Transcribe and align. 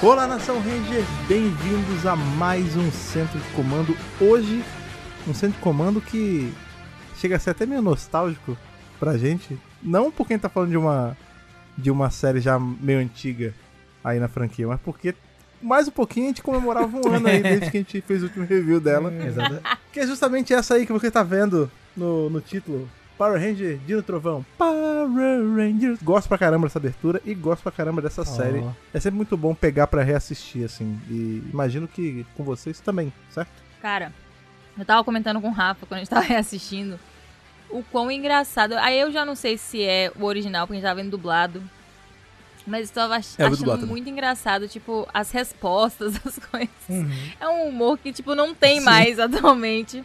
Olá, 0.00 0.28
Nação 0.28 0.60
Ranger! 0.60 1.04
Bem-vindos 1.26 2.06
a 2.06 2.14
mais 2.14 2.76
um 2.76 2.88
Centro 2.92 3.36
de 3.36 3.50
Comando. 3.50 3.96
Hoje, 4.20 4.64
um 5.26 5.34
Centro 5.34 5.56
de 5.56 5.62
Comando 5.62 6.00
que 6.00 6.54
chega 7.16 7.34
a 7.34 7.38
ser 7.40 7.50
até 7.50 7.66
meio 7.66 7.82
nostálgico 7.82 8.56
pra 9.00 9.18
gente. 9.18 9.58
Não 9.82 10.12
porque 10.12 10.34
a 10.34 10.36
gente 10.36 10.42
tá 10.42 10.48
falando 10.48 10.70
de 10.70 10.76
uma, 10.76 11.16
de 11.76 11.90
uma 11.90 12.10
série 12.10 12.40
já 12.40 12.60
meio 12.60 13.00
antiga 13.00 13.52
aí 14.04 14.20
na 14.20 14.28
franquia, 14.28 14.68
mas 14.68 14.80
porque 14.80 15.16
mais 15.60 15.88
um 15.88 15.90
pouquinho 15.90 16.26
a 16.26 16.28
gente 16.28 16.42
comemorava 16.42 16.96
um 16.96 17.12
ano 17.12 17.26
aí 17.26 17.42
desde 17.42 17.68
que 17.68 17.76
a 17.78 17.80
gente 17.80 18.00
fez 18.00 18.22
o 18.22 18.26
último 18.26 18.46
review 18.46 18.78
dela. 18.80 19.10
que 19.92 19.98
é 19.98 20.06
justamente 20.06 20.54
essa 20.54 20.74
aí 20.74 20.86
que 20.86 20.92
você 20.92 21.10
tá 21.10 21.24
vendo 21.24 21.68
no, 21.96 22.30
no 22.30 22.40
título. 22.40 22.88
Power 23.18 23.40
Ranger 23.40 23.78
Dino 23.84 24.00
Trovão. 24.00 24.46
Power 24.56 25.08
Rangers. 25.56 26.00
Gosto 26.00 26.28
pra 26.28 26.38
caramba 26.38 26.68
dessa 26.68 26.78
abertura 26.78 27.20
e 27.24 27.34
gosto 27.34 27.62
pra 27.64 27.72
caramba 27.72 28.00
dessa 28.00 28.24
série. 28.24 28.64
É 28.94 29.00
sempre 29.00 29.16
muito 29.16 29.36
bom 29.36 29.54
pegar 29.54 29.88
pra 29.88 30.04
reassistir, 30.04 30.64
assim. 30.64 30.98
E 31.10 31.42
imagino 31.52 31.88
que 31.88 32.24
com 32.36 32.44
vocês 32.44 32.78
também, 32.78 33.12
certo? 33.28 33.50
Cara, 33.82 34.12
eu 34.78 34.84
tava 34.84 35.02
comentando 35.02 35.40
com 35.40 35.48
o 35.48 35.52
Rafa 35.52 35.84
quando 35.84 35.96
a 35.96 35.98
gente 35.98 36.10
tava 36.10 36.22
reassistindo 36.26 36.98
o 37.68 37.82
quão 37.82 38.08
engraçado. 38.10 38.74
Aí 38.74 38.98
eu 38.98 39.10
já 39.10 39.24
não 39.24 39.34
sei 39.34 39.58
se 39.58 39.82
é 39.82 40.12
o 40.16 40.24
original, 40.24 40.66
porque 40.66 40.74
a 40.74 40.80
gente 40.80 40.88
tava 40.88 41.02
vendo 41.02 41.10
dublado. 41.10 41.60
Mas 42.64 42.88
eu 42.88 42.94
tava 42.94 43.16
ach 43.16 43.34
É, 43.38 43.48
o 43.48 43.52
achando 43.52 43.86
muito 43.86 44.08
engraçado, 44.08 44.68
tipo, 44.68 45.08
as 45.12 45.32
respostas, 45.32 46.14
as 46.24 46.38
coisas. 46.38 46.70
Uhum. 46.88 47.10
É 47.40 47.48
um 47.48 47.68
humor 47.68 47.98
que, 47.98 48.12
tipo, 48.12 48.34
não 48.36 48.54
tem 48.54 48.78
Sim. 48.78 48.84
mais 48.84 49.18
atualmente. 49.20 50.04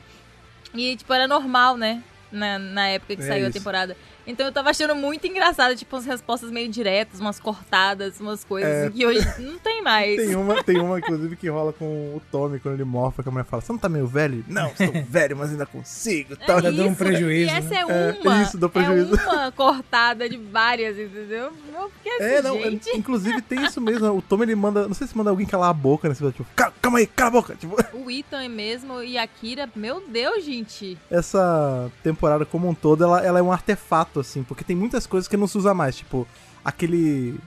E, 0.73 0.95
tipo, 0.95 1.13
era 1.13 1.27
normal, 1.27 1.77
né? 1.77 2.01
Na, 2.33 2.57
na 2.59 2.87
época 2.89 3.15
que 3.15 3.21
É 3.21 3.27
saiu 3.27 3.45
a 3.45 3.49
isso. 3.49 3.57
temporada. 3.57 3.95
Então 4.25 4.45
eu 4.45 4.51
tava 4.51 4.69
achando 4.69 4.95
muito 4.95 5.25
engraçado, 5.27 5.75
tipo, 5.75 5.95
as 5.95 6.05
respostas 6.05 6.49
meio 6.51 6.69
diretas, 6.69 7.19
umas 7.19 7.39
cortadas, 7.39 8.19
umas 8.19 8.43
coisas 8.43 8.87
É. 8.87 8.89
que 8.89 9.05
hoje 9.05 9.19
não 9.39 9.57
tem 9.59 9.81
mais. 9.81 10.15
Tem 10.15 10.35
uma, 10.35 10.63
tem 10.63 10.79
uma, 10.79 10.99
inclusive, 10.99 11.35
que 11.35 11.49
rola 11.49 11.73
com 11.73 11.85
o 11.85 12.21
Tommy 12.31 12.59
quando 12.59 12.75
ele 12.75 12.83
morfa, 12.83 13.21
que 13.21 13.29
a 13.29 13.31
mulher 13.31 13.45
fala: 13.45 13.61
Você 13.61 13.71
não 13.71 13.79
tá 13.79 13.89
meio 13.89 14.07
velho? 14.07 14.43
Não, 14.47 14.67
estou 14.67 14.87
velho, 15.09 15.35
mas 15.37 15.51
ainda 15.51 15.65
consigo. 15.65 16.35
Tal. 16.37 16.57
Ainda 16.57 16.71
deu 16.71 16.85
um 16.85 16.87
isso, 16.89 16.97
prejuízo, 16.97 17.51
E 17.51 17.53
essa 17.53 17.69
né? 17.69 17.75
é 17.75 17.81
É, 17.81 18.19
uma. 18.23 18.41
isso, 18.43 18.57
deu 18.57 18.69
prejuízo. 18.69 19.15
É 19.15 19.23
uma 19.29 19.51
cortada 19.51 20.29
de 20.29 20.37
várias, 20.37 20.97
entendeu? 20.97 21.51
Eu 21.73 21.89
fiquei 21.97 22.11
assim, 22.15 22.23
É, 22.35 22.41
não, 22.41 22.55
é- 22.57 22.61
gente. 22.71 22.89
inclusive 22.97 23.41
tem 23.41 23.63
isso 23.63 23.81
mesmo. 23.81 24.07
O 24.17 24.21
Tommy 24.21 24.43
ele 24.43 24.55
manda, 24.55 24.87
não 24.87 24.93
sei 24.93 25.05
se 25.07 25.17
manda 25.17 25.29
alguém 25.29 25.45
calar 25.45 25.69
a 25.69 25.73
boca 25.73 26.07
nesse 26.07 26.23
tipo, 26.31 26.45
"Ca- 26.55 26.71
calma 26.81 26.99
aí, 26.99 27.07
cala 27.07 27.27
a 27.29 27.31
boca. 27.31 27.55
Tipo, 27.55 27.75
O 27.93 28.09
Ethan 28.09 28.47
mesmo 28.49 29.01
e 29.03 29.17
a 29.17 29.25
Kira, 29.27 29.69
meu 29.75 30.01
Deus, 30.07 30.43
gente. 30.43 30.97
essa 31.09 31.91
temporada 32.01 32.45
como 32.45 32.67
um 32.69 32.73
todo, 32.73 33.03
ela, 33.03 33.21
ela 33.25 33.39
é 33.39 33.41
um 33.41 33.51
artefato, 33.51 34.12
assim, 34.19 34.43
porque 34.43 34.63
tem 34.63 34.75
muitas 34.75 35.05
coisas 35.07 35.27
que 35.27 35.37
não 35.37 35.47
se 35.47 35.57
usa 35.57 35.73
mais, 35.73 35.97
tipo, 35.97 36.27
aquele. 36.63 37.39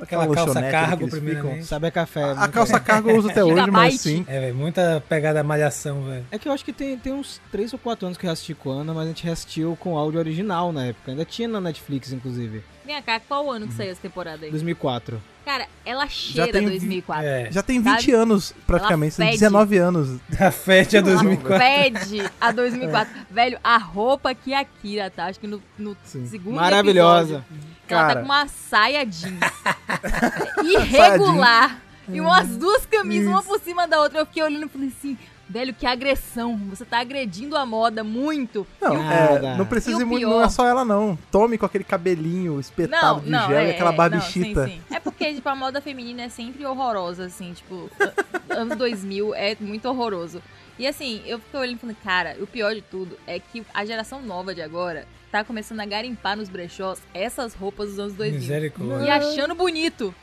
Aquela 0.00 0.28
calça 0.34 0.58
ali 0.58 0.70
cargo, 0.70 1.08
primeiramente. 1.08 1.64
Sabe 1.64 1.86
a 1.86 1.90
café. 1.90 2.22
A, 2.22 2.30
a 2.32 2.34
muito- 2.36 2.50
calça 2.52 2.80
cargo 2.80 3.10
eu 3.10 3.16
uso 3.16 3.30
até 3.30 3.42
hoje, 3.44 3.70
mas 3.70 4.00
sim. 4.00 4.24
É, 4.28 4.40
velho, 4.40 4.54
muita 4.54 5.02
pegada 5.08 5.42
malhação, 5.42 6.02
velho. 6.04 6.24
É 6.30 6.38
que 6.38 6.48
eu 6.48 6.52
acho 6.52 6.64
que 6.64 6.72
tem, 6.72 6.96
tem 6.98 7.12
uns 7.12 7.40
3 7.50 7.72
ou 7.72 7.78
4 7.78 8.06
anos 8.06 8.18
que 8.18 8.26
eu 8.26 8.30
assisti 8.30 8.54
com 8.54 8.70
a 8.70 8.74
Ana, 8.82 8.94
mas 8.94 9.04
a 9.04 9.08
gente 9.08 9.24
reassistiu 9.24 9.76
com 9.80 9.96
áudio 9.96 10.18
original 10.20 10.72
na 10.72 10.86
época. 10.86 11.10
Ainda 11.10 11.24
tinha 11.24 11.48
na 11.48 11.60
Netflix, 11.60 12.12
inclusive. 12.12 12.62
Vem 12.86 13.02
cá, 13.02 13.20
qual 13.20 13.50
ano 13.50 13.66
que 13.68 13.74
saiu 13.74 13.90
essa 13.92 14.00
temporada 14.00 14.44
aí? 14.46 14.50
2004. 14.50 15.20
Cara, 15.44 15.66
ela 15.84 16.06
cheira 16.08 16.52
tem 16.52 16.64
vi- 16.66 16.70
2004. 16.78 17.24
É, 17.26 17.50
Já 17.50 17.62
tem 17.62 17.80
20 17.82 18.00
Sabe? 18.00 18.12
anos, 18.12 18.54
praticamente, 18.66 19.16
tem 19.16 19.26
fede. 19.28 19.38
19 19.38 19.78
anos. 19.78 20.20
a 20.38 20.50
Fete 20.50 20.96
é 20.96 20.98
Ela 21.00 21.10
2004. 21.12 21.58
Pede 21.58 22.30
a 22.40 22.52
2004. 22.52 23.14
Velho, 23.30 23.58
a 23.64 23.78
roupa 23.78 24.34
que 24.34 24.52
a 24.52 24.62
Kira 24.64 25.10
tá, 25.10 25.24
acho 25.26 25.40
que 25.40 25.46
no, 25.46 25.60
no 25.78 25.96
segundo 26.04 26.56
Maravilhosa. 26.56 27.44
episódio, 27.50 27.67
que 27.88 27.94
ela 27.94 28.02
Cara. 28.02 28.14
tá 28.14 28.20
com 28.20 28.26
uma 28.26 28.46
saia 28.46 29.04
jeans. 29.04 29.40
irregular. 30.62 31.78
E 32.10 32.20
umas 32.20 32.56
duas 32.56 32.86
camisas, 32.86 33.28
uma 33.28 33.42
por 33.42 33.60
cima 33.60 33.86
da 33.86 34.00
outra. 34.00 34.20
Eu 34.20 34.26
fiquei 34.26 34.42
olhando 34.42 34.64
e 34.64 34.68
falei 34.68 34.88
assim, 34.88 35.18
velho, 35.46 35.74
que 35.74 35.86
agressão. 35.86 36.56
Você 36.70 36.84
tá 36.84 37.00
agredindo 37.00 37.54
a 37.56 37.66
moda 37.66 38.02
muito. 38.02 38.66
Não, 38.80 38.96
é, 39.12 39.56
não 39.58 39.66
precisa 39.66 40.00
ir 40.00 40.04
muito, 40.06 40.20
pior- 40.20 40.30
não 40.38 40.42
é 40.44 40.48
só 40.48 40.66
ela, 40.66 40.84
não. 40.86 41.18
Tome 41.30 41.58
com 41.58 41.66
aquele 41.66 41.84
cabelinho 41.84 42.58
espetado 42.58 43.16
Não, 43.16 43.24
de 43.24 43.30
não, 43.30 43.46
gel 43.48 43.58
é, 43.58 43.66
e 43.68 43.70
aquela 43.72 43.92
é, 43.92 43.96
barbichita. 43.96 44.60
não, 44.62 44.68
sim, 44.68 44.74
sim. 44.88 44.94
É 44.94 44.98
porque, 45.00 45.34
tipo, 45.34 45.48
a 45.50 45.54
moda 45.54 45.82
feminina 45.82 46.22
é 46.22 46.28
sempre 46.30 46.64
horrorosa, 46.64 47.26
assim, 47.26 47.52
tipo, 47.52 47.90
a- 48.00 48.54
anos 48.54 48.76
2000 48.78 49.34
é 49.34 49.54
muito 49.60 49.86
horroroso. 49.86 50.42
E 50.78 50.86
assim, 50.86 51.20
eu 51.26 51.38
fiquei 51.40 51.60
olhando 51.60 51.76
e 51.76 51.78
falando, 51.80 51.96
cara, 52.04 52.36
o 52.40 52.46
pior 52.46 52.72
de 52.74 52.80
tudo 52.80 53.18
é 53.26 53.38
que 53.38 53.62
a 53.74 53.84
geração 53.84 54.22
nova 54.22 54.54
de 54.54 54.62
agora 54.62 55.06
tá 55.30 55.44
começando 55.44 55.80
a 55.80 55.86
garimpar 55.86 56.36
nos 56.36 56.48
brechós 56.48 57.00
essas 57.14 57.54
roupas 57.54 57.90
dos 57.90 57.98
anos 57.98 58.14
2000. 58.14 58.40
Misericórdia. 58.40 59.06
E 59.06 59.10
achando 59.10 59.54
bonito. 59.54 60.14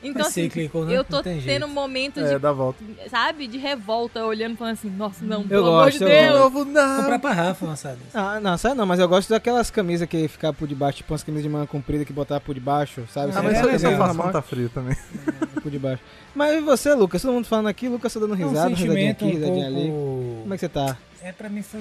Então, 0.00 0.22
É 0.22 0.28
assim, 0.28 0.42
cíclico, 0.44 0.84
né? 0.84 0.96
eu 0.96 1.02
tô 1.02 1.20
tendo 1.24 1.40
jeito. 1.40 1.66
momentos 1.66 2.22
É, 2.22 2.34
de, 2.34 2.38
dá 2.38 2.52
volta. 2.52 2.84
sabe, 3.10 3.48
de 3.48 3.58
revolta, 3.58 4.24
olhando 4.24 4.54
e 4.54 4.56
falando 4.56 4.74
assim, 4.74 4.88
nossa, 4.90 5.24
não, 5.24 5.40
Eu 5.42 5.48
pelo 5.48 5.66
amor 5.66 5.84
gosto, 5.86 5.98
de 5.98 6.04
eu 6.04 6.08
De 6.08 6.14
Deus. 6.14 6.38
novo, 6.38 6.64
não. 6.64 6.96
Comprar 7.00 7.18
pra 7.18 7.32
Rafa 7.32 7.64
uma 7.66 7.72
assada. 7.74 7.98
Ah, 8.14 8.38
não, 8.38 8.56
sabe 8.56 8.76
não, 8.76 8.86
mas 8.86 9.00
eu 9.00 9.08
gosto 9.08 9.28
daquelas 9.28 9.72
camisas 9.72 10.08
que 10.08 10.28
ficava 10.28 10.52
por 10.54 10.68
debaixo, 10.68 10.98
tipo 10.98 11.12
umas 11.12 11.24
camisas 11.24 11.42
de 11.42 11.48
manga 11.48 11.66
comprida 11.66 12.04
que 12.04 12.12
botava 12.12 12.40
por 12.40 12.54
debaixo, 12.54 13.08
sabe? 13.12 13.32
Ah, 13.32 13.40
Você 13.40 13.42
mas 13.42 13.54
É, 13.54 13.58
isso, 13.58 13.68
é 13.68 13.72
eu 13.88 13.90
legal, 13.90 14.06
faço 14.06 14.18
quando 14.20 14.32
tá 14.32 14.42
frio 14.42 14.68
também. 14.68 14.96
por 15.60 15.68
debaixo. 15.68 16.02
Mas 16.32 16.54
e 16.56 16.60
você, 16.60 16.94
Lucas? 16.94 17.20
Todo 17.20 17.32
mundo 17.32 17.46
falando 17.48 17.66
aqui, 17.66 17.88
Lucas 17.88 18.14
tá 18.14 18.20
dando 18.20 18.34
É 18.34 18.36
um 18.46 18.48
risada, 18.50 18.68
risadinha 18.68 18.94
sentimento 18.94 19.24
aqui, 19.24 19.34
um 19.34 19.36
risadinha 19.40 19.66
ali. 19.66 19.90
pouco... 19.90 20.38
Como 20.42 20.54
é 20.54 20.56
que 20.56 20.60
você 20.60 20.68
tá? 20.68 20.96
É, 21.20 21.32
pra 21.32 21.48
mim 21.48 21.62
foi, 21.62 21.80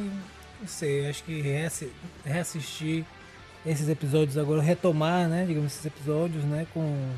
não 0.62 0.68
sei, 0.68 1.08
acho 1.10 1.24
que 1.24 1.42
reassi- 1.42 1.92
reassistir 2.26 3.04
esses 3.66 3.90
episódios 3.90 4.38
agora, 4.38 4.62
retomar, 4.62 5.28
né, 5.28 5.46
digamos, 5.48 5.74
esses 5.74 5.86
episódios, 5.86 6.44
né, 6.46 6.66
com 6.74 7.12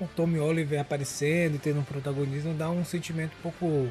o 0.00 0.06
Tommy 0.16 0.38
Oliver 0.38 0.80
aparecendo 0.80 1.56
e 1.56 1.58
tendo 1.58 1.80
um 1.80 1.84
protagonismo, 1.84 2.54
dá 2.54 2.70
um 2.70 2.84
sentimento 2.84 3.32
um 3.38 3.42
pouco... 3.42 3.88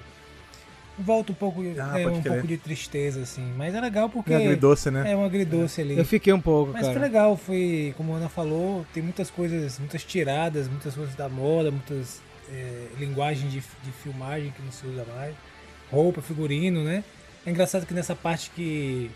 Volta 0.99 1.31
um 1.31 1.35
pouco, 1.35 1.61
Ah, 1.79 1.99
é, 1.99 2.05
um 2.07 2.21
pouco 2.21 2.45
de 2.45 2.57
tristeza, 2.57 3.21
assim, 3.21 3.41
mas 3.57 3.73
é 3.73 3.79
legal 3.81 4.09
porque 4.09 4.33
É 4.33 4.35
agridoce, 4.37 4.91
né? 4.91 5.09
é 5.11 5.15
um 5.15 5.23
agridoce 5.25 5.81
ali. 5.81 5.97
Eu 5.97 6.05
fiquei 6.05 6.31
um 6.33 6.41
pouco, 6.41 6.73
Mas 6.73 6.85
foi 6.85 6.93
cara. 6.93 7.05
legal, 7.05 7.37
foi, 7.37 7.93
como 7.97 8.13
a 8.13 8.17
Ana 8.17 8.29
falou, 8.29 8.85
tem 8.93 9.01
muitas 9.01 9.31
coisas, 9.31 9.79
muitas 9.79 10.03
tiradas, 10.03 10.67
muitas 10.67 10.93
coisas 10.93 11.15
da 11.15 11.29
moda, 11.29 11.71
muitas 11.71 12.21
é, 12.51 12.87
linguagens 12.99 13.51
de, 13.51 13.61
de 13.61 13.91
filmagem 14.03 14.51
que 14.51 14.61
não 14.61 14.71
se 14.71 14.85
usa 14.85 15.05
mais, 15.15 15.33
roupa, 15.89 16.21
figurino, 16.21 16.83
né? 16.83 17.03
É 17.45 17.49
engraçado 17.49 17.85
que 17.85 17.93
nessa 17.93 18.15
parte 18.15 18.51
que, 18.51 19.09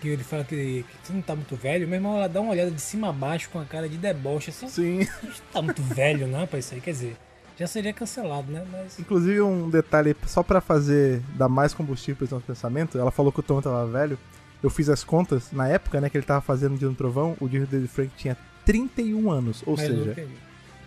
que 0.00 0.08
ele 0.08 0.22
fala 0.22 0.44
que, 0.44 0.84
que 0.84 1.06
você 1.06 1.12
não 1.12 1.22
tá 1.22 1.34
muito 1.34 1.56
velho, 1.56 1.86
meu 1.88 1.96
irmão, 1.96 2.16
ela 2.16 2.28
dá 2.28 2.40
uma 2.40 2.52
olhada 2.52 2.70
de 2.70 2.80
cima 2.80 3.10
a 3.10 3.12
baixo 3.12 3.50
com 3.50 3.58
a 3.58 3.64
cara 3.64 3.88
de 3.88 3.96
deboche, 3.96 4.50
assim, 4.50 4.68
Sim. 4.68 4.98
não 5.22 5.32
tá 5.52 5.62
muito 5.62 5.82
velho 5.82 6.26
não 6.26 6.46
pra 6.46 6.58
isso 6.58 6.74
aí, 6.74 6.80
quer 6.80 6.92
dizer, 6.92 7.16
já 7.58 7.66
seria 7.66 7.92
cancelado, 7.92 8.52
né? 8.52 8.64
Mas 8.70 9.00
Inclusive, 9.00 9.40
um 9.40 9.68
detalhe 9.68 10.14
só 10.26 10.44
pra 10.44 10.60
fazer 10.60 11.20
dar 11.34 11.48
mais 11.48 11.74
combustível 11.74 12.14
pro 12.14 12.24
esse 12.24 12.32
nosso 12.32 12.46
pensamento. 12.46 12.96
Ela 12.96 13.10
falou 13.10 13.32
que 13.32 13.40
o 13.40 13.42
Tom 13.42 13.60
tava 13.60 13.84
velho. 13.84 14.16
Eu 14.62 14.70
fiz 14.70 14.88
as 14.88 15.02
contas, 15.02 15.50
na 15.50 15.66
época, 15.66 16.00
né, 16.00 16.08
que 16.08 16.16
ele 16.16 16.26
tava 16.26 16.40
fazendo 16.40 16.78
de 16.78 16.86
um 16.86 16.94
trovão, 16.94 17.36
o 17.40 17.48
Dino 17.48 17.66
David 17.66 17.88
Frank 17.88 18.12
tinha 18.16 18.36
31 18.64 19.30
anos. 19.30 19.62
Ou 19.66 19.76
mais 19.76 19.88
seja, 19.88 20.28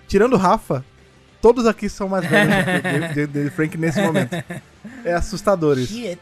tirando 0.07 0.33
o 0.33 0.37
Rafa, 0.37 0.83
todos 1.41 1.65
aqui 1.65 1.89
são 1.89 2.07
mais 2.07 2.25
velhos 2.25 2.53
do 3.27 3.33
que 3.33 3.39
o 3.47 3.51
Frank 3.51 3.77
nesse 3.77 4.01
momento. 4.01 4.31
É 5.03 5.13
assustador 5.13 5.77
isso. 5.79 5.93
Shit. 5.93 6.19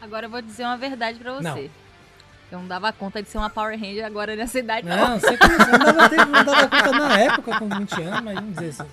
Agora 0.00 0.26
eu 0.26 0.30
vou 0.30 0.40
dizer 0.42 0.64
uma 0.64 0.76
verdade 0.76 1.18
pra 1.18 1.32
você. 1.34 1.42
Não. 1.42 1.82
Eu 2.50 2.58
não 2.58 2.66
dava 2.68 2.92
conta 2.92 3.22
de 3.22 3.28
ser 3.30 3.38
uma 3.38 3.48
Power 3.48 3.78
Ranger 3.80 4.04
agora 4.04 4.36
nessa 4.36 4.58
idade, 4.58 4.86
não. 4.86 4.96
Não, 4.96 5.18
você 5.18 5.30
não 5.30 5.78
dava, 5.78 6.08
tempo, 6.10 6.26
não 6.26 6.44
dava 6.44 6.68
conta 6.68 6.92
na 6.92 7.18
época 7.18 7.58
com 7.58 7.68
20 7.68 8.02
anos, 8.02 8.20
mas 8.20 8.34
vamos 8.34 8.54
dizer 8.54 8.68
assim. 8.68 8.90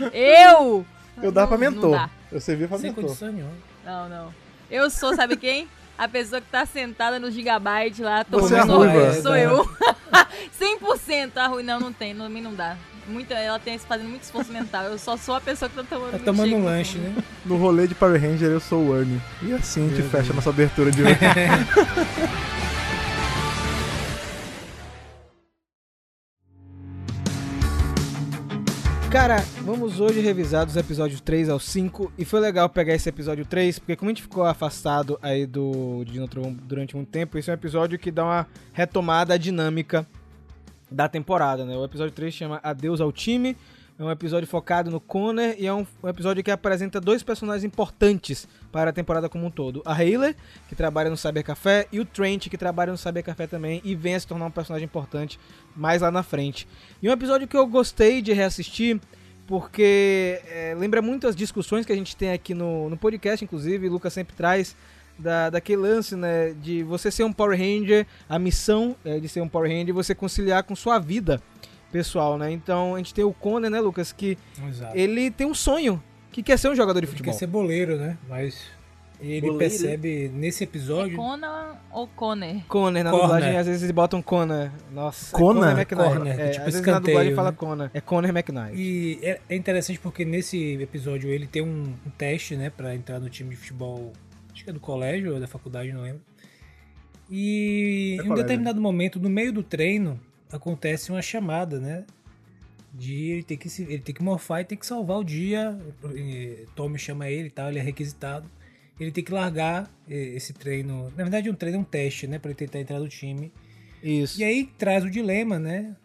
Hoje. 0.00 0.10
Eu! 0.14 0.86
Eu 1.22 1.30
dava 1.30 1.48
pra 1.48 1.58
mentor. 1.58 1.90
dá. 1.92 2.10
Eu 2.30 2.40
servia 2.40 2.66
pra 2.66 2.78
Sem 2.78 2.88
mentor. 2.90 3.04
condição 3.04 3.30
nenhuma. 3.30 3.52
Não, 3.84 4.08
não. 4.08 4.34
Eu 4.70 4.88
sou, 4.88 5.14
sabe 5.14 5.36
quem? 5.36 5.68
A 5.98 6.08
pessoa 6.08 6.40
que 6.40 6.48
tá 6.50 6.64
sentada 6.64 7.20
no 7.20 7.30
gigabyte 7.30 8.02
lá, 8.02 8.24
Você 8.30 8.54
é 8.56 8.60
tomando 8.60 8.72
a 8.72 8.76
ruiva. 8.76 9.12
sorvete. 9.12 9.22
Sou 9.22 9.36
eu. 9.36 9.70
100% 10.58 11.32
a 11.36 11.46
ruim. 11.48 11.62
Não, 11.62 11.78
não 11.78 11.92
tem. 11.92 12.14
Não, 12.14 12.28
mim 12.30 12.40
não 12.40 12.54
dá. 12.54 12.76
Muita, 13.08 13.34
ela 13.34 13.58
tem 13.58 13.78
fazendo 13.78 14.08
muito 14.08 14.22
esforço 14.22 14.52
mental. 14.52 14.84
Eu 14.84 14.98
só 14.98 15.16
sou 15.16 15.34
a 15.34 15.40
pessoa 15.40 15.68
que 15.68 15.74
tá 15.74 15.82
tomando 15.82 16.12
Tá 16.12 16.18
tomando 16.18 16.54
um 16.54 16.60
no 16.60 16.64
lanche, 16.64 16.98
né? 16.98 17.14
No 17.44 17.56
rolê 17.56 17.86
de 17.86 17.94
Power 17.94 18.20
Ranger, 18.20 18.48
eu 18.48 18.60
sou 18.60 18.88
o 18.88 18.96
Ernie. 18.96 19.20
E 19.42 19.52
assim 19.52 19.86
a 19.86 19.88
gente 19.88 20.02
Meu 20.02 20.10
fecha 20.10 20.24
Deus. 20.24 20.36
nossa 20.36 20.50
abertura 20.50 20.90
de 20.90 21.02
hoje. 21.02 21.18
Cara, 29.12 29.44
vamos 29.60 30.00
hoje 30.00 30.20
revisar 30.20 30.64
dos 30.64 30.74
episódios 30.74 31.20
3 31.20 31.50
ao 31.50 31.60
5. 31.60 32.10
E 32.16 32.24
foi 32.24 32.40
legal 32.40 32.66
pegar 32.70 32.94
esse 32.94 33.10
episódio 33.10 33.44
3, 33.44 33.78
porque 33.78 33.94
como 33.94 34.10
a 34.10 34.14
gente 34.14 34.22
ficou 34.22 34.42
afastado 34.42 35.18
aí 35.20 35.44
do 35.44 36.02
Dino 36.06 36.26
Trovão 36.26 36.54
durante 36.54 36.96
muito 36.96 37.10
tempo, 37.10 37.36
esse 37.36 37.50
é 37.50 37.52
um 37.52 37.54
episódio 37.54 37.98
que 37.98 38.10
dá 38.10 38.24
uma 38.24 38.46
retomada 38.72 39.34
à 39.34 39.36
dinâmica 39.36 40.06
da 40.92 41.08
temporada, 41.08 41.64
né? 41.64 41.76
O 41.76 41.84
episódio 41.84 42.12
3 42.12 42.32
chama 42.32 42.60
Adeus 42.62 43.00
ao 43.00 43.10
Time. 43.10 43.56
É 43.98 44.04
um 44.04 44.10
episódio 44.10 44.48
focado 44.48 44.90
no 44.90 44.98
Connor 44.98 45.54
e 45.58 45.66
é 45.66 45.72
um, 45.72 45.86
um 46.02 46.08
episódio 46.08 46.42
que 46.42 46.50
apresenta 46.50 47.00
dois 47.00 47.22
personagens 47.22 47.62
importantes 47.62 48.48
para 48.72 48.90
a 48.90 48.92
temporada 48.92 49.28
como 49.28 49.46
um 49.46 49.50
todo. 49.50 49.82
A 49.84 49.92
Hayley, 49.92 50.34
que 50.68 50.74
trabalha 50.74 51.10
no 51.10 51.16
Cyber 51.16 51.44
Café, 51.44 51.86
e 51.92 52.00
o 52.00 52.04
Trent, 52.04 52.48
que 52.48 52.56
trabalha 52.56 52.90
no 52.90 52.98
Cyber 52.98 53.22
Café 53.22 53.46
também 53.46 53.80
e 53.84 53.94
vem 53.94 54.14
a 54.14 54.20
se 54.20 54.26
tornar 54.26 54.46
um 54.46 54.50
personagem 54.50 54.86
importante 54.86 55.38
mais 55.76 56.00
lá 56.00 56.10
na 56.10 56.22
frente. 56.22 56.66
E 57.02 57.08
um 57.08 57.12
episódio 57.12 57.46
que 57.46 57.56
eu 57.56 57.66
gostei 57.66 58.22
de 58.22 58.32
reassistir 58.32 58.98
porque 59.46 60.40
é, 60.48 60.74
lembra 60.78 61.02
muito 61.02 61.26
as 61.26 61.36
discussões 61.36 61.84
que 61.84 61.92
a 61.92 61.96
gente 61.96 62.16
tem 62.16 62.32
aqui 62.32 62.54
no, 62.54 62.88
no 62.88 62.96
podcast, 62.96 63.44
inclusive, 63.44 63.88
o 63.88 63.92
Lucas 63.92 64.12
sempre 64.12 64.34
traz 64.34 64.74
da, 65.22 65.48
daquele 65.50 65.80
lance, 65.82 66.14
né, 66.16 66.52
de 66.60 66.82
você 66.82 67.10
ser 67.10 67.24
um 67.24 67.32
Power 67.32 67.58
Ranger, 67.58 68.06
a 68.28 68.38
missão 68.38 68.94
é, 69.04 69.18
de 69.18 69.28
ser 69.28 69.40
um 69.40 69.48
Power 69.48 69.70
Ranger, 69.70 69.94
você 69.94 70.14
conciliar 70.14 70.62
com 70.64 70.74
sua 70.76 70.98
vida 70.98 71.40
pessoal, 71.90 72.36
né? 72.38 72.50
Então 72.50 72.94
a 72.94 72.98
gente 72.98 73.12
tem 73.14 73.24
o 73.24 73.32
Conan, 73.32 73.70
né, 73.70 73.80
Lucas, 73.80 74.12
que 74.12 74.36
Exato. 74.68 74.96
ele 74.96 75.30
tem 75.30 75.46
um 75.46 75.54
sonho, 75.54 76.02
que 76.30 76.42
quer 76.42 76.58
ser 76.58 76.68
um 76.70 76.74
jogador 76.74 77.00
de 77.00 77.04
Ele 77.06 77.10
futebol. 77.12 77.32
quer 77.32 77.38
ser 77.38 77.46
boleiro, 77.46 77.96
né? 77.96 78.16
Mas 78.28 78.62
ele 79.20 79.42
Boleiro? 79.42 79.58
percebe 79.58 80.28
nesse 80.34 80.64
É 80.64 80.66
episódio. 80.66 81.16
Conan 81.16 81.76
ou 81.92 82.08
Conner? 82.08 82.64
Conner, 82.66 83.04
na 83.04 83.10
Corner. 83.10 83.28
dublagem, 83.28 83.56
às 83.58 83.66
vezes 83.66 83.82
eles 83.82 83.92
botam 83.94 84.20
Conner. 84.22 84.72
Nossa, 84.90 85.36
Conner? 85.36 85.68
é 85.68 85.72
McKnight. 85.72 86.14
Corner, 86.16 86.40
É, 86.40 86.48
tipo 86.48 86.64
às 86.66 86.72
vezes 86.74 86.86
na 86.86 86.98
dublagem 86.98 87.34
fala 87.34 87.50
né? 87.50 87.56
Conner. 87.56 87.90
É 87.94 88.00
Conner 88.00 88.30
McKnight. 88.30 88.74
E 88.74 89.18
é 89.22 89.38
é 89.48 89.54
interessante 89.54 90.00
porque 90.00 90.24
nesse 90.24 90.74
episódio 90.80 91.30
ele 91.30 91.46
tem 91.46 91.62
um, 91.62 91.94
um 92.04 92.10
teste, 92.18 92.56
né, 92.56 92.68
pra 92.74 92.94
entrar 92.96 93.20
no 93.20 93.28
time 93.30 93.50
de 93.50 93.56
futebol, 93.56 94.12
acho 94.62 94.64
que 94.64 94.70
é 94.70 94.72
do 94.72 94.80
colégio 94.80 95.34
ou 95.34 95.40
da 95.40 95.46
faculdade, 95.48 95.92
não 95.92 96.02
lembro. 96.02 96.22
E 97.30 98.12
É 98.12 98.14
em 98.16 98.20
um 98.20 98.28
colégio. 98.28 98.36
determinado 98.44 98.80
momento, 98.80 99.18
no 99.18 99.28
meio 99.28 99.52
do 99.52 99.62
treino, 99.62 100.20
acontece 100.50 101.10
uma 101.10 101.22
chamada, 101.22 101.80
né? 101.80 102.04
De 102.94 103.30
ele 103.30 103.42
ter 103.42 103.56
que 103.56 103.68
se, 103.68 103.82
ele 103.84 103.98
tem 104.00 104.14
que 104.14 104.22
morfar 104.22 104.60
e 104.60 104.64
tem 104.64 104.78
que 104.78 104.86
salvar 104.86 105.18
o 105.18 105.24
dia. 105.24 105.78
Tommy 106.76 106.98
chama 106.98 107.28
ele 107.28 107.48
e 107.48 107.50
tal, 107.50 107.70
ele 107.70 107.78
é 107.78 107.82
requisitado. 107.82 108.48
Ele 109.00 109.10
tem 109.10 109.24
que 109.24 109.32
largar 109.32 109.90
esse 110.06 110.52
treino. 110.52 111.04
Na 111.16 111.24
verdade, 111.24 111.50
um 111.50 111.54
treino 111.54 111.78
é 111.78 111.80
um 111.80 111.84
teste, 111.84 112.26
né? 112.26 112.38
Pra 112.38 112.50
ele 112.50 112.58
tentar 112.58 112.78
entrar 112.80 113.00
no 113.00 113.08
time. 113.08 113.50
Isso. 114.02 114.38
E 114.40 114.44
aí 114.44 114.66
traz 114.78 115.04
o 115.04 115.10
dilema, 115.10 115.58
né? 115.58 115.96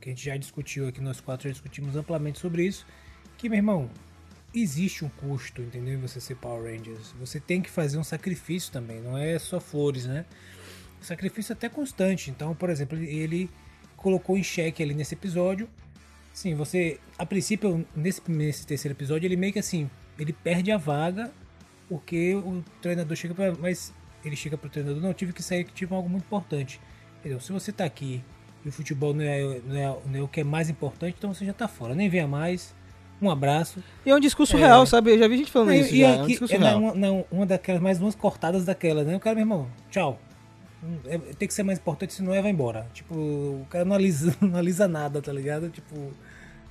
que 0.00 0.10
a 0.10 0.12
gente 0.12 0.22
já 0.26 0.36
discutiu 0.36 0.86
aqui, 0.86 1.00
nós 1.00 1.18
quatro 1.18 1.48
já 1.48 1.52
discutimos 1.52 1.96
amplamente 1.96 2.38
sobre 2.38 2.66
isso. 2.66 2.86
Que, 3.38 3.48
meu 3.48 3.56
irmão, 3.56 3.88
existe 4.54 5.04
um 5.04 5.08
custo, 5.08 5.60
entendeu? 5.62 5.98
Você 6.00 6.20
ser 6.20 6.36
Power 6.36 6.72
Rangers. 6.72 7.14
Você 7.18 7.40
tem 7.40 7.60
que 7.60 7.70
fazer 7.70 7.98
um 7.98 8.04
sacrifício 8.04 8.72
também, 8.72 9.00
não 9.00 9.18
é 9.18 9.38
só 9.38 9.60
flores, 9.60 10.06
né? 10.06 10.24
Sacrifício 11.00 11.52
até 11.52 11.68
constante. 11.68 12.30
Então, 12.30 12.54
por 12.54 12.70
exemplo, 12.70 12.96
ele, 12.98 13.50
colocou 14.04 14.36
em 14.36 14.42
xeque 14.42 14.82
ali 14.82 14.92
nesse 14.92 15.14
episódio. 15.14 15.66
Sim, 16.32 16.54
você. 16.54 17.00
A 17.18 17.24
princípio, 17.24 17.86
nesse, 17.96 18.20
nesse 18.28 18.66
terceiro 18.66 18.94
episódio, 18.94 19.26
ele 19.26 19.36
meio 19.36 19.52
que 19.52 19.58
assim. 19.58 19.88
Ele 20.18 20.32
perde 20.32 20.70
a 20.70 20.76
vaga 20.76 21.32
porque 21.88 22.34
o 22.34 22.62
treinador 22.82 23.16
chega 23.16 23.34
pra. 23.34 23.54
Mas 23.54 23.94
ele 24.22 24.36
chega 24.36 24.58
pro 24.58 24.68
treinador, 24.68 25.00
não, 25.00 25.14
tive 25.14 25.32
que 25.32 25.42
sair 25.42 25.64
que 25.64 25.72
tive 25.72 25.94
algo 25.94 26.08
muito 26.08 26.24
importante. 26.24 26.78
Entendeu? 27.20 27.40
Se 27.40 27.50
você 27.50 27.72
tá 27.72 27.84
aqui 27.84 28.22
e 28.64 28.68
o 28.68 28.72
futebol 28.72 29.14
não 29.14 29.24
é, 29.24 29.60
não 29.60 29.76
é, 29.76 29.98
não 30.06 30.18
é 30.18 30.22
o 30.22 30.28
que 30.28 30.40
é 30.40 30.44
mais 30.44 30.68
importante, 30.68 31.14
então 31.16 31.32
você 31.32 31.46
já 31.46 31.54
tá 31.54 31.66
fora. 31.66 31.94
Nem 31.94 32.08
venha 32.10 32.28
mais. 32.28 32.74
Um 33.22 33.30
abraço. 33.30 33.82
E 34.04 34.10
é 34.10 34.14
um 34.14 34.20
discurso 34.20 34.56
É. 34.56 34.60
real, 34.60 34.84
sabe? 34.86 35.12
Eu 35.12 35.18
já 35.18 35.28
vi 35.28 35.38
gente 35.38 35.50
falando 35.50 35.68
Não, 35.68 35.74
isso 35.76 35.94
e 35.94 36.00
já. 36.00 36.06
é 36.08 36.10
um 36.10 36.20
aqui, 36.22 36.26
discurso 36.32 36.54
é 36.54 36.58
na- 36.58 36.68
real. 36.68 36.78
uma, 36.80 36.94
não, 36.94 37.24
uma 37.30 37.46
daquelas, 37.46 37.80
mais 37.80 38.00
umas 38.00 38.14
cortadas 38.14 38.64
daquela, 38.64 39.02
né? 39.04 39.16
O 39.16 39.20
cara, 39.20 39.34
meu 39.36 39.42
irmão, 39.42 39.68
tchau. 39.90 40.18
Hum, 40.82 40.96
é- 41.06 41.18
tem 41.18 41.48
que 41.48 41.54
ser 41.54 41.62
mais 41.62 41.78
importante, 41.78 42.12
se 42.12 42.22
não 42.22 42.34
é, 42.34 42.42
vai 42.42 42.50
embora. 42.50 42.86
Tipo, 42.92 43.14
o 43.14 43.66
cara 43.70 43.84
não 43.84 43.94
alisa, 43.94 44.34
não 44.42 44.58
alisa 44.58 44.86
nada, 44.86 45.22
tá 45.22 45.32
ligado? 45.32 45.70
Tipo, 45.70 46.12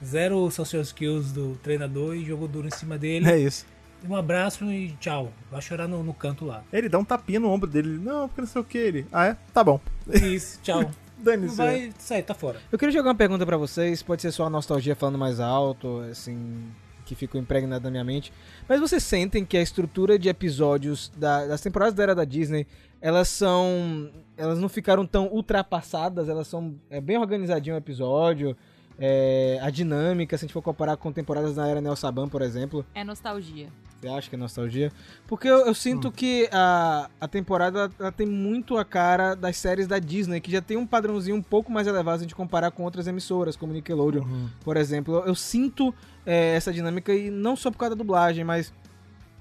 zero 0.03 0.51
social 0.51 0.81
skills 0.83 1.31
do 1.31 1.55
treinador 1.63 2.15
e 2.15 2.23
jogou 2.25 2.47
duro 2.47 2.67
em 2.67 2.71
cima 2.71 2.97
dele. 2.97 3.27
É 3.29 3.39
isso. 3.39 3.65
Um 4.07 4.15
abraço 4.17 4.65
e 4.65 4.91
tchau. 4.99 5.31
Vai 5.49 5.61
chorar 5.61 5.87
no, 5.87 6.03
no 6.03 6.13
canto 6.13 6.43
lá. 6.45 6.61
Ele 6.73 6.89
dá 6.89 6.99
um 6.99 7.05
tapinha 7.05 7.39
no 7.39 7.49
ombro 7.49 7.69
dele. 7.69 7.97
Não, 8.03 8.27
porque 8.27 8.41
não 8.41 8.47
sei 8.47 8.61
o 8.61 8.65
que. 8.65 8.77
Ele. 8.77 9.05
Ah, 9.13 9.27
é? 9.27 9.37
Tá 9.53 9.63
bom. 9.63 9.79
Isso, 10.11 10.59
tchau. 10.61 10.91
Não 11.25 11.31
Dane-se. 11.33 11.55
vai 11.55 11.91
sair, 11.97 12.23
tá 12.23 12.33
fora. 12.33 12.59
Eu 12.71 12.77
queria 12.77 12.91
jogar 12.93 13.09
uma 13.09 13.15
pergunta 13.15 13.45
pra 13.45 13.57
vocês, 13.57 14.01
pode 14.03 14.21
ser 14.21 14.31
só 14.31 14.45
a 14.45 14.49
nostalgia 14.49 14.95
falando 14.95 15.17
mais 15.17 15.39
alto, 15.39 15.99
assim, 16.11 16.69
que 17.05 17.15
ficou 17.15 17.39
impregnada 17.39 17.83
na 17.85 17.91
minha 17.91 18.03
mente. 18.03 18.31
Mas 18.67 18.79
vocês 18.79 19.03
sentem 19.03 19.45
que 19.45 19.57
a 19.57 19.61
estrutura 19.61 20.17
de 20.19 20.29
episódios 20.29 21.11
da- 21.17 21.45
das 21.47 21.61
temporadas 21.61 21.93
da 21.93 22.03
era 22.03 22.15
da 22.15 22.25
Disney, 22.25 22.65
elas 23.01 23.27
são. 23.27 24.09
Elas 24.37 24.57
não 24.59 24.67
ficaram 24.69 25.05
tão 25.05 25.27
ultrapassadas, 25.27 26.27
elas 26.29 26.47
são 26.47 26.75
é, 26.89 26.99
bem 27.01 27.17
organizadinho 27.17 27.75
o 27.75 27.77
episódio. 27.77 28.55
É, 28.99 29.59
a 29.61 29.69
dinâmica, 29.69 30.37
se 30.37 30.43
a 30.43 30.47
gente 30.47 30.53
for 30.53 30.61
comparar 30.61 30.97
com 30.97 31.11
temporadas 31.11 31.55
da 31.55 31.67
era 31.67 31.81
Nel 31.81 31.95
Saban, 31.95 32.27
por 32.29 32.41
exemplo, 32.41 32.85
É 32.93 33.03
nostalgia. 33.03 33.69
você 33.99 34.07
acha 34.07 34.29
que 34.29 34.35
é 34.35 34.37
nostalgia? 34.37 34.91
Porque 35.27 35.47
eu, 35.47 35.65
eu 35.65 35.73
sinto 35.73 36.09
Hum. 36.09 36.11
que 36.11 36.47
a, 36.51 37.09
a 37.19 37.27
temporada 37.27 37.89
ela 37.99 38.11
tem 38.11 38.27
muito 38.27 38.77
a 38.77 38.85
cara 38.85 39.33
das 39.35 39.57
séries 39.57 39.87
da 39.87 39.97
Disney, 39.99 40.39
que 40.41 40.51
já 40.51 40.61
tem 40.61 40.77
um 40.77 40.85
padrãozinho 40.85 41.35
um 41.35 41.41
pouco 41.41 41.71
mais 41.71 41.87
elevado 41.87 42.19
se 42.19 42.23
a 42.23 42.27
gente 42.27 42.35
comparar 42.35 42.71
com 42.71 42.83
outras 42.83 43.07
emissoras, 43.07 43.55
como 43.55 43.73
Nickelodeon, 43.73 44.23
Uhum. 44.23 44.49
por 44.63 44.77
exemplo. 44.77 45.15
Eu, 45.15 45.25
eu 45.27 45.35
sinto 45.35 45.93
é, 46.25 46.55
essa 46.55 46.71
dinâmica, 46.71 47.13
e 47.13 47.29
não 47.31 47.55
só 47.55 47.71
por 47.71 47.77
causa 47.77 47.95
da 47.95 47.99
dublagem, 47.99 48.43
mas 48.43 48.73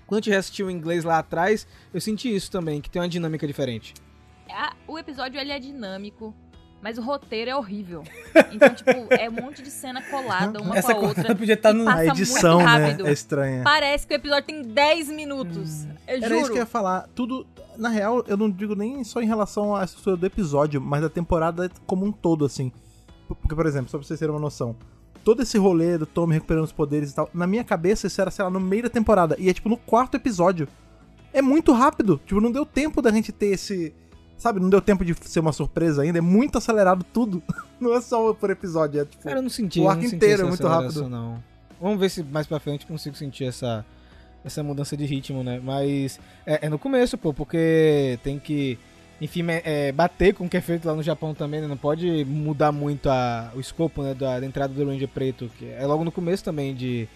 quando 0.06 0.20
a 0.20 0.24
gente 0.24 0.34
assistiu 0.34 0.70
em 0.70 0.74
inglês 0.74 1.04
lá 1.04 1.18
atrás, 1.18 1.66
eu 1.92 2.00
senti 2.00 2.34
isso 2.34 2.50
também, 2.50 2.80
que 2.80 2.88
tem 2.90 3.00
uma 3.00 3.08
dinâmica 3.08 3.46
diferente. 3.46 3.94
A- 4.50 4.74
o 4.86 4.98
episódio 4.98 5.40
ele 5.40 5.50
é 5.52 5.58
dinâmico, 5.58 6.34
mas 6.82 6.98
o 6.98 7.02
roteiro 7.02 7.50
é 7.50 7.56
horrível. 7.56 8.02
Então, 8.50 8.74
tipo, 8.74 8.90
é 9.10 9.30
um 9.30 9.32
monte 9.32 9.62
de 9.62 9.70
cena 9.70 10.02
colada 10.02 10.60
uma 10.60 10.76
Essa 10.76 10.94
com 10.94 11.06
a 11.06 11.08
outra. 11.08 11.34
podia 11.34 11.54
estar 11.54 11.70
e 11.70 11.74
no. 11.74 11.84
passa 11.84 11.98
A 11.98 12.06
edição, 12.06 12.58
né? 12.62 12.96
É 13.04 13.12
estranha. 13.12 13.62
Parece 13.62 14.06
que 14.06 14.12
o 14.12 14.16
episódio 14.16 14.46
tem 14.46 14.62
10 14.62 15.08
minutos. 15.10 15.84
Eu 16.06 16.16
Era 16.16 16.28
juro. 16.28 16.40
isso 16.40 16.50
que 16.50 16.58
eu 16.58 16.62
ia 16.62 16.66
falar. 16.66 17.08
Tudo. 17.14 17.46
Na 17.78 17.88
real, 17.88 18.22
eu 18.26 18.36
não 18.36 18.50
digo 18.50 18.74
nem 18.74 19.02
só 19.04 19.22
em 19.22 19.26
relação 19.26 19.74
à 19.74 19.84
estrutura 19.84 20.16
do 20.16 20.26
episódio, 20.26 20.80
mas 20.80 21.00
da 21.00 21.08
temporada 21.08 21.70
como 21.86 22.04
um 22.04 22.12
todo, 22.12 22.44
assim. 22.44 22.70
Porque, 23.26 23.54
por 23.54 23.64
exemplo, 23.64 23.88
só 23.90 23.96
pra 23.96 24.06
vocês 24.06 24.18
terem 24.18 24.34
uma 24.34 24.40
noção. 24.40 24.76
Todo 25.24 25.40
esse 25.42 25.56
rolê 25.56 25.96
do 25.96 26.04
Tommy 26.04 26.34
recuperando 26.34 26.64
os 26.64 26.72
poderes 26.72 27.12
e 27.12 27.14
tal, 27.14 27.30
na 27.32 27.46
minha 27.46 27.62
cabeça 27.62 28.08
isso 28.08 28.20
era, 28.20 28.30
sei 28.30 28.44
lá, 28.44 28.50
no 28.50 28.58
meio 28.60 28.82
da 28.82 28.90
temporada. 28.90 29.36
E 29.38 29.48
é 29.48 29.54
tipo 29.54 29.68
no 29.68 29.76
quarto 29.76 30.16
episódio. 30.16 30.66
É 31.32 31.40
muito 31.40 31.72
rápido. 31.72 32.20
Tipo, 32.26 32.40
não 32.40 32.50
deu 32.52 32.66
tempo 32.66 33.00
da 33.00 33.10
gente 33.10 33.30
ter 33.32 33.46
esse. 33.46 33.94
Sabe, 34.42 34.58
não 34.58 34.68
deu 34.68 34.80
tempo 34.80 35.04
de 35.04 35.14
ser 35.20 35.38
uma 35.38 35.52
surpresa 35.52 36.02
ainda. 36.02 36.18
É 36.18 36.20
muito 36.20 36.58
acelerado 36.58 37.06
tudo. 37.12 37.40
Não 37.78 37.94
é 37.94 38.00
só 38.00 38.34
por 38.34 38.50
episódio, 38.50 39.00
é 39.00 39.04
tipo. 39.04 39.22
Cara, 39.22 39.38
eu 39.38 39.42
não 39.42 39.48
senti. 39.48 39.80
O 39.80 39.88
arco 39.88 40.04
inteiro 40.04 40.42
é 40.42 40.48
muito 40.48 40.66
rápido. 40.66 41.08
Não. 41.08 41.42
Vamos 41.80 41.98
ver 41.98 42.08
se 42.08 42.22
mais 42.24 42.46
pra 42.46 42.60
frente 42.60 42.86
consigo 42.86 43.16
sentir 43.16 43.44
essa, 43.44 43.84
essa 44.44 44.62
mudança 44.62 44.96
de 44.96 45.04
ritmo, 45.04 45.44
né? 45.44 45.60
Mas 45.62 46.18
é, 46.44 46.66
é 46.66 46.68
no 46.68 46.78
começo, 46.78 47.18
pô, 47.18 47.32
porque 47.32 48.18
tem 48.22 48.38
que, 48.38 48.78
enfim, 49.20 49.44
é, 49.48 49.62
é, 49.64 49.92
bater 49.92 50.34
com 50.34 50.46
o 50.46 50.48
que 50.48 50.56
é 50.56 50.60
feito 50.60 50.86
lá 50.86 50.94
no 50.94 51.02
Japão 51.02 51.34
também, 51.34 51.60
né? 51.60 51.68
Não 51.68 51.76
pode 51.76 52.24
mudar 52.24 52.72
muito 52.72 53.08
a, 53.08 53.52
o 53.54 53.60
escopo, 53.60 54.02
né, 54.02 54.14
da, 54.14 54.40
da 54.40 54.46
entrada 54.46 54.72
do 54.72 54.84
Ranger 54.84 55.08
Preto, 55.08 55.50
que 55.56 55.66
é 55.66 55.86
logo 55.86 56.04
no 56.04 56.12
começo 56.12 56.42
também 56.42 56.74
de, 56.74 57.08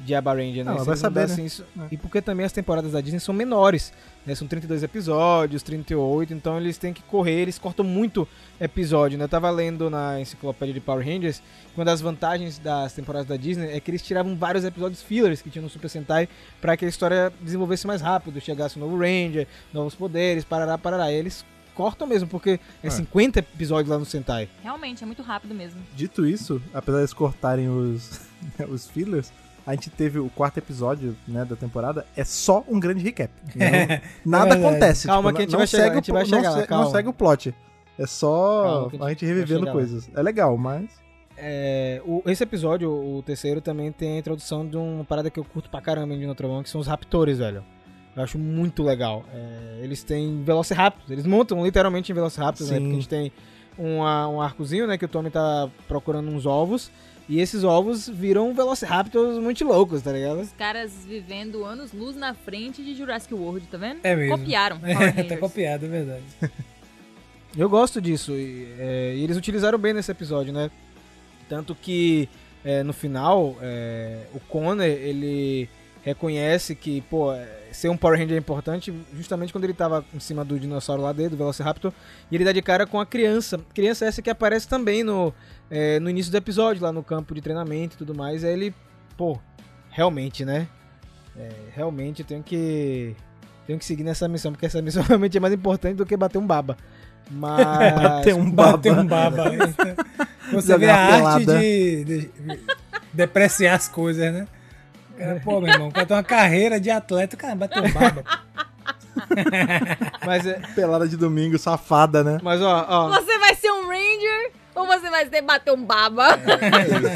de 0.00 0.14
Aba 0.14 0.32
Ranger, 0.32 0.64
né? 0.64 0.70
Não, 0.70 0.78
vai 0.78 0.86
eles 0.88 0.98
saber, 1.00 1.28
né? 1.28 1.42
isso- 1.44 1.64
É. 1.78 1.86
E 1.90 1.96
porque 1.96 2.22
também 2.22 2.46
as 2.46 2.52
temporadas 2.52 2.92
da 2.92 3.00
Disney 3.00 3.18
são 3.20 3.34
menores, 3.34 3.92
né? 4.24 4.34
São 4.34 4.46
32 4.46 4.82
episódios, 4.82 5.62
38, 5.62 6.32
então 6.32 6.56
eles 6.58 6.78
têm 6.78 6.92
que 6.92 7.02
correr, 7.02 7.40
eles 7.42 7.58
cortam 7.58 7.84
muito 7.84 8.26
episódio, 8.60 9.18
né? 9.18 9.24
Eu 9.24 9.28
tava 9.28 9.50
lendo 9.50 9.88
na 9.90 10.20
enciclopédia 10.20 10.72
de 10.74 10.80
Power 10.80 11.04
Rangers 11.04 11.38
que 11.40 11.78
uma 11.78 11.84
das 11.84 12.00
vantagens 12.00 12.58
das 12.58 12.92
temporadas 12.92 13.26
da 13.28 13.36
Disney 13.36 13.72
é 13.72 13.80
que 13.80 13.90
eles 13.90 14.02
tiravam 14.02 14.36
vários 14.36 14.64
episódios 14.64 15.02
fillers 15.02 15.42
que 15.42 15.50
tinham 15.50 15.62
no 15.64 15.70
Super 15.70 15.88
Sentai 15.88 16.28
pra 16.60 16.76
que 16.76 16.84
a 16.84 16.88
história 16.88 17.32
desenvolvesse 17.40 17.86
mais 17.86 18.00
rápido, 18.00 18.40
chegasse 18.40 18.78
um 18.78 18.80
novo 18.82 18.96
Ranger, 18.98 19.46
novos 19.72 19.94
poderes, 19.94 20.44
parará, 20.44 20.76
parará. 20.78 21.10
E 21.12 21.16
eles 21.16 21.44
cortam 21.74 22.08
mesmo, 22.08 22.28
porque 22.28 22.58
é, 22.82 22.88
É. 22.88 22.90
50 22.90 23.38
episódios 23.38 23.88
lá 23.88 23.98
no 23.98 24.04
Sentai. 24.04 24.48
Realmente, 24.62 25.02
é 25.04 25.06
muito 25.06 25.22
rápido 25.22 25.54
mesmo. 25.54 25.80
Dito 25.94 26.26
isso, 26.26 26.60
apesar 26.74 26.98
de 26.98 27.02
eles 27.02 27.12
cortarem 27.12 27.68
os, 27.68 28.20
os 28.68 28.88
fillers, 28.88 29.32
a 29.68 29.74
gente 29.74 29.90
teve 29.90 30.18
o 30.18 30.30
quarto 30.30 30.58
episódio 30.58 31.14
né, 31.26 31.44
da 31.44 31.54
temporada, 31.56 32.06
é 32.16 32.24
só 32.24 32.64
um 32.68 32.80
grande 32.80 33.02
recap. 33.04 33.30
Não- 33.54 34.38
nada 34.38 34.54
verdade. 34.54 34.66
acontece. 34.66 35.06
Calma 35.06 35.30
tipo, 35.30 35.36
que 35.36 35.42
a 35.42 35.44
gente 35.44 35.52
não 35.52 35.58
vai 35.58 35.66
chegar, 35.66 35.90
a 35.90 35.94
gente 35.94 36.12
vai 36.12 36.24
plo- 36.24 36.30
não 36.30 36.38
chegar 36.38 36.50
lá, 36.56 36.62
se-. 36.62 36.70
Não 36.70 36.90
segue 36.90 37.08
o 37.08 37.12
plot. 37.12 37.54
É 37.98 38.06
só 38.06 38.88
Calma 38.90 39.04
a 39.04 39.06
a 39.06 39.10
gente 39.10 39.26
revivendo 39.26 39.60
chegar 39.60 39.66
lá. 39.66 39.72
coisas. 39.72 40.10
É 40.14 40.22
legal, 40.22 40.56
mas. 40.56 40.86
É, 41.36 42.00
o- 42.04 42.22
esse 42.26 42.42
episódio, 42.42 42.90
o 42.90 43.22
terceiro, 43.22 43.60
também 43.60 43.92
tem 43.92 44.16
a 44.16 44.18
introdução 44.18 44.66
de 44.66 44.76
uma 44.76 45.04
parada 45.04 45.30
que 45.30 45.38
eu 45.38 45.44
curto 45.44 45.68
pra 45.70 45.80
caramba 45.80 46.14
em 46.14 46.18
Dino 46.18 46.34
Trovão, 46.34 46.62
que 46.62 46.70
são 46.70 46.80
os 46.80 46.86
Raptores, 46.86 47.38
velho. 47.38 47.62
Eu 48.16 48.22
acho 48.22 48.38
muito 48.38 48.82
legal. 48.82 49.24
É, 49.32 49.80
eles 49.82 50.02
têm 50.02 50.42
Velociraptors, 50.42 51.10
eles 51.10 51.26
montam 51.26 51.62
literalmente 51.64 52.10
em 52.10 52.14
Velociraptors, 52.14 52.70
né? 52.70 52.78
Porque 52.78 52.90
a 52.90 52.94
gente 52.94 53.08
tem 53.08 53.32
uma- 53.76 54.26
um 54.28 54.40
arcozinho, 54.40 54.86
né, 54.88 54.98
que 54.98 55.04
o 55.04 55.08
Tommy 55.08 55.30
tá 55.30 55.68
procurando 55.86 56.28
uns 56.28 56.44
ovos, 56.46 56.90
e 57.28 57.40
esses 57.40 57.62
ovos 57.62 58.08
viram 58.08 58.54
Velociraptors 58.54 59.38
muito 59.38 59.64
loucos, 59.64 60.00
tá 60.00 60.12
ligado? 60.12 60.40
Os 60.40 60.52
caras 60.52 61.04
vivendo 61.06 61.64
anos-luz 61.64 62.16
na 62.16 62.32
frente 62.32 62.82
de 62.82 62.94
Jurassic 62.94 63.34
World, 63.34 63.66
tá 63.66 63.76
vendo? 63.76 64.00
É 64.02 64.16
mesmo. 64.16 64.38
Copiaram. 64.38 64.80
É, 64.88 65.22
tá 65.22 65.36
copiado, 65.36 65.84
é 65.84 65.88
verdade. 65.88 66.24
Eu 67.56 67.68
gosto 67.68 68.00
disso. 68.00 68.32
E, 68.32 68.66
é, 68.78 69.14
eles 69.16 69.36
utilizaram 69.36 69.78
bem 69.78 69.92
nesse 69.92 70.10
episódio, 70.10 70.52
né? 70.52 70.70
Tanto 71.48 71.74
que 71.74 72.28
é, 72.64 72.82
no 72.82 72.92
final, 72.92 73.56
é, 73.60 74.22
o 74.34 74.40
Connor, 74.40 74.84
ele 74.84 75.68
reconhece 76.08 76.74
que, 76.74 77.00
pô, 77.02 77.32
é, 77.32 77.46
ser 77.72 77.88
um 77.88 77.96
Power 77.96 78.18
Ranger 78.18 78.36
é 78.36 78.38
importante 78.38 78.92
justamente 79.14 79.52
quando 79.52 79.64
ele 79.64 79.74
tava 79.74 80.04
em 80.14 80.20
cima 80.20 80.44
do 80.44 80.58
dinossauro 80.58 81.02
lá 81.02 81.12
dele, 81.12 81.30
do 81.30 81.36
Velociraptor, 81.36 81.92
e 82.30 82.34
ele 82.34 82.44
dá 82.44 82.52
de 82.52 82.62
cara 82.62 82.86
com 82.86 82.98
a 83.00 83.06
criança. 83.06 83.58
Criança 83.74 84.06
essa 84.06 84.22
que 84.22 84.30
aparece 84.30 84.66
também 84.66 85.02
no, 85.02 85.32
é, 85.70 86.00
no 86.00 86.08
início 86.08 86.32
do 86.32 86.36
episódio, 86.36 86.82
lá 86.82 86.92
no 86.92 87.02
campo 87.02 87.34
de 87.34 87.40
treinamento 87.40 87.94
e 87.94 87.98
tudo 87.98 88.14
mais. 88.14 88.44
Aí 88.44 88.52
ele, 88.52 88.74
pô, 89.16 89.38
realmente, 89.90 90.44
né? 90.44 90.66
É, 91.36 91.50
realmente 91.74 92.22
eu 92.22 92.26
tenho 92.26 92.42
que. 92.42 93.14
Tenho 93.66 93.78
que 93.78 93.84
seguir 93.84 94.02
nessa 94.02 94.26
missão, 94.26 94.50
porque 94.50 94.66
essa 94.66 94.80
missão 94.80 95.02
realmente 95.06 95.36
é 95.36 95.40
mais 95.40 95.52
importante 95.52 95.96
do 95.96 96.06
que 96.06 96.16
bater 96.16 96.38
um 96.38 96.46
baba. 96.46 96.76
Mas. 97.30 97.58
Bater 97.94 98.34
um 98.34 98.50
baba. 98.50 98.72
Bater 98.72 98.92
um 98.92 99.06
baba. 99.06 99.44
Você 100.50 100.72
Jogar 100.72 100.78
vê 100.78 100.90
a 100.90 101.18
uma 101.18 101.30
arte 101.30 101.44
pelada. 101.44 101.60
de, 101.60 102.04
de 102.04 102.30
depreciar 103.12 103.74
as 103.74 103.86
coisas, 103.86 104.32
né? 104.32 104.48
Cara, 105.18 105.40
pô, 105.44 105.60
meu 105.60 105.72
irmão, 105.72 105.88
o 105.88 105.92
cara 105.92 106.06
tem 106.06 106.16
uma 106.16 106.22
carreira 106.22 106.80
de 106.80 106.90
atleta, 106.90 107.36
o 107.36 107.38
cara 107.38 107.54
bateu 107.54 107.82
um 107.82 107.92
baba. 107.92 108.24
Mas, 110.24 110.46
é, 110.46 110.60
Pelada 110.74 111.08
de 111.08 111.16
domingo, 111.16 111.58
safada, 111.58 112.22
né? 112.22 112.38
mas 112.42 112.62
ó, 112.62 112.86
ó. 112.88 113.08
Você 113.08 113.36
vai 113.38 113.54
ser 113.54 113.70
um 113.70 113.86
Ranger 113.88 114.52
ou 114.74 114.86
você 114.86 115.10
vai 115.10 115.28
ser 115.28 115.42
bater 115.42 115.72
um 115.72 115.84
baba? 115.84 116.38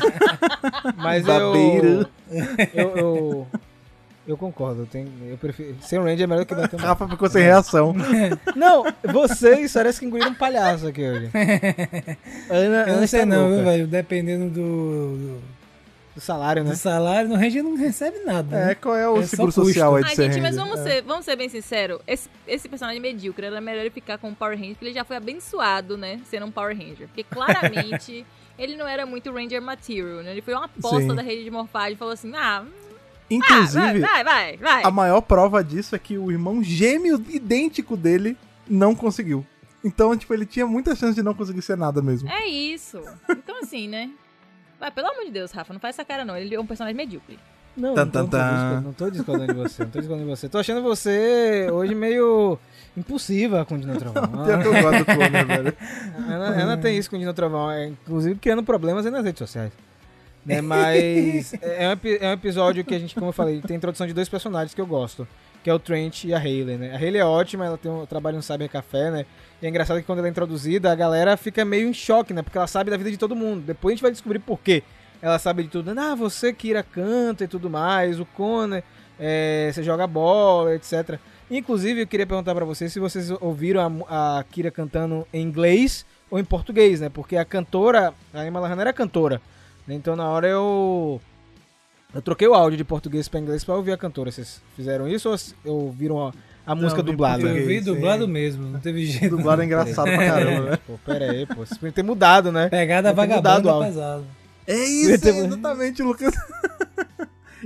Mas 0.97 1.25
Babeiro. 1.25 2.09
eu, 2.31 2.45
eu, 2.75 2.97
eu. 2.97 3.47
eu 4.27 4.37
concordo, 4.37 4.83
eu, 4.83 4.87
tenho, 4.87 5.09
eu 5.29 5.39
prefiro. 5.39 5.77
Ser 5.81 6.01
um 6.01 6.05
Ranger 6.05 6.25
é 6.25 6.27
melhor 6.27 6.45
que 6.45 6.55
bater 6.55 6.77
um 6.77 6.83
Rafa 6.83 7.09
ficou 7.09 7.29
sem 7.31 7.43
reação. 7.43 7.95
Não, 8.57 8.85
vocês 9.13 9.73
parece 9.73 10.01
que 10.01 10.07
engoliram 10.07 10.33
um 10.33 10.35
palhaço 10.35 10.89
aqui 10.89 11.09
hoje. 11.09 11.31
Ana, 12.51 12.81
Eu 12.81 12.87
não 12.89 12.95
Ana 12.95 13.07
sei 13.07 13.25
não, 13.25 13.49
viu, 13.49 13.65
velho? 13.65 13.87
Dependendo 13.87 14.51
do, 14.51 15.17
do, 15.17 15.43
Do 16.15 16.21
salário, 16.21 16.63
né? 16.63 16.71
do 16.71 16.77
salário, 16.77 17.29
no 17.29 17.37
Ranger 17.37 17.63
não 17.63 17.75
recebe 17.75 18.19
nada. 18.21 18.57
É, 18.57 18.67
né? 18.67 18.75
qual 18.75 18.95
é 18.95 19.09
o 19.09 19.19
É 19.19 19.27
seguro 19.27 19.47
custo. 19.49 19.65
social 19.65 19.97
aí 19.97 20.03
de 20.03 20.11
Ai, 20.11 20.17
ser 20.17 20.33
gente, 20.33 20.43
mas 20.43 20.57
Ranger? 20.57 20.71
vamos 20.71 20.85
ser, 20.85 21.03
vamos 21.03 21.25
ser 21.25 21.37
bem 21.37 21.49
sinceros. 21.49 22.01
Esse, 22.07 22.29
esse 22.47 22.69
personagem 22.69 23.01
medíocre 23.01 23.47
era 23.47 23.61
melhor 23.61 23.81
ele 23.81 23.91
ficar 23.91 24.19
com 24.19 24.31
o 24.31 24.35
Power 24.35 24.57
Ranger, 24.57 24.75
porque 24.75 24.85
ele 24.87 24.95
já 24.95 25.05
foi 25.05 25.17
abençoado, 25.17 25.97
né? 25.97 26.21
Sendo 26.29 26.47
um 26.47 26.51
Power 26.51 26.77
Ranger. 26.77 27.09
Porque 27.09 27.25
claramente 27.25 28.27
ele 28.59 28.77
não 28.77 28.87
era 28.87 29.07
muito 29.07 29.33
Ranger 29.33 29.63
Material, 29.63 30.23
né? 30.23 30.33
Ele 30.33 30.43
foi 30.43 30.55
uma 30.55 30.67
aposta 30.67 31.01
Sim. 31.01 31.15
da 31.15 31.23
rede 31.23 31.45
de 31.45 31.51
morfagem 31.51 31.95
e 31.95 31.97
falou 31.97 32.13
assim: 32.13 32.33
ah, 32.35 32.63
ah 32.63 32.93
Inclusive, 33.31 34.01
vai, 34.01 34.23
vai, 34.23 34.25
vai, 34.25 34.57
vai. 34.59 34.85
a 34.85 34.91
maior 34.91 35.23
prova 35.23 35.65
disso 35.65 35.97
é 35.97 35.99
que 35.99 36.19
o 36.19 36.31
irmão 36.31 36.63
gêmeo 36.63 37.25
idêntico 37.31 37.97
dele 37.97 38.37
não 38.69 38.95
conseguiu. 38.95 39.47
Então, 39.85 40.17
tipo, 40.17 40.33
ele 40.33 40.47
tinha 40.47 40.67
muita 40.67 40.95
chance 40.95 41.15
de 41.15 41.23
não 41.23 41.35
conseguir 41.35 41.63
ser 41.63 41.77
nada 41.77 42.01
mesmo. 42.01 42.29
É 42.29 42.47
isso. 42.47 43.03
Então, 43.29 43.59
assim, 43.61 43.89
né? 43.89 44.11
Vai, 44.83 44.91
pelo 44.91 45.07
amor 45.07 45.25
de 45.25 45.31
Deus, 45.31 45.53
Rafa, 45.53 45.73
não 45.73 45.79
faz 45.79 45.95
essa 45.95 46.05
cara, 46.05 46.25
não. 46.25 46.37
Ele 46.37 46.53
é 46.57 46.59
um 46.59 46.67
personagem 46.67 46.97
medíocre. 46.97 47.39
Não, 47.77 47.95
Tan, 47.95 48.05
não, 48.05 48.11
tô, 48.11 48.21
discordando- 48.21 48.83
não 48.83 48.93
tô 48.93 49.11
discordando 49.11 49.55
de 49.55 49.61
você, 49.61 49.85
não 49.85 49.91
tô 49.93 49.99
discordando 50.01 50.29
de 50.29 50.37
você. 50.37 50.49
Tô 50.49 50.59
achando 50.59 50.83
você 50.83 51.69
hoje 51.73 51.95
meio 51.95 52.59
impulsiva 52.97 53.65
com 53.65 53.77
o 53.77 53.79
Dino 53.79 53.97
Trovão. 53.97 54.25
Eu 54.45 54.83
gosto 54.83 54.99
do 54.99 55.05
Cloner, 55.05 55.47
velho. 55.47 55.77
A 56.19 56.33
Ana, 56.33 56.47
a 56.49 56.63
Ana 56.65 56.77
tem 56.79 56.99
isso 56.99 57.09
com 57.09 57.15
o 57.15 57.19
Dino 57.21 57.33
Trovão, 57.33 57.71
é, 57.71 57.87
inclusive 57.87 58.35
criando 58.41 58.65
problemas 58.65 59.07
aí 59.07 59.13
nas 59.13 59.25
redes 59.25 59.39
sociais. 59.39 59.73
Né, 60.45 60.61
mas 60.61 61.55
é 61.63 61.89
um, 61.89 61.99
é 62.21 62.29
um 62.31 62.33
episódio 62.33 62.85
que 62.85 62.93
a 62.93 62.99
gente, 62.99 63.15
como 63.15 63.29
eu 63.29 63.33
falei, 63.33 63.61
tem 63.61 63.77
introdução 63.77 64.05
de 64.05 64.13
dois 64.13 64.29
personagens 64.29 64.75
que 64.75 64.81
eu 64.81 64.87
gosto, 64.87 65.29
que 65.63 65.71
é 65.71 65.75
o 65.75 65.79
Trent 65.79 66.25
e 66.25 66.35
a 66.35 66.39
Hayley, 66.39 66.77
né? 66.77 66.93
A 66.95 66.99
Hayley 66.99 67.21
é 67.21 67.25
ótima, 67.25 67.65
ela 67.65 67.79
tem 67.79 67.91
um 67.91 68.05
trabalho 68.05 68.37
no 68.37 68.43
Cyber 68.43 68.69
Café, 68.69 69.11
né? 69.11 69.27
E 69.61 69.67
é 69.67 69.69
engraçado 69.69 69.99
que 70.01 70.07
quando 70.07 70.19
ela 70.19 70.29
é 70.29 70.31
introduzida, 70.31 70.91
a 70.91 70.95
galera 70.95 71.37
fica 71.37 71.65
meio 71.65 71.89
em 71.89 71.95
choque, 71.95 72.35
né? 72.35 72.43
Porque 72.43 72.59
ela 72.59 72.67
sabe 72.67 72.91
da 72.91 72.97
vida 72.97 73.11
de 73.11 73.17
todo 73.17 73.37
mundo. 73.37 73.63
Depois 73.65 73.93
a 73.93 73.95
gente 73.95 74.03
vai 74.03 74.11
descobrir 74.11 74.41
por 74.41 74.59
quê. 74.59 74.83
Ela 75.21 75.39
sabe 75.39 75.63
de 75.63 75.69
tudo. 75.69 75.93
Ah, 75.97 76.17
você, 76.17 76.53
Kira, 76.53 76.83
canta 76.83 77.45
e 77.45 77.49
tudo 77.49 77.71
mais. 77.71 78.19
O 78.19 78.25
Connor, 78.25 78.83
é, 79.21 79.71
você 79.73 79.83
joga 79.85 80.05
bola, 80.05 80.75
etc. 80.75 81.17
Inclusive, 81.49 82.03
eu 82.03 82.07
queria 82.09 82.27
perguntar 82.27 82.55
pra 82.55 82.65
vocês 82.65 82.93
se 82.93 82.99
vocês 82.99 83.31
ouviram 83.41 84.05
a, 84.09 84.39
a 84.39 84.45
Kira 84.45 84.71
cantando 84.71 85.27
em 85.33 85.43
inglês 85.43 86.05
ou 86.29 86.41
em 86.41 86.45
português, 86.45 87.01
né? 87.01 87.09
Porque 87.09 87.37
a 87.37 87.45
cantora, 87.45 88.13
a 88.35 88.45
Emma 88.45 88.59
Lahana 88.59 88.83
era 88.83 88.93
cantora. 88.93 89.41
né? 89.87 89.95
Então, 89.95 90.17
na 90.17 90.29
hora 90.29 90.49
eu... 90.49 91.21
Eu 92.15 92.21
troquei 92.23 92.47
o 92.47 92.55
áudio 92.55 92.77
de 92.77 92.85
português 92.85 93.29
pra 93.29 93.41
inglês 93.41 93.65
pra 93.65 93.75
ouvir 93.75 93.93
a 93.93 93.97
cantora. 93.97 94.31
Vocês 94.31 94.61
fizeram 94.77 95.09
isso 95.09 95.31
ou 95.65 95.85
ouviram 95.87 96.27
a, 96.29 96.33
a 96.67 96.75
música 96.75 97.01
eu 97.01 97.05
vi 97.05 97.11
dublada? 97.11 97.43
Eu 97.43 97.67
vi 97.67 97.79
sim. 97.79 97.85
dublado 97.85 98.29
mesmo, 98.29 98.67
não 98.67 98.81
teve 98.81 99.07
jeito. 99.07 99.37
Dublado 99.37 99.63
é 99.63 99.65
engraçado 99.65 100.05
pra 100.05 100.19
caramba, 100.27 100.71
né? 100.73 100.79
Pô, 100.87 100.99
pera 101.05 101.31
aí, 101.31 101.47
pô. 101.47 101.57
Vocês 101.57 101.79
podiam 101.79 101.93
ter 101.93 102.03
mudado, 102.03 102.53
né? 102.53 102.69
Pegada 102.69 103.09
Não 103.09 103.17
vagabunda 103.17 103.79
pesado. 103.87 104.25
É 104.67 104.75
isso, 104.77 105.21
ter- 105.21 105.35
exatamente, 105.37 106.03
Lucas. 106.03 106.33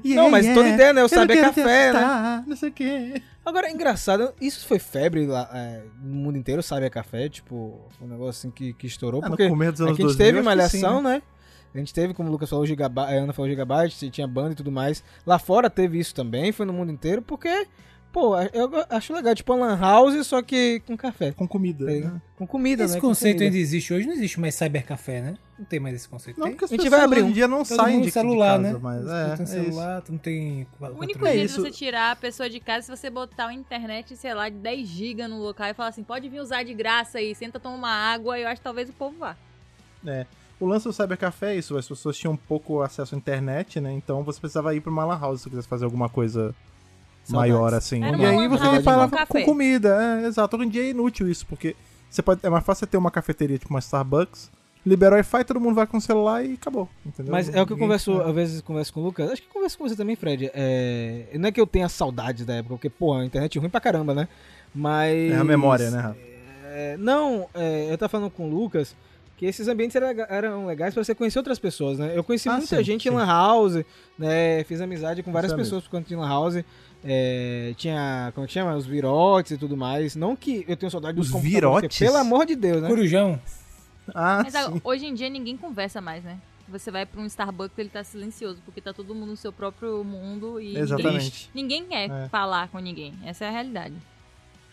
Não, 0.05 0.31
mas 0.31 0.47
toda 0.53 0.69
ideia, 0.69 0.93
né? 0.93 1.03
O 1.03 1.07
Eu 1.11 1.19
não 1.21 1.26
quero 1.26 1.41
te 1.41 1.55
Café, 1.62 1.65
né? 1.65 1.88
assustar, 1.99 2.45
Não 2.47 2.57
sei 2.57 2.69
o 2.69 2.73
quê. 2.73 3.23
Agora, 3.45 3.67
é 3.69 3.71
engraçado, 3.73 4.33
isso 4.41 4.67
foi 4.67 4.79
febre 4.79 5.26
lá 5.26 5.49
é, 5.55 5.81
no 6.03 6.15
mundo 6.15 6.37
inteiro, 6.37 6.62
Saber 6.62 6.91
Café, 6.91 7.29
tipo, 7.29 7.81
um 8.03 8.07
negócio 8.07 8.31
assim 8.41 8.50
que, 8.50 8.73
que 8.75 8.87
estourou, 8.87 9.21
Ah, 9.23 9.29
no 9.29 9.31
porque 9.31 9.49
começo 9.49 9.73
dos 9.73 9.81
É 9.81 9.85
anos 9.85 9.97
que 9.97 10.03
a 10.03 10.07
gente 10.07 10.17
2000, 10.17 10.35
teve 10.35 10.45
malhação, 10.45 10.99
sim, 10.99 11.05
né? 11.05 11.23
A 11.76 11.85
gente 11.85 11.95
teve, 11.95 12.14
como 12.14 12.28
o 12.28 12.33
Lucas 12.33 12.49
falou, 12.49 12.64
o 12.64 12.66
Gigabyte, 12.66 13.12
a 13.12 13.16
Ana 13.16 13.33
falou 13.33 13.49
Gigabyte, 13.50 14.11
tinha 14.11 14.26
banda 14.26 14.52
e 14.52 14.56
tudo 14.56 14.73
mais. 14.73 15.02
Lá 15.26 15.38
fora 15.38 15.68
teve 15.71 15.99
isso 15.99 16.14
também, 16.14 16.52
foi 16.52 16.66
no 16.66 16.73
mundo 16.73 16.90
inteiro, 16.92 17.23
porque, 17.23 17.66
pô, 18.12 18.37
eu 18.38 18.71
acho 18.90 19.12
legal, 19.12 19.35
tipo 19.35 19.52
uma 19.54 19.66
lan 19.66 19.78
house, 19.78 20.26
só 20.26 20.42
que 20.42 20.80
com 20.87 20.97
café. 20.97 21.33
Com 21.33 21.47
comida. 21.47 21.85
né? 21.85 22.21
Com 22.37 22.47
comida, 22.47 22.85
Esse 22.85 22.95
né? 22.95 23.00
Com 23.00 23.09
conceito 23.09 23.42
ainda 23.42 23.56
existe 23.56 23.92
hoje, 23.95 24.06
não 24.06 24.12
existe 24.14 24.38
mais 24.40 24.54
cybercafé, 24.54 25.21
né? 25.21 25.38
Não 25.59 25.64
tem 25.64 25.80
mais 25.80 25.95
esse 25.95 26.06
conceito. 26.09 26.38
Não, 26.38 26.50
porque 26.50 26.66
as 26.66 26.73
A 26.73 26.76
gente 26.76 26.88
vai 26.90 27.00
abrir 27.00 27.21
hoje 27.21 27.28
em 27.28 27.30
um. 27.30 27.35
dia 27.35 27.49
não 27.49 27.64
Todo 27.64 27.76
saem 27.76 27.97
mundo 27.97 28.04
de, 28.04 28.11
celular, 28.11 28.59
de 28.59 28.64
casa, 28.64 28.75
né? 28.75 28.80
mas 28.83 29.06
é, 29.06 29.26
mundo 29.28 29.37
tem 29.37 29.45
é 29.45 29.47
celular, 29.47 30.02
tu 30.02 30.12
não 30.12 30.18
tem... 30.18 30.66
O 30.78 31.00
único 31.00 31.26
É 31.26 31.33
jeito 31.33 31.47
isso. 31.47 31.62
de 31.62 31.62
você 31.62 31.71
tirar 31.71 32.11
a 32.12 32.16
pessoa 32.16 32.50
de 32.50 32.61
casa 32.61 32.78
é 32.78 32.83
se 32.83 33.02
você 33.02 33.09
botar 33.09 33.47
uma 33.47 33.54
internet, 33.54 34.14
sei 34.16 34.35
lá, 34.35 34.50
de 34.50 34.56
10 34.56 34.87
GB 34.87 35.28
no 35.28 35.40
local 35.42 35.66
e 35.68 35.73
falar 35.73 35.88
assim, 35.88 36.02
pode 36.02 36.28
vir 36.28 36.40
usar 36.40 36.62
de 36.62 36.75
graça 36.75 37.16
aí, 37.18 37.35
senta 37.35 37.59
tomar 37.59 37.76
uma 37.76 37.88
água, 37.90 38.38
eu 38.38 38.49
acho 38.49 38.61
que 38.61 38.64
talvez 38.64 38.90
o 38.90 38.92
povo 38.92 39.16
vá. 39.18 39.35
É. 40.06 40.26
O 40.59 40.67
lance 40.67 40.87
do 40.87 40.93
Cybercafé 40.93 41.55
é 41.55 41.59
isso, 41.59 41.77
as 41.77 41.87
pessoas 41.87 42.17
tinham 42.17 42.35
pouco 42.37 42.81
acesso 42.81 43.15
à 43.15 43.19
internet, 43.19 43.81
né? 43.81 43.93
Então 43.93 44.25
você 44.25 44.41
precisava 44.41 44.75
ir 44.75 44.81
pra 44.81 44.91
uma 44.91 45.05
lan 45.05 45.19
house 45.19 45.41
se 45.41 45.45
você 45.45 45.51
quisesse 45.51 45.69
fazer 45.69 45.85
alguma 45.85 46.09
coisa 46.09 46.55
Saudades. 47.25 47.53
maior, 47.53 47.75
assim. 47.75 48.03
Era 48.03 48.17
e 48.17 48.25
aí 48.25 48.49
você 48.49 48.83
parar 48.83 49.27
com 49.27 49.45
comida, 49.45 50.23
é, 50.23 50.27
exato. 50.27 50.57
Hoje 50.57 50.67
em 50.67 50.69
dia 50.71 50.83
é 50.83 50.91
inútil 50.91 51.29
isso, 51.29 51.47
porque 51.47 51.77
você 52.09 52.23
pode, 52.23 52.41
é 52.43 52.49
mais 52.49 52.65
fácil 52.65 52.81
você 52.81 52.87
ter 52.87 52.97
uma 52.97 53.11
cafeteria 53.11 53.59
tipo 53.59 53.73
uma 53.75 53.81
Starbucks, 53.81 54.51
libera 54.87 55.15
o 55.15 55.17
Wi-Fi, 55.17 55.45
todo 55.45 55.61
mundo 55.61 55.75
vai 55.75 55.87
com 55.87 55.99
o 55.99 56.01
celular 56.01 56.43
e 56.43 56.55
acabou, 56.55 56.89
entendeu? 57.05 57.33
Mas 57.33 57.55
é 57.55 57.61
o 57.61 57.67
que 57.67 57.75
eu 57.75 57.79
converso, 57.79 58.23
às 58.23 58.35
vezes 58.35 58.61
converso 58.63 58.95
com 58.95 59.01
o 59.01 59.05
Lucas, 59.05 59.31
acho 59.31 59.43
que 59.43 59.49
converso 59.49 59.77
com 59.77 59.87
você 59.87 59.97
também, 59.97 60.17
Fred. 60.17 60.51
É... 60.55 61.27
Não 61.35 61.49
é 61.49 61.53
que 61.53 61.61
eu 61.61 61.67
tenha 61.67 61.89
saudades 61.89 62.47
da 62.47 62.55
época, 62.55 62.77
porque, 62.77 62.89
pô, 62.89 63.13
a 63.13 63.25
internet 63.27 63.59
é 63.59 63.61
ruim 63.61 63.69
pra 63.69 63.81
caramba, 63.81 64.15
né? 64.15 64.27
Mas. 64.75 65.33
É 65.33 65.37
a 65.37 65.45
memória, 65.45 65.91
né, 65.91 65.99
Rafa? 65.99 66.19
É, 66.79 66.97
não, 66.99 67.49
é, 67.55 67.91
eu 67.91 67.99
tava 67.99 68.11
falando 68.11 68.31
com 68.31 68.49
o 68.49 68.51
Lucas 68.51 68.95
que 69.37 69.45
esses 69.47 69.69
ambientes 69.69 69.95
eram, 69.95 70.07
lega- 70.09 70.26
eram 70.31 70.66
legais 70.66 70.95
pra 70.95 71.05
você 71.05 71.14
conhecer 71.14 71.38
outras 71.38 71.59
pessoas, 71.59 71.99
né? 71.99 72.12
Eu 72.16 72.25
conheci 72.25 72.49
Ah, 72.49 72.52
muita 72.57 72.76
sim, 72.78 72.83
gente 72.85 73.02
sim. 73.02 73.09
em 73.11 73.12
Lan 73.12 73.26
House, 73.26 73.85
né? 74.19 74.64
Fiz 74.64 74.81
amizade 74.81 75.23
com 75.23 75.31
várias 75.31 75.52
Isso 75.52 75.59
pessoas 75.59 75.85
por 75.85 75.90
conta 75.90 76.09
de 76.09 76.16
Lan 76.16 76.28
House. 76.28 76.64
É, 77.05 77.75
tinha, 77.76 78.33
como 78.35 78.45
é 78.45 78.49
que 78.49 78.55
chama? 78.55 78.75
Os 78.75 78.87
virotes 78.87 79.52
e 79.52 79.59
tudo 79.59 79.76
mais. 79.76 80.16
Não 80.16 80.35
que 80.35 80.64
eu 80.66 80.76
tenho 80.76 80.90
saudade 80.90 81.16
dos 81.16 81.33
Os 81.33 81.40
virotes? 81.43 81.99
Pelo 81.99 82.16
amor 82.16 82.47
de 82.47 82.57
Deus, 82.57 82.83
né? 82.83 82.88
Corujão. 82.88 83.38
Ah, 84.14 84.40
Mas 84.43 84.55
sim. 84.55 84.81
hoje 84.83 85.07
em 85.07 85.14
dia 85.14 85.28
ninguém 85.28 85.57
conversa 85.57 86.00
mais, 86.00 86.25
né? 86.25 86.38
Você 86.69 86.90
vai 86.90 87.05
pra 87.07 87.21
um 87.21 87.26
Starbucks 87.26 87.78
ele 87.78 87.88
tá 87.88 88.02
silencioso, 88.02 88.61
porque 88.64 88.81
tá 88.81 88.93
todo 88.93 89.14
mundo 89.14 89.31
no 89.31 89.37
seu 89.37 89.52
próprio 89.52 90.02
mundo 90.02 90.61
e 90.61 90.66
ninguém, 90.69 90.83
Exatamente. 90.83 91.50
ninguém 91.55 91.85
quer 91.85 92.11
É. 92.11 92.28
falar 92.28 92.69
com 92.69 92.78
ninguém. 92.81 93.14
Essa 93.25 93.45
é 93.45 93.49
a 93.49 93.50
realidade. 93.52 93.95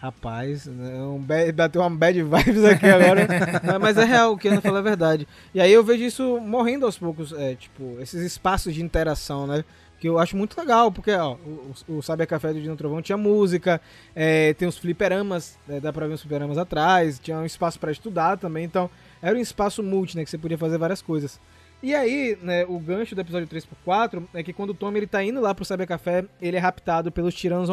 Rapaz, 0.03 0.65
né, 0.65 1.01
um 1.01 1.17
bad, 1.17 1.49
bateu 1.53 1.81
uma 1.81 1.89
bad 1.89 2.21
vibes 2.21 2.65
aqui 2.65 2.85
agora. 2.87 3.25
Mas- 3.79 3.95
é 3.97 4.03
real, 4.03 4.33
o 4.33 4.37
que 4.37 4.49
a 4.49 4.51
Ana 4.51 4.59
falou 4.61 4.79
é 4.79 4.81
verdade. 4.81 5.25
E 5.55 5.61
aí 5.61 5.71
eu 5.71 5.81
vejo 5.81 6.03
isso 6.03 6.41
morrendo 6.41 6.85
aos 6.85 6.97
poucos, 6.97 7.31
é, 7.31 7.55
tipo, 7.55 7.95
esses 8.01 8.21
espaços 8.21 8.73
de 8.73 8.83
interação, 8.83 9.47
né? 9.47 9.63
Que 10.01 10.09
eu 10.09 10.19
acho 10.19 10.35
muito 10.35 10.59
legal, 10.59 10.91
porque 10.91 11.11
ó, 11.13 11.35
o, 11.35 11.73
o 11.87 12.01
Saber 12.01 12.27
Café 12.27 12.51
do 12.51 12.59
Dino 12.61 12.75
Trovão 12.75 13.01
tinha 13.01 13.17
música, 13.17 13.79
é, 14.13 14.53
tem 14.55 14.67
os 14.67 14.77
fliperamas, 14.77 15.57
né, 15.65 15.79
dá 15.79 15.93
pra 15.93 16.05
ver 16.05 16.15
os 16.15 16.21
fliperamas 16.21 16.57
atrás, 16.57 17.17
tinha 17.17 17.37
um 17.37 17.45
espaço 17.45 17.79
pra 17.79 17.89
estudar 17.89 18.37
também, 18.37 18.65
então 18.65 18.89
era 19.21 19.37
um 19.37 19.41
espaço 19.41 19.81
multi, 19.81 20.17
né? 20.17 20.25
Que 20.25 20.29
você 20.29 20.37
podia 20.37 20.57
fazer 20.57 20.77
várias 20.77 21.01
coisas. 21.01 21.39
E 21.83 21.93
aí, 21.93 22.37
né, 22.41 22.63
o 22.65 22.79
gancho 22.79 23.13
do 23.13 23.19
episódio 23.19 23.45
3x4 23.45 24.23
é 24.33 24.41
que 24.41 24.53
quando 24.53 24.69
o 24.69 24.73
Tommy 24.73 24.99
ele 24.99 25.07
tá 25.07 25.21
indo 25.21 25.41
lá 25.41 25.53
pro 25.53 25.65
Saber 25.65 25.85
Café, 25.85 26.23
ele 26.41 26.55
é 26.55 26.59
raptado 26.59 27.11
pelos 27.11 27.35
tiranos. 27.35 27.69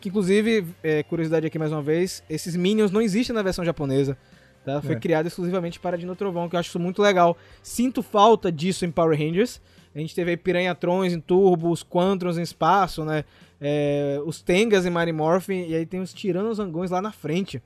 Que 0.00 0.08
inclusive, 0.08 0.64
é, 0.82 1.02
curiosidade 1.02 1.46
aqui 1.46 1.58
mais 1.58 1.70
uma 1.72 1.82
vez, 1.82 2.24
esses 2.28 2.56
Minions 2.56 2.90
não 2.90 3.02
existem 3.02 3.34
na 3.36 3.42
versão 3.42 3.62
japonesa. 3.66 4.16
Tá? 4.64 4.80
Foi 4.80 4.94
É. 4.94 4.98
criado 4.98 5.26
exclusivamente 5.26 5.78
para 5.78 5.98
Dino 5.98 6.16
Trovão, 6.16 6.48
que 6.48 6.56
eu 6.56 6.60
acho 6.60 6.70
isso 6.70 6.80
muito 6.80 7.02
legal. 7.02 7.36
Sinto 7.62 8.02
falta 8.02 8.50
disso 8.50 8.86
em 8.86 8.90
Power 8.90 9.18
Rangers. 9.18 9.60
A 9.94 9.98
gente 9.98 10.14
teve 10.14 10.30
aí 10.30 10.36
Piranhatrons 10.36 11.12
em 11.12 11.20
turbo, 11.20 11.70
os 11.70 11.82
Quantrons 11.82 12.38
em 12.38 12.42
espaço, 12.42 13.04
né? 13.04 13.24
É, 13.60 14.18
os 14.24 14.40
Tengas 14.40 14.86
em 14.86 15.12
Morphin, 15.12 15.66
e 15.68 15.74
aí 15.74 15.84
tem 15.84 16.00
os 16.00 16.14
Tiranosangões 16.14 16.90
lá 16.90 17.02
na 17.02 17.12
frente. 17.12 17.62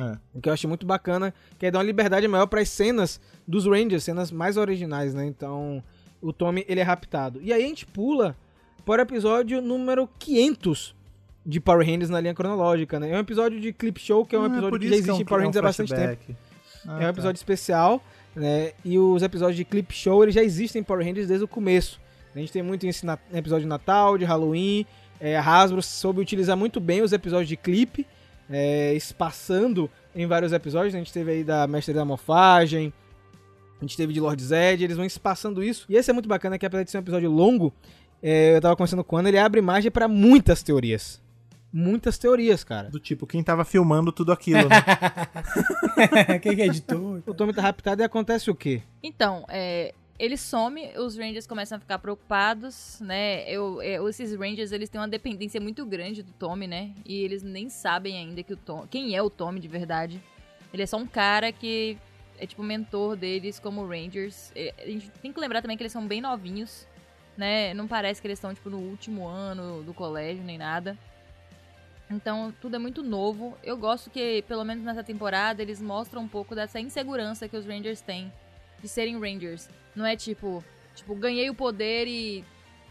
É. 0.00 0.16
O 0.34 0.40
que 0.40 0.48
eu 0.48 0.52
achei 0.52 0.66
muito 0.68 0.86
bacana, 0.86 1.34
que 1.58 1.66
é 1.66 1.70
dar 1.70 1.78
uma 1.78 1.84
liberdade 1.84 2.26
maior 2.26 2.46
para 2.46 2.60
as 2.60 2.68
cenas 2.68 3.20
dos 3.46 3.66
Rangers, 3.66 4.04
cenas 4.04 4.30
mais 4.30 4.56
originais, 4.56 5.12
né? 5.12 5.26
Então, 5.26 5.82
o 6.20 6.32
Tommy, 6.32 6.64
ele 6.68 6.80
é 6.80 6.82
raptado. 6.82 7.40
E 7.42 7.52
aí 7.52 7.62
a 7.64 7.66
gente 7.66 7.84
pula 7.86 8.36
para 8.86 9.00
o 9.00 9.04
episódio 9.04 9.60
número 9.60 10.08
500 10.18 10.94
de 11.44 11.60
Power 11.60 11.86
Rangers 11.86 12.08
na 12.08 12.20
linha 12.20 12.34
cronológica, 12.34 12.98
né? 12.98 13.10
É 13.10 13.16
um 13.16 13.20
episódio 13.20 13.60
de 13.60 13.72
clip 13.72 14.00
show, 14.00 14.24
que 14.24 14.34
é 14.34 14.38
um 14.38 14.44
Ah, 14.44 14.46
episódio 14.46 14.70
por 14.70 14.78
que 14.80 14.88
já 14.88 14.94
existe 14.94 15.10
é 15.10 15.12
um- 15.14 15.20
em 15.20 15.24
Power 15.24 15.42
é 15.42 15.44
um 15.44 15.48
Rangers 15.48 15.62
há 15.64 15.66
bastante 15.68 15.94
tempo. 15.94 16.36
Ah, 16.86 16.92
é 16.92 16.96
um 16.96 16.98
tá. 17.00 17.08
episódio 17.10 17.38
especial, 17.38 18.02
né? 18.34 18.72
E 18.84 18.98
os 18.98 19.22
episódios 19.22 19.56
de 19.56 19.64
clip 19.64 19.92
show, 19.94 20.22
eles 20.22 20.34
já 20.34 20.42
existem 20.42 20.80
em 20.80 20.84
Power 20.84 21.04
Rangers 21.06 21.28
desde 21.28 21.44
o 21.44 21.48
começo. 21.48 22.00
A 22.34 22.38
gente 22.38 22.50
tem 22.52 22.62
muito 22.62 22.86
isso 22.86 23.04
em 23.06 23.36
episódio 23.38 23.64
de 23.64 23.68
Natal, 23.68 24.16
de 24.16 24.24
Halloween. 24.24 24.86
É, 25.20 25.36
a 25.36 25.42
Hasbro 25.42 25.82
soube 25.82 26.20
utilizar 26.20 26.56
muito 26.56 26.80
bem 26.80 27.02
os 27.02 27.12
episódios 27.12 27.48
de 27.48 27.56
clipe, 27.56 28.06
é, 28.52 28.94
espaçando 28.94 29.90
em 30.14 30.26
vários 30.26 30.52
episódios. 30.52 30.94
A 30.94 30.98
gente 30.98 31.12
teve 31.12 31.30
aí 31.30 31.44
da 31.44 31.66
Mestre 31.66 31.94
da 31.94 32.04
Morfagem, 32.04 32.92
a 33.80 33.84
gente 33.84 33.96
teve 33.96 34.12
de 34.12 34.20
Lord 34.20 34.42
Zed, 34.42 34.84
eles 34.84 34.96
vão 34.96 35.04
espaçando 35.04 35.62
isso. 35.62 35.86
E 35.88 35.96
esse 35.96 36.10
é 36.10 36.12
muito 36.12 36.28
bacana, 36.28 36.58
que 36.58 36.66
apesar 36.66 36.84
de 36.84 36.90
ser 36.90 36.98
um 36.98 37.00
episódio 37.00 37.30
longo, 37.30 37.72
é, 38.22 38.56
eu 38.56 38.60
tava 38.60 38.76
conversando 38.76 39.02
com 39.02 39.16
o 39.16 39.18
Ana, 39.18 39.28
ele 39.28 39.38
abre 39.38 39.60
margem 39.60 39.90
para 39.90 40.06
muitas 40.06 40.62
teorias. 40.62 41.20
Muitas 41.72 42.18
teorias, 42.18 42.62
cara. 42.62 42.90
Do 42.90 43.00
tipo, 43.00 43.26
quem 43.26 43.42
tava 43.42 43.64
filmando 43.64 44.12
tudo 44.12 44.30
aquilo, 44.30 44.68
né? 44.68 44.78
Quem 46.42 46.54
que 46.54 46.60
é 46.60 46.66
editor? 46.66 47.22
O 47.26 47.32
Tommy 47.32 47.54
tá 47.54 47.62
raptado 47.62 48.02
e 48.02 48.04
acontece 48.04 48.50
o 48.50 48.54
quê? 48.54 48.82
Então, 49.02 49.46
é, 49.48 49.94
ele 50.22 50.36
some, 50.36 50.88
os 50.98 51.18
Rangers 51.18 51.48
começam 51.48 51.76
a 51.76 51.80
ficar 51.80 51.98
preocupados, 51.98 53.00
né? 53.00 53.42
Eu, 53.50 53.82
é, 53.82 53.96
esses 54.08 54.32
Rangers, 54.32 54.70
eles 54.70 54.88
têm 54.88 55.00
uma 55.00 55.08
dependência 55.08 55.60
muito 55.60 55.84
grande 55.84 56.22
do 56.22 56.30
Tommy, 56.30 56.68
né? 56.68 56.94
E 57.04 57.24
eles 57.24 57.42
nem 57.42 57.68
sabem 57.68 58.16
ainda 58.16 58.40
que 58.40 58.52
o 58.52 58.56
Tom, 58.56 58.86
quem 58.88 59.16
é 59.16 59.20
o 59.20 59.28
Tommy 59.28 59.58
de 59.58 59.66
verdade. 59.66 60.22
Ele 60.72 60.84
é 60.84 60.86
só 60.86 60.96
um 60.96 61.08
cara 61.08 61.50
que 61.50 61.98
é 62.38 62.46
tipo 62.46 62.62
mentor 62.62 63.16
deles 63.16 63.58
como 63.58 63.84
Rangers. 63.84 64.52
É, 64.54 64.72
A 64.78 64.86
gente 64.86 65.10
tem 65.10 65.32
que 65.32 65.40
lembrar 65.40 65.60
também 65.60 65.76
que 65.76 65.82
eles 65.82 65.92
são 65.92 66.06
bem 66.06 66.20
novinhos, 66.20 66.86
né? 67.36 67.74
Não 67.74 67.88
parece 67.88 68.20
que 68.22 68.28
eles 68.28 68.38
estão 68.38 68.54
tipo 68.54 68.70
no 68.70 68.78
último 68.78 69.26
ano 69.26 69.82
do 69.82 69.92
colégio 69.92 70.44
nem 70.44 70.56
nada. 70.56 70.96
Então, 72.08 72.54
tudo 72.60 72.76
é 72.76 72.78
muito 72.78 73.02
novo. 73.02 73.58
Eu 73.60 73.76
gosto 73.76 74.08
que, 74.08 74.44
pelo 74.46 74.62
menos 74.62 74.84
nessa 74.84 75.02
temporada, 75.02 75.60
eles 75.60 75.82
mostram 75.82 76.22
um 76.22 76.28
pouco 76.28 76.54
dessa 76.54 76.78
insegurança 76.78 77.48
que 77.48 77.56
os 77.56 77.66
Rangers 77.66 78.00
têm 78.00 78.32
de 78.80 78.86
serem 78.86 79.18
Rangers. 79.18 79.68
Não 79.94 80.04
é 80.06 80.16
tipo, 80.16 80.64
tipo, 80.94 81.14
ganhei 81.14 81.48
o 81.50 81.54
poder 81.54 82.06
e 82.06 82.44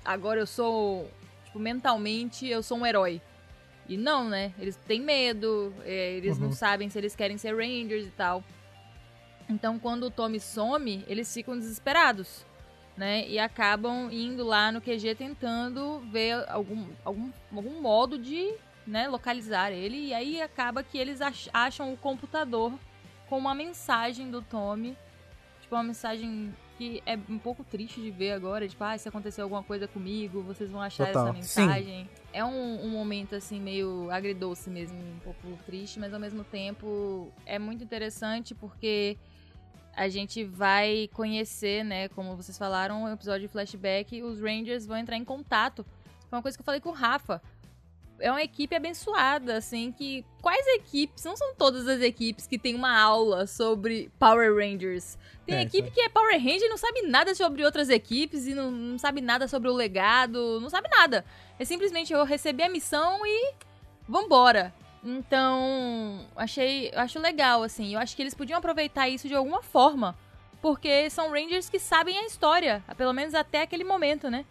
agora 0.05 0.39
eu 0.39 0.47
sou, 0.47 1.09
tipo, 1.45 1.59
mentalmente 1.59 2.47
eu 2.47 2.61
sou 2.61 2.77
um 2.77 2.85
herói. 2.85 3.21
E 3.89 3.97
não, 3.97 4.29
né? 4.29 4.53
Eles 4.59 4.75
têm 4.87 5.01
medo, 5.01 5.73
é, 5.83 6.11
eles 6.13 6.37
não 6.37 6.47
Uhum. 6.47 6.53
sabem 6.53 6.89
se 6.89 6.97
eles 6.97 7.15
querem 7.15 7.37
ser 7.37 7.55
Rangers 7.55 8.05
e 8.05 8.11
tal. 8.11 8.43
Então, 9.49 9.77
quando 9.79 10.03
o 10.03 10.11
Tommy 10.11 10.39
some, 10.39 11.03
eles 11.07 11.33
ficam 11.33 11.57
desesperados, 11.57 12.45
né? 12.95 13.27
E 13.27 13.37
acabam 13.37 14.09
indo 14.11 14.45
lá 14.45 14.71
no 14.71 14.79
QG 14.79 15.15
tentando 15.15 15.99
ver 16.11 16.45
algum, 16.49 16.85
algum, 17.03 17.31
algum 17.53 17.81
modo 17.81 18.17
de 18.17 18.53
né, 18.87 19.07
localizar 19.09 19.71
ele. 19.71 19.97
E 20.07 20.13
aí 20.13 20.41
acaba 20.41 20.83
que 20.83 20.97
eles 20.97 21.19
ach- 21.21 21.49
acham 21.53 21.91
o 21.91 21.97
computador 21.97 22.71
com 23.27 23.37
uma 23.37 23.53
mensagem 23.53 24.31
do 24.31 24.41
Tommy. 24.41 24.95
Tipo, 25.61 25.75
uma 25.75 25.83
mensagem 25.83 26.55
que 26.81 27.03
é 27.05 27.15
um 27.29 27.37
pouco 27.37 27.63
triste 27.63 28.01
de 28.01 28.09
ver 28.09 28.31
agora. 28.31 28.67
Tipo, 28.67 28.83
ah, 28.83 28.97
se 28.97 29.07
acontecer 29.07 29.39
alguma 29.41 29.61
coisa 29.61 29.87
comigo, 29.87 30.41
vocês 30.41 30.71
vão 30.71 30.81
achar 30.81 31.05
Total. 31.05 31.27
essa 31.27 31.33
mensagem. 31.33 32.09
É 32.33 32.43
um, 32.43 32.85
um 32.85 32.89
momento, 32.89 33.35
assim, 33.35 33.59
meio 33.59 34.09
agridoce 34.09 34.67
mesmo. 34.67 34.97
Um 34.97 35.19
pouco 35.19 35.59
triste, 35.63 35.99
mas 35.99 36.11
ao 36.11 36.19
mesmo 36.19 36.43
tempo 36.43 37.31
é 37.45 37.59
muito 37.59 37.83
interessante 37.83 38.55
porque 38.55 39.15
a 39.95 40.09
gente 40.09 40.43
vai 40.43 41.07
conhecer, 41.13 41.85
né, 41.85 42.07
como 42.09 42.35
vocês 42.35 42.57
falaram, 42.57 43.03
um 43.03 43.13
episódio 43.13 43.41
de 43.41 43.47
flashback, 43.47 44.23
os 44.23 44.41
Rangers 44.41 44.87
vão 44.87 44.97
entrar 44.97 45.17
em 45.17 45.23
contato. 45.23 45.85
Foi 46.29 46.39
uma 46.39 46.41
coisa 46.41 46.57
que 46.57 46.61
eu 46.61 46.65
falei 46.65 46.81
com 46.81 46.89
o 46.89 46.93
Rafa. 46.93 47.39
É 48.21 48.31
uma 48.31 48.41
equipe 48.41 48.75
abençoada, 48.75 49.57
assim, 49.57 49.91
que 49.91 50.25
quais 50.41 50.65
equipes, 50.75 51.23
não 51.23 51.35
são 51.35 51.53
todas 51.55 51.87
as 51.87 52.01
equipes 52.01 52.47
que 52.47 52.57
tem 52.57 52.75
uma 52.75 52.97
aula 52.97 53.47
sobre 53.47 54.11
Power 54.19 54.55
Rangers. 54.55 55.17
Tem 55.45 55.55
É, 55.55 55.61
equipe 55.63 55.91
que 55.91 56.01
é 56.01 56.09
Power 56.09 56.37
Ranger 56.37 56.63
e 56.63 56.69
não 56.69 56.77
sabe 56.77 57.01
nada 57.03 57.33
sobre 57.35 57.65
outras 57.65 57.89
equipes 57.89 58.47
e 58.47 58.53
não, 58.53 58.71
não 58.71 58.97
sabe 58.97 59.21
nada 59.21 59.47
sobre 59.47 59.69
o 59.69 59.73
legado, 59.73 60.59
não 60.61 60.69
sabe 60.69 60.87
nada. 60.89 61.25
É 61.59 61.65
simplesmente 61.65 62.13
eu 62.13 62.23
recebi 62.23 62.63
a 62.63 62.69
missão 62.69 63.25
e 63.25 63.53
vambora. 64.07 64.73
Então, 65.03 66.27
achei, 66.35 66.89
eu 66.93 66.99
acho 66.99 67.19
legal, 67.19 67.63
assim. 67.63 67.93
Eu 67.93 67.99
acho 67.99 68.15
que 68.15 68.21
eles 68.21 68.35
podiam 68.35 68.59
aproveitar 68.59 69.09
isso 69.09 69.27
de 69.27 69.35
alguma 69.35 69.61
forma. 69.61 70.15
Porque 70.61 71.09
são 71.09 71.31
Rangers 71.31 71.69
que 71.69 71.79
sabem 71.79 72.19
a 72.19 72.25
história, 72.25 72.83
pelo 72.95 73.13
menos 73.13 73.33
até 73.33 73.63
aquele 73.63 73.83
momento, 73.83 74.29
né? 74.29 74.45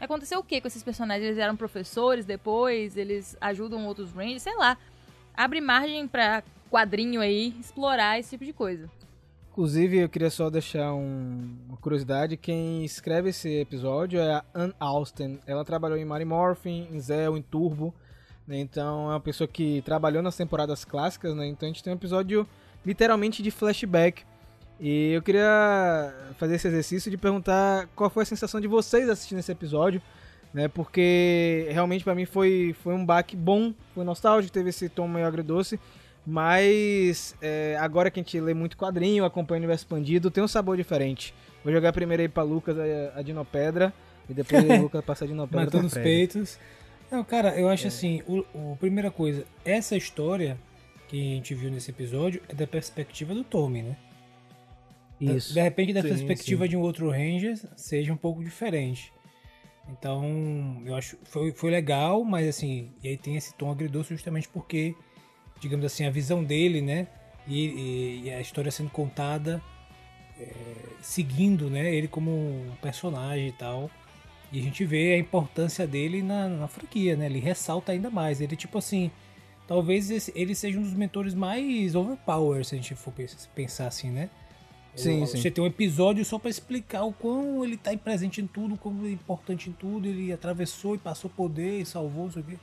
Aconteceu 0.00 0.38
o 0.40 0.44
que 0.44 0.60
com 0.60 0.68
esses 0.68 0.82
personagens? 0.82 1.26
Eles 1.26 1.38
eram 1.38 1.56
professores 1.56 2.24
depois, 2.26 2.96
eles 2.96 3.36
ajudam 3.40 3.86
outros 3.86 4.12
Rangers, 4.12 4.42
sei 4.42 4.56
lá. 4.56 4.76
Abre 5.34 5.60
margem 5.60 6.06
pra 6.06 6.42
quadrinho 6.70 7.20
aí 7.20 7.54
explorar 7.60 8.18
esse 8.18 8.30
tipo 8.30 8.44
de 8.44 8.52
coisa. 8.52 8.90
Inclusive, 9.52 9.96
eu 9.98 10.08
queria 10.08 10.28
só 10.28 10.50
deixar 10.50 10.92
um- 10.92 11.56
uma 11.68 11.78
curiosidade. 11.78 12.36
Quem 12.36 12.84
escreve 12.84 13.30
esse 13.30 13.48
episódio 13.60 14.20
é 14.20 14.34
a 14.34 14.44
Ann 14.54 14.72
Austin. 14.78 15.38
Ela 15.46 15.64
trabalhou 15.64 15.96
em 15.96 16.04
Mighty 16.04 16.26
Morphin, 16.26 16.88
em 16.92 17.00
Zell, 17.00 17.36
em 17.36 17.42
Turbo. 17.42 17.94
né? 18.46 18.58
Então, 18.60 19.06
é 19.10 19.14
uma 19.14 19.20
pessoa 19.20 19.48
que 19.48 19.82
trabalhou 19.82 20.22
nas 20.22 20.36
temporadas 20.36 20.84
clássicas, 20.84 21.34
né? 21.34 21.48
Então, 21.48 21.66
a 21.68 21.72
gente 21.72 21.82
tem 21.82 21.92
um 21.92 21.96
episódio 21.96 22.46
literalmente 22.84 23.42
de 23.42 23.50
flashback. 23.50 24.22
E 24.78 25.12
eu 25.12 25.22
queria 25.22 26.12
fazer 26.38 26.56
esse 26.56 26.68
exercício 26.68 27.10
de 27.10 27.16
perguntar 27.16 27.88
qual 27.96 28.10
foi 28.10 28.22
a 28.24 28.26
sensação 28.26 28.60
de 28.60 28.66
vocês 28.68 29.08
assistindo 29.08 29.38
esse 29.38 29.50
episódio, 29.50 30.02
né? 30.52 30.68
Porque 30.68 31.66
realmente 31.70 32.04
pra 32.04 32.14
mim 32.14 32.26
foi, 32.26 32.74
foi 32.82 32.94
um 32.94 33.04
baque 33.04 33.34
bom, 33.36 33.72
foi 33.94 34.04
nostálgico, 34.04 34.52
teve 34.52 34.68
esse 34.70 34.88
tom 34.88 35.08
meio 35.08 35.26
agridoce. 35.26 35.80
Mas 36.26 37.34
é, 37.40 37.76
agora 37.80 38.10
que 38.10 38.20
a 38.20 38.22
gente 38.22 38.38
lê 38.40 38.52
muito 38.52 38.76
quadrinho, 38.76 39.24
acompanha 39.24 39.58
o 39.58 39.60
universo 39.60 39.84
expandido, 39.84 40.30
tem 40.30 40.42
um 40.42 40.48
sabor 40.48 40.76
diferente. 40.76 41.32
Vou 41.64 41.72
jogar 41.72 41.92
primeiro 41.92 42.22
aí 42.22 42.28
pra 42.28 42.42
Lucas 42.42 42.76
a, 42.78 43.18
a 43.18 43.22
Dinopedra 43.22 43.92
e 44.28 44.34
depois 44.34 44.62
o 44.64 44.76
Lucas 44.82 45.04
passa 45.04 45.24
a 45.24 45.28
Dinopedra 45.28 45.64
Matando 45.66 45.86
os 45.86 45.94
peitos. 45.94 46.58
Não, 47.10 47.22
cara, 47.22 47.58
eu 47.58 47.68
acho 47.68 47.86
assim, 47.86 48.22
o, 48.26 48.44
o- 48.52 48.76
primeira 48.78 49.10
coisa, 49.10 49.44
essa 49.64 49.96
história 49.96 50.58
que 51.08 51.16
a 51.16 51.34
gente 51.36 51.54
viu 51.54 51.70
nesse 51.70 51.90
episódio 51.92 52.42
é 52.48 52.54
da 52.54 52.66
perspectiva 52.66 53.32
do 53.32 53.44
Tommy, 53.44 53.82
né? 53.82 53.96
Isso. 55.20 55.54
De 55.54 55.60
repente, 55.60 55.92
da 55.92 56.02
Sim, 56.02 56.08
perspectiva 56.08 56.64
sim. 56.64 56.70
de 56.70 56.76
um 56.76 56.80
outro 56.80 57.10
Ranger, 57.10 57.58
seja 57.76 58.12
um 58.12 58.16
pouco 58.16 58.42
diferente. 58.44 59.12
Então, 59.90 60.82
eu 60.84 60.94
acho 60.96 61.16
foi, 61.24 61.52
foi 61.52 61.70
legal, 61.70 62.24
mas 62.24 62.48
assim, 62.48 62.90
e 63.02 63.08
aí 63.08 63.16
tem 63.16 63.36
esse 63.36 63.54
tom 63.54 63.70
agridoce 63.70 64.10
justamente 64.14 64.48
porque, 64.48 64.94
digamos 65.60 65.84
assim, 65.86 66.04
a 66.04 66.10
visão 66.10 66.42
dele, 66.42 66.80
né? 66.80 67.06
E, 67.46 67.66
e- 67.66 68.22
e 68.24 68.30
a 68.30 68.40
história 68.40 68.70
sendo 68.72 68.90
contada 68.90 69.62
é, 70.38 70.52
seguindo, 71.00 71.70
né? 71.70 71.94
Ele 71.94 72.08
como 72.08 72.30
um 72.30 72.72
personagem 72.82 73.48
e 73.48 73.52
tal. 73.52 73.90
E 74.52 74.58
a 74.60 74.62
gente 74.62 74.84
vê 74.84 75.14
a 75.14 75.18
importância 75.18 75.86
dele 75.86 76.22
na, 76.22 76.48
na 76.48 76.68
franquia, 76.68 77.16
né? 77.16 77.26
Ele 77.26 77.38
ressalta 77.40 77.92
ainda 77.92 78.10
mais. 78.10 78.40
Ele, 78.40 78.56
tipo 78.56 78.78
assim, 78.78 79.10
talvez 79.66 80.10
esse- 80.10 80.32
ele 80.34 80.54
seja 80.54 80.78
um 80.78 80.82
dos 80.82 80.94
mentores 80.94 81.32
mais 81.34 81.94
overpower, 81.94 82.64
se 82.64 82.74
a 82.74 82.78
gente 82.78 82.94
for 82.94 83.12
pens- 83.12 83.48
pensar 83.54 83.86
assim, 83.86 84.10
né? 84.10 84.28
Sim, 84.96 85.22
O- 85.22 85.26
sim. 85.26 85.40
Você 85.40 85.50
tem 85.50 85.62
um 85.62 85.66
episódio 85.66 86.24
só 86.24 86.38
pra 86.38 86.50
explicar 86.50 87.04
o 87.04 87.12
quão 87.12 87.62
ele 87.64 87.76
tá 87.76 87.96
presente 87.96 88.40
em 88.40 88.46
tudo, 88.46 88.76
como 88.76 89.06
é 89.06 89.10
importante 89.10 89.68
em 89.70 89.72
tudo. 89.72 90.08
Ele 90.08 90.32
atravessou 90.32 90.94
e 90.94 90.98
passou 90.98 91.30
poder 91.30 91.80
e 91.82 91.86
salvou, 91.86 92.30
sei 92.30 92.42
o 92.42 92.44
quê, 92.44 92.56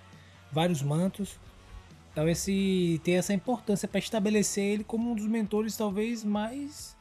vários 0.52 0.82
mantos. 0.82 1.36
Então 2.12 2.28
esse 2.28 3.00
tem 3.04 3.15
essa 3.15 3.34
importância 3.34 3.88
pra 3.88 4.00
estabelecer 4.00 4.63
ele 4.63 4.84
como 4.84 5.12
um 5.12 5.15
dos 5.15 5.26
mentores 5.28 5.76
talvez 5.78 6.24
mais 6.24 6.96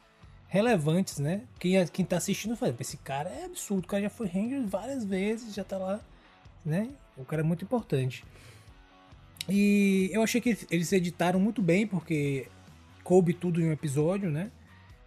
relevantes, 0.49 1.19
né? 1.19 1.43
Quem, 1.59 1.87
quem 1.89 2.05
tá 2.05 2.19
assistindo 2.19 2.55
fala, 2.57 2.75
esse 2.79 2.97
cara 2.99 3.29
é 3.31 3.45
absurdo, 3.47 3.85
o 3.85 3.89
cara 3.89 4.03
já 4.03 4.11
foi 4.11 4.27
Ranger 4.27 4.63
várias 4.67 5.05
vezes, 5.05 5.55
já 5.55 5.65
tá 5.65 5.79
lá, 5.79 6.01
né? 6.65 6.89
O 7.17 7.25
cara 7.25 7.41
é 7.41 7.45
muito 7.45 7.65
importante. 7.65 8.25
E 9.49 10.09
eu 10.13 10.23
achei 10.23 10.41
que 10.41 10.57
eles 10.71 10.93
editaram 10.93 11.41
muito 11.41 11.61
bem, 11.61 11.87
porque 11.87 12.47
coube 13.03 13.33
tudo 13.35 13.61
em 13.61 13.69
um 13.69 13.73
episódio, 13.73 14.31
né? 14.31 14.51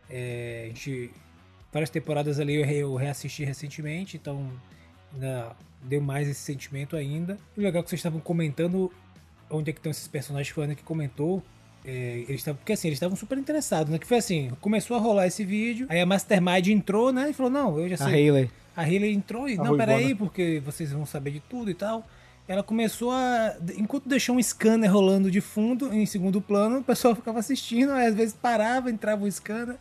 É, 0.10 0.64
a 0.66 0.68
gente, 0.68 1.12
várias 1.72 1.90
temporadas 1.90 2.40
ali 2.40 2.56
eu, 2.56 2.66
re- 2.66 2.78
eu 2.78 2.96
reassisti 2.96 3.44
recentemente, 3.44 4.18
então 4.18 4.50
ainda 5.14 5.52
deu 5.84 6.02
mais 6.02 6.28
esse 6.28 6.40
sentimento 6.40 6.96
ainda. 6.96 7.38
E 7.56 7.60
o 7.60 7.64
legal 7.64 7.82
é 7.82 7.84
que 7.84 7.90
vocês 7.90 8.00
estavam 8.00 8.20
comentando 8.20 8.92
onde 9.50 9.70
é 9.70 9.74
que 9.74 9.80
estão 9.80 9.92
esses 9.92 10.08
personagens 10.08 10.48
que 10.50 10.54
foi 10.56 10.64
a 10.64 10.68
Ana 10.68 10.76
que 10.76 10.84
comentou. 10.84 11.42
É, 11.88 12.24
eles 12.28 12.42
estavam, 12.42 12.58
porque 12.58 12.74
assim, 12.74 12.88
eles 12.88 12.96
estavam 12.98 13.16
super 13.16 13.38
interessados, 13.38 13.92
né? 13.92 14.00
Que 14.00 14.08
foi 14.08 14.18
assim, 14.18 14.52
começou 14.60 14.98
a 14.98 15.00
rolar 15.00 15.28
esse 15.28 15.44
vídeo, 15.46 15.86
aí 15.88 16.00
a 16.02 16.06
Mastermind 16.06 16.68
entrou, 16.70 17.14
né? 17.14 17.30
E 17.30 17.34
falou, 17.34 17.52
não, 17.52 17.80
eu 17.80 17.88
já 17.90 17.96
A 17.96 18.10
sei. 18.10 18.14
Hayley. 18.30 18.50
A 18.76 18.82
Hayley 18.82 19.14
entrou 19.14 19.48
e, 19.48 19.54
A 19.54 19.64
não, 19.64 19.78
peraí, 19.78 20.16
porque 20.16 20.60
vocês 20.66 20.92
vão 20.92 21.06
saber 21.06 21.30
de 21.32 21.40
tudo 21.42 21.70
e 21.70 21.76
tal. 21.76 22.04
ela 22.48 22.64
começou 22.64 23.12
a. 23.12 23.56
Enquanto 23.78 24.10
deixou 24.10 24.36
um 24.36 24.42
scanner 24.42 24.92
rolando 24.92 25.30
de 25.30 25.40
fundo, 25.42 25.94
em 25.94 26.06
segundo 26.08 26.42
plano, 26.42 26.80
o 26.80 26.84
pessoal 26.84 27.14
ficava 27.16 27.38
assistindo, 27.40 27.92
aí 27.92 28.08
às 28.08 28.16
vezes 28.16 28.34
parava, 28.34 28.90
entrava 28.90 29.24
o 29.24 29.32
scanner, 29.32 29.76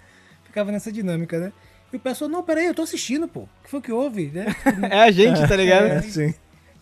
ficava 0.55 0.71
nessa 0.71 0.93
dinâmica, 0.93 1.39
né? 1.41 1.53
E 1.93 1.97
o 1.97 2.01
pessoal, 2.01 2.31
não, 2.31 2.43
peraí, 2.45 2.67
eu 2.67 2.75
tô 2.75 2.83
assistindo, 2.83 3.27
pô. 3.27 3.41
O 3.41 3.49
que 3.65 3.71
foi 3.71 3.81
que 3.81 3.91
houve? 3.91 4.29
Né? 4.29 4.47
É 4.89 5.01
a 5.01 5.11
gente, 5.11 5.41
tá 5.49 5.57
ligado? 5.57 5.87
É. 5.87 6.03
sim. 6.03 6.33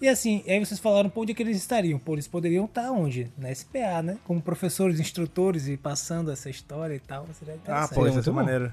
E 0.00 0.08
assim, 0.08 0.42
aí 0.48 0.58
vocês 0.58 0.80
falaram 0.80 1.08
pô, 1.08 1.22
onde 1.22 1.30
é 1.32 1.34
que 1.34 1.42
eles 1.42 1.56
estariam. 1.56 1.98
Pô, 1.98 2.14
eles 2.14 2.26
poderiam 2.28 2.64
estar 2.66 2.90
onde? 2.90 3.30
Na 3.38 3.54
SPA, 3.54 4.02
né? 4.02 4.18
Como 4.24 4.42
professores, 4.42 4.98
instrutores 5.00 5.68
e 5.68 5.76
passando 5.76 6.30
essa 6.30 6.50
história 6.50 6.94
e 6.94 6.98
tal. 7.00 7.26
Seria 7.32 7.54
Ah, 7.68 7.86
pô, 7.88 8.00
isso 8.06 8.10
é 8.10 8.14
muito 8.14 8.32
maneiro. 8.34 8.72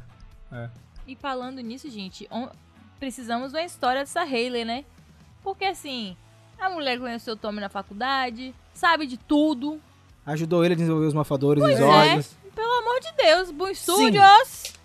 E 1.08 1.16
falando 1.16 1.60
nisso, 1.62 1.90
gente, 1.90 2.28
on- 2.32 2.50
precisamos 3.00 3.52
de 3.52 3.58
uma 3.58 3.64
história 3.64 4.02
dessa 4.02 4.22
Hayley, 4.22 4.66
né? 4.66 4.84
Porque 5.44 5.64
assim, 5.66 6.18
a 6.60 6.70
mulher 6.70 7.00
conheceu 7.00 7.36
o 7.36 7.38
Tommy 7.38 7.62
na 7.62 7.70
faculdade, 7.70 8.54
sabe 8.74 9.06
de 9.06 9.18
tudo. 9.18 9.80
Ajudou 10.26 10.66
ele 10.66 10.74
a 10.74 10.78
desenvolver 10.78 11.06
os 11.08 11.14
mafadores, 11.14 11.64
os 11.64 11.70
Pois 11.70 11.80
é. 11.80 11.84
olhos. 11.84 12.36
Pelo 12.56 12.72
amor 12.80 13.00
de 13.00 13.12
Deus, 13.16 13.52
Boom 13.52 13.74
Studios! 13.74 14.79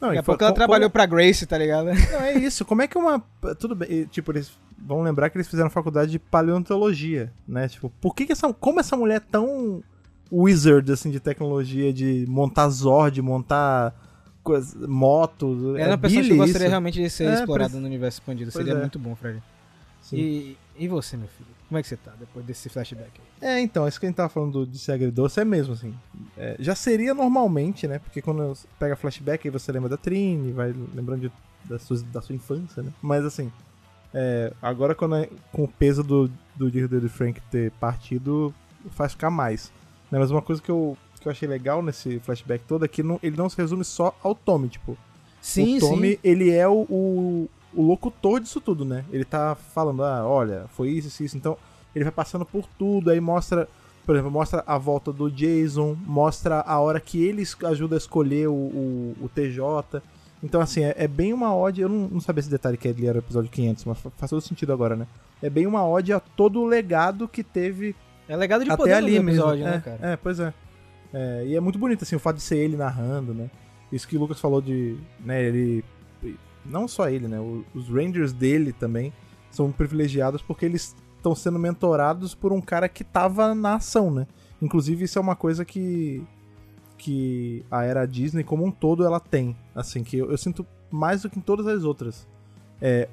Não, 0.00 0.08
Daqui 0.08 0.18
a 0.18 0.22
pouco 0.22 0.42
ela 0.44 0.52
co- 0.52 0.56
trabalhou 0.56 0.90
como- 0.90 0.92
pra 0.92 1.06
Grace, 1.06 1.46
tá 1.46 1.56
ligado? 1.56 1.86
Não, 2.12 2.20
é 2.20 2.34
isso. 2.38 2.64
Como 2.64 2.82
é 2.82 2.86
que 2.88 2.98
uma. 2.98 3.22
Tudo 3.58 3.74
bem. 3.74 4.04
Tipo, 4.06 4.32
eles 4.32 4.52
vão 4.78 5.02
lembrar 5.02 5.30
que 5.30 5.36
eles 5.38 5.48
fizeram 5.48 5.70
faculdade 5.70 6.10
de 6.10 6.18
paleontologia, 6.18 7.32
né? 7.48 7.68
Tipo, 7.68 7.90
por 8.00 8.14
que, 8.14 8.26
que 8.26 8.32
essa. 8.32 8.52
Como 8.52 8.80
essa 8.80 8.96
mulher 8.96 9.16
é 9.16 9.20
tão 9.20 9.82
wizard, 10.32 10.90
assim, 10.92 11.10
de 11.10 11.20
tecnologia, 11.20 11.92
de 11.92 12.24
montar 12.28 12.68
Zord, 12.68 13.20
montar 13.22 13.94
coisa, 14.42 14.86
moto. 14.86 15.74
Ela 15.76 15.80
é 15.80 15.88
uma 15.92 15.98
pessoa 15.98 16.22
que 16.22 16.36
gostaria 16.36 16.66
isso? 16.66 16.70
realmente 16.70 17.00
de 17.02 17.08
ser 17.08 17.24
É, 17.28 17.34
explorada 17.34 17.78
no 17.78 17.86
universo 17.86 18.18
expandido. 18.20 18.50
pois 18.52 18.64
Seria 18.64 18.76
é. 18.76 18.80
muito 18.80 18.98
bom, 18.98 19.14
Fred. 19.14 19.42
Sim. 20.02 20.16
E, 20.16 20.58
e 20.78 20.88
você, 20.88 21.16
meu 21.16 21.28
filho? 21.28 21.48
Como 21.68 21.78
é 21.78 21.82
que 21.82 21.88
você 21.88 21.96
tá 21.96 22.12
depois 22.18 22.44
desse 22.44 22.68
flashback 22.68 23.10
aí? 23.42 23.48
É, 23.48 23.60
então, 23.60 23.88
isso 23.88 23.98
que 23.98 24.06
a 24.06 24.08
gente 24.08 24.16
tava 24.16 24.28
falando 24.28 24.52
do- 24.52 24.66
de 24.66 24.78
ser 24.78 24.92
agridoce 24.92 25.40
é 25.40 25.44
mesmo, 25.44 25.72
assim. 25.74 25.94
É, 26.36 26.56
já 26.60 26.74
seria 26.74 27.14
normalmente, 27.14 27.86
né? 27.88 27.98
Porque 27.98 28.20
quando 28.22 28.56
pega 28.78 28.94
flashback, 28.96 29.46
aí 29.48 29.50
você 29.50 29.72
lembra 29.72 29.88
da 29.88 29.96
Trini, 29.96 30.52
vai 30.52 30.74
lembrando 30.94 31.22
de- 31.22 31.32
da, 31.64 31.78
sua, 31.78 31.98
da 32.12 32.20
sua 32.20 32.34
infância, 32.34 32.82
né? 32.82 32.92
Mas 33.02 33.24
assim, 33.24 33.50
é, 34.12 34.52
agora 34.62 34.94
quando 34.94 35.16
é- 35.16 35.28
com 35.50 35.64
o 35.64 35.68
peso 35.68 36.02
do, 36.04 36.30
do 36.54 36.70
dia 36.70 36.86
do 36.86 37.08
Frank 37.08 37.40
ter 37.50 37.70
partido, 37.72 38.54
faz 38.90 39.12
ficar 39.12 39.30
mais. 39.30 39.72
Né? 40.10 40.18
Mas 40.18 40.30
uma 40.30 40.42
coisa 40.42 40.60
que 40.62 40.70
eu, 40.70 40.96
que 41.20 41.26
eu 41.26 41.32
achei 41.32 41.48
legal 41.48 41.82
nesse 41.82 42.20
flashback 42.20 42.64
todo 42.68 42.84
é 42.84 42.88
que 42.88 43.02
não- 43.02 43.18
ele 43.22 43.36
não 43.36 43.48
se 43.48 43.56
resume 43.56 43.84
só 43.84 44.14
ao 44.22 44.34
Tommy, 44.34 44.68
tipo. 44.68 44.96
Sim, 45.40 45.76
o 45.78 45.80
Tommy, 45.80 46.18
ele 46.22 46.50
é 46.50 46.68
o, 46.68 46.82
o, 46.88 47.48
o 47.76 47.82
locutor 47.82 48.40
disso 48.40 48.60
tudo, 48.60 48.84
né? 48.84 49.04
Ele 49.12 49.24
tá 49.24 49.54
falando, 49.54 50.02
ah, 50.04 50.26
olha, 50.26 50.66
foi 50.70 50.90
isso, 50.90 51.08
isso, 51.08 51.22
isso. 51.24 51.36
Então, 51.36 51.56
ele 51.94 52.04
vai 52.04 52.12
passando 52.12 52.44
por 52.44 52.66
tudo, 52.78 53.10
aí 53.10 53.20
mostra, 53.20 53.68
por 54.04 54.14
exemplo, 54.14 54.30
mostra 54.30 54.62
a 54.66 54.76
volta 54.78 55.12
do 55.12 55.30
Jason, 55.30 55.96
mostra 56.06 56.60
a 56.60 56.78
hora 56.80 56.98
que 57.00 57.22
ele 57.24 57.42
ajuda 57.66 57.96
a 57.96 57.98
escolher 57.98 58.48
o, 58.48 58.52
o, 58.54 59.16
o 59.22 59.28
TJ. 59.28 60.02
Então, 60.42 60.60
assim, 60.60 60.82
é, 60.84 60.94
é 60.98 61.08
bem 61.08 61.32
uma 61.32 61.54
ode. 61.56 61.80
Eu 61.80 61.88
não, 61.88 62.08
não 62.08 62.20
sabia 62.20 62.40
esse 62.40 62.50
detalhe 62.50 62.76
que 62.76 62.86
ele 62.88 63.06
era 63.06 63.16
o 63.18 63.20
episódio 63.20 63.50
500, 63.50 63.84
mas 63.86 63.98
fa- 63.98 64.10
faz 64.16 64.30
todo 64.30 64.42
sentido 64.42 64.72
agora, 64.72 64.94
né? 64.96 65.06
É 65.42 65.48
bem 65.48 65.66
uma 65.66 65.86
ode 65.86 66.12
a 66.12 66.20
todo 66.20 66.60
o 66.60 66.66
legado 66.66 67.26
que 67.28 67.42
teve 67.42 67.94
É 68.28 68.36
legado 68.36 68.62
de 68.64 68.70
até 68.70 68.76
poder 68.76 68.92
ali 68.94 69.16
no 69.18 69.22
mesmo. 69.24 69.40
episódio, 69.40 69.66
é, 69.66 69.70
né, 69.70 69.82
cara? 69.84 69.98
É, 70.02 70.16
pois 70.16 70.38
é. 70.40 70.52
É, 71.12 71.44
E 71.46 71.56
é 71.56 71.60
muito 71.60 71.78
bonito, 71.78 72.02
assim, 72.02 72.16
o 72.16 72.20
fato 72.20 72.36
de 72.36 72.42
ser 72.42 72.58
ele 72.58 72.76
narrando, 72.76 73.32
né? 73.32 73.48
Isso 73.92 74.08
que 74.08 74.16
o 74.16 74.20
Lucas 74.20 74.40
falou 74.40 74.60
de. 74.60 74.96
né, 75.20 75.42
ele. 75.44 75.84
Não 76.64 76.88
só 76.88 77.08
ele, 77.08 77.28
né? 77.28 77.38
Os 77.74 77.88
Rangers 77.88 78.32
dele 78.32 78.72
também 78.72 79.12
são 79.50 79.70
privilegiados 79.70 80.42
porque 80.42 80.64
eles 80.64 80.96
estão 81.16 81.34
sendo 81.34 81.58
mentorados 81.58 82.34
por 82.34 82.52
um 82.52 82.60
cara 82.60 82.88
que 82.88 83.02
tava 83.02 83.54
na 83.54 83.76
ação, 83.76 84.10
né? 84.10 84.26
Inclusive, 84.60 85.04
isso 85.04 85.18
é 85.18 85.22
uma 85.22 85.36
coisa 85.36 85.64
que. 85.64 86.22
que 86.96 87.64
a 87.70 87.84
era 87.84 88.06
Disney 88.06 88.44
como 88.44 88.64
um 88.64 88.70
todo 88.70 89.04
ela 89.04 89.20
tem. 89.20 89.56
Assim, 89.74 90.02
que 90.02 90.18
eu, 90.18 90.30
eu 90.30 90.38
sinto 90.38 90.66
mais 90.90 91.22
do 91.22 91.30
que 91.30 91.38
em 91.38 91.42
todas 91.42 91.66
as 91.66 91.84
outras. 91.84 92.26
É, 92.80 93.08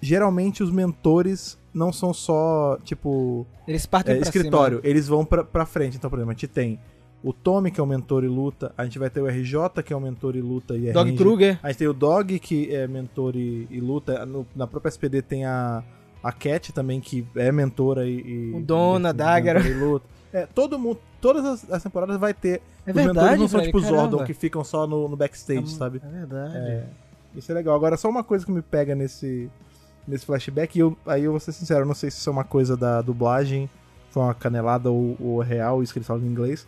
geralmente 0.00 0.62
os 0.62 0.70
mentores 0.70 1.58
não 1.72 1.92
são 1.92 2.12
só, 2.14 2.78
tipo 2.82 3.46
Eles 3.68 3.84
partem 3.84 4.16
é, 4.16 4.18
escritório, 4.18 4.78
cima. 4.78 4.88
eles 4.88 5.06
vão 5.08 5.24
pra, 5.24 5.44
pra 5.44 5.66
frente. 5.66 5.96
Então, 5.96 6.08
por 6.08 6.16
exemplo, 6.18 6.30
a 6.30 6.34
gente 6.34 6.48
tem 6.48 6.80
o 7.22 7.32
Tommy, 7.32 7.70
que 7.70 7.80
é 7.80 7.82
o 7.82 7.86
mentor 7.86 8.24
e 8.24 8.28
luta. 8.28 8.72
A 8.76 8.84
gente 8.84 8.98
vai 8.98 9.10
ter 9.10 9.20
o 9.20 9.26
RJ, 9.26 9.82
que 9.84 9.92
é 9.92 9.96
o 9.96 10.00
mentor 10.00 10.36
e 10.36 10.40
luta 10.40 10.76
e 10.76 10.88
é 10.88 10.92
Dog 10.92 11.10
ranger. 11.10 11.26
Kruger. 11.26 11.60
A 11.62 11.68
gente 11.68 11.78
tem 11.78 11.88
o 11.88 11.92
Dog, 11.92 12.38
que 12.38 12.74
é 12.74 12.86
mentor 12.86 13.36
e, 13.36 13.66
e 13.70 13.80
luta. 13.80 14.24
No- 14.26 14.46
na 14.54 14.66
própria 14.66 14.88
SPD 14.90 15.22
tem 15.22 15.44
a, 15.44 15.82
a 16.22 16.32
Cat 16.32 16.72
também, 16.72 17.00
que 17.00 17.26
é 17.34 17.50
mentora 17.50 18.06
e. 18.06 18.20
e 18.20 18.52
O 18.54 18.60
Dona, 18.60 19.12
Dagger. 19.12 19.56
É, 20.32 20.44
todo 20.46 20.78
mundo, 20.78 20.98
todas 21.20 21.44
as, 21.44 21.70
as 21.72 21.82
temporadas 21.82 22.18
vai 22.18 22.34
ter. 22.34 22.60
É 22.86 22.90
os 22.90 22.96
mentores 22.96 23.14
verdade, 23.14 23.40
não 23.40 23.48
são 23.48 23.60
Fred, 23.60 23.66
tipo 23.72 23.78
os 23.78 23.86
Zordon, 23.86 24.24
que 24.24 24.34
ficam 24.34 24.62
só 24.62 24.86
no, 24.86 25.08
no 25.08 25.16
backstage, 25.16 25.68
sabe? 25.70 26.00
É 26.04 26.08
verdade. 26.08 26.56
É, 26.56 26.84
isso 27.34 27.50
é 27.50 27.54
legal. 27.54 27.74
Agora, 27.74 27.96
só 27.96 28.08
uma 28.08 28.22
coisa 28.22 28.44
que 28.44 28.52
me 28.52 28.60
pega 28.62 28.94
nesse, 28.94 29.50
nesse 30.06 30.26
flashback, 30.26 30.76
e 30.76 30.80
eu, 30.80 30.96
aí 31.06 31.24
eu 31.24 31.30
vou 31.32 31.40
ser 31.40 31.52
sincero, 31.52 31.86
não 31.86 31.94
sei 31.94 32.10
se 32.10 32.18
isso 32.18 32.28
é 32.28 32.32
uma 32.32 32.44
coisa 32.44 32.76
da 32.76 33.00
dublagem, 33.00 33.68
foi 34.10 34.22
uma 34.22 34.34
canelada 34.34 34.90
ou, 34.90 35.16
ou 35.20 35.40
real, 35.40 35.82
isso 35.82 35.92
que 35.92 35.98
eles 35.98 36.06
falam 36.06 36.22
em 36.22 36.26
inglês, 36.28 36.66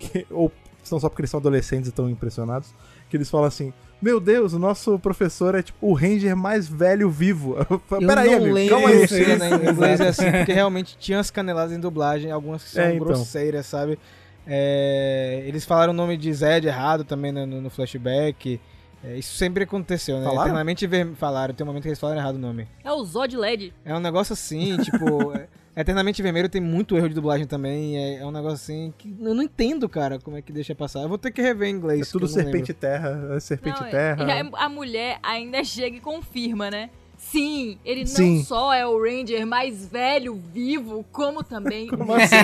que- 0.00 0.26
ou 0.30 0.50
são 0.82 0.98
só 0.98 1.08
porque 1.08 1.20
eles 1.22 1.30
são 1.30 1.38
adolescentes 1.38 1.86
e 1.86 1.90
estão 1.90 2.08
impressionados, 2.10 2.74
que 3.08 3.16
eles 3.16 3.30
falam 3.30 3.46
assim, 3.46 3.72
meu 4.02 4.18
Deus, 4.18 4.54
o 4.54 4.58
nosso 4.58 4.98
professor 4.98 5.54
é 5.54 5.62
tipo 5.62 5.78
o 5.86 5.92
ranger 5.92 6.34
mais 6.34 6.66
velho 6.68 7.08
vivo. 7.10 7.54
Peraí, 7.88 8.30
não 8.30 8.36
amigo, 8.38 8.54
lembro 8.54 8.74
calma 8.74 8.88
aí. 8.88 9.06
se 9.06 9.36
né, 9.36 9.50
em 9.50 9.70
inglês 9.70 10.00
é 10.00 10.08
assim, 10.08 10.30
porque 10.32 10.52
realmente 10.52 10.96
tinha 10.98 11.20
as 11.20 11.30
caneladas 11.30 11.72
em 11.76 11.78
dublagem, 11.78 12.30
algumas 12.32 12.64
que 12.64 12.70
são 12.70 12.82
É, 12.82 12.94
então. 12.94 13.06
grosseiras, 13.06 13.66
sabe? 13.66 13.98
É, 14.46 15.42
eles 15.46 15.64
falaram 15.64 15.92
o 15.92 15.96
nome 15.96 16.16
de 16.16 16.32
Zed 16.32 16.66
errado 16.66 17.04
também 17.04 17.30
né, 17.30 17.44
no, 17.44 17.60
no 17.60 17.70
flashback. 17.70 18.58
É, 19.04 19.16
isso 19.16 19.34
sempre 19.36 19.64
aconteceu, 19.64 20.18
né? 20.18 20.24
Falaram? 20.24 20.42
Eternamente 20.48 20.86
ver... 20.86 21.14
falaram, 21.14 21.54
tem 21.54 21.64
um 21.64 21.68
momento 21.68 21.82
que 21.82 21.88
eles 21.88 22.00
falaram 22.00 22.20
errado 22.20 22.34
o 22.36 22.38
nome. 22.38 22.66
É 22.84 22.90
o 22.92 23.02
Zod 23.04 23.36
LED. 23.36 23.72
É 23.84 23.94
um 23.94 24.00
negócio 24.00 24.32
assim, 24.32 24.76
tipo. 24.82 25.32
É- 25.80 25.90
Eternamente 25.90 26.22
Vermelho 26.22 26.48
tem 26.48 26.60
muito 26.60 26.96
erro 26.96 27.08
de 27.08 27.14
dublagem 27.14 27.46
também. 27.46 27.96
É, 27.96 28.18
é 28.18 28.26
um 28.26 28.30
negócio 28.30 28.54
assim 28.56 28.92
que 28.96 29.14
eu 29.20 29.34
não 29.34 29.42
entendo, 29.42 29.88
cara, 29.88 30.18
como 30.18 30.36
é 30.36 30.42
que 30.42 30.52
deixa 30.52 30.74
passar. 30.74 31.00
Eu 31.00 31.08
vou 31.08 31.18
ter 31.18 31.30
que 31.30 31.42
rever 31.42 31.68
em 31.68 31.72
É 31.72 31.76
inglês. 31.76 32.10
tudo 32.10 32.26
eu 32.26 32.28
não 32.28 32.34
serpente 32.34 32.72
terra, 32.72 33.34
é 33.36 33.40
serpente 33.40 33.82
Não, 33.82 33.90
terra. 33.90 34.24
e 34.24 34.30
a, 34.30 34.64
a 34.66 34.68
mulher 34.68 35.18
ainda 35.22 35.62
chega 35.64 35.96
e 35.96 36.00
confirma, 36.00 36.70
né? 36.70 36.90
Sim, 37.18 37.78
ele 37.84 38.06
Sim. 38.06 38.38
não 38.38 38.44
só 38.44 38.72
é 38.72 38.86
o 38.86 38.98
Ranger 38.98 39.46
mais 39.46 39.86
velho, 39.86 40.40
vivo, 40.54 41.04
como 41.12 41.44
também. 41.44 41.86
Como 41.90 42.14
assim? 42.14 42.34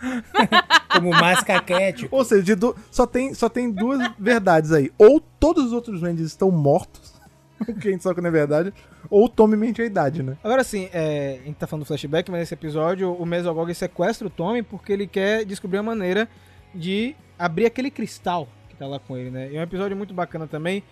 Como 0.92 1.10
mais 1.10 1.42
caquete. 1.42 2.08
Ou 2.10 2.24
seja, 2.24 2.42
de 2.42 2.54
du- 2.54 2.74
só, 2.90 3.06
tem, 3.06 3.34
só 3.34 3.48
tem 3.50 3.70
duas 3.70 4.10
verdades 4.18 4.72
aí. 4.72 4.90
Ou 4.96 5.20
todos 5.20 5.66
os 5.66 5.72
outros 5.72 6.00
Rangers 6.00 6.28
estão 6.28 6.50
mortos, 6.50 7.12
que 7.64 7.88
a 7.88 7.90
gente 7.92 8.14
que 8.14 8.20
não 8.20 8.28
é 8.28 8.32
verdade, 8.32 8.72
ou 9.10 9.28
Tommy 9.28 9.56
mente 9.56 9.82
a 9.82 9.84
idade, 9.84 10.22
né? 10.22 10.36
Agora 10.42 10.64
sim, 10.64 10.88
é, 10.92 11.38
a 11.42 11.46
gente 11.46 11.56
tá 11.56 11.66
falando 11.66 11.84
do 11.84 11.86
flashback, 11.86 12.30
mas 12.30 12.40
nesse 12.40 12.54
episódio 12.54 13.12
o 13.12 13.26
Mesogog 13.26 13.72
sequestra 13.74 14.26
o 14.26 14.30
Tommy 14.30 14.62
porque 14.62 14.92
ele 14.92 15.06
quer 15.06 15.44
descobrir 15.44 15.78
a 15.78 15.82
maneira 15.82 16.28
de 16.74 17.14
abrir 17.38 17.66
aquele 17.66 17.90
cristal 17.90 18.48
que 18.68 18.76
tá 18.76 18.86
lá 18.86 18.98
com 18.98 19.16
ele, 19.16 19.30
né? 19.30 19.50
E 19.50 19.56
é 19.56 19.60
um 19.60 19.62
episódio 19.62 19.96
muito 19.96 20.14
bacana 20.14 20.46
também, 20.46 20.82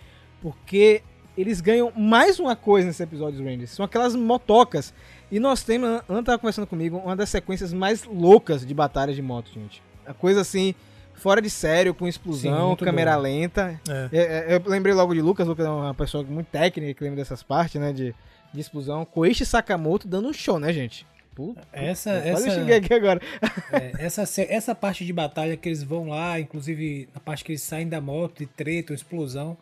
porque 0.41 1.01
eles 1.37 1.61
ganham 1.61 1.91
mais 1.95 2.39
uma 2.39 2.55
coisa 2.55 2.87
nesse 2.87 3.03
episódio 3.03 3.37
dos 3.37 3.45
Rangers. 3.45 3.69
São 3.69 3.85
aquelas 3.85 4.15
motocas. 4.15 4.93
E 5.31 5.39
nós 5.39 5.63
temos, 5.63 6.01
Ana 6.09 6.23
tava 6.23 6.39
conversando 6.39 6.65
comigo, 6.65 6.97
uma 6.97 7.15
das 7.15 7.29
sequências 7.29 7.71
mais 7.71 8.03
loucas 8.05 8.65
de 8.65 8.73
batalhas 8.73 9.15
de 9.15 9.21
moto, 9.21 9.51
gente. 9.53 9.83
A 10.05 10.13
coisa 10.13 10.41
assim, 10.41 10.73
fora 11.17 11.41
de 11.41 11.49
sério, 11.49 11.93
com 11.93 12.05
Sim, 12.05 12.09
explosão, 12.09 12.67
muito 12.67 12.85
câmera 12.85 13.11
boa. 13.11 13.23
lenta. 13.23 13.79
É. 13.89 14.09
É, 14.11 14.21
é, 14.21 14.55
eu 14.55 14.69
lembrei 14.69 14.93
logo 14.93 15.13
de 15.13 15.21
Lucas, 15.21 15.47
Lucas 15.47 15.65
é 15.65 15.69
uma 15.69 15.93
pessoa 15.93 16.23
muito 16.23 16.47
técnica 16.47 16.93
que 16.93 17.03
lembra 17.03 17.17
dessas 17.17 17.43
partes, 17.43 17.79
né? 17.81 17.91
De, 17.91 18.15
de 18.53 18.59
explosão. 18.59 19.03
Koichi 19.05 19.45
Sakamoto 19.45 20.07
dando 20.07 20.29
um 20.29 20.33
show, 20.33 20.59
né, 20.59 20.71
gente? 20.71 21.05
Puta, 21.35 21.61
Essa, 21.71 22.09
eu 22.11 22.33
essa, 22.33 22.49
xinguei 22.49 22.77
aqui 22.77 22.91
agora. 22.91 23.21
é, 23.71 24.05
essa, 24.05 24.23
essa 24.41 24.73
parte 24.73 25.05
de 25.05 25.13
batalha 25.13 25.55
que 25.55 25.69
eles 25.69 25.83
vão 25.83 26.07
lá, 26.07 26.39
inclusive 26.39 27.07
a 27.13 27.19
parte 27.19 27.43
que 27.43 27.51
eles 27.51 27.61
saem 27.61 27.87
da 27.87 28.01
moto, 28.01 28.39
de 28.39 28.47
treta, 28.47 28.91
explosão. 28.91 29.55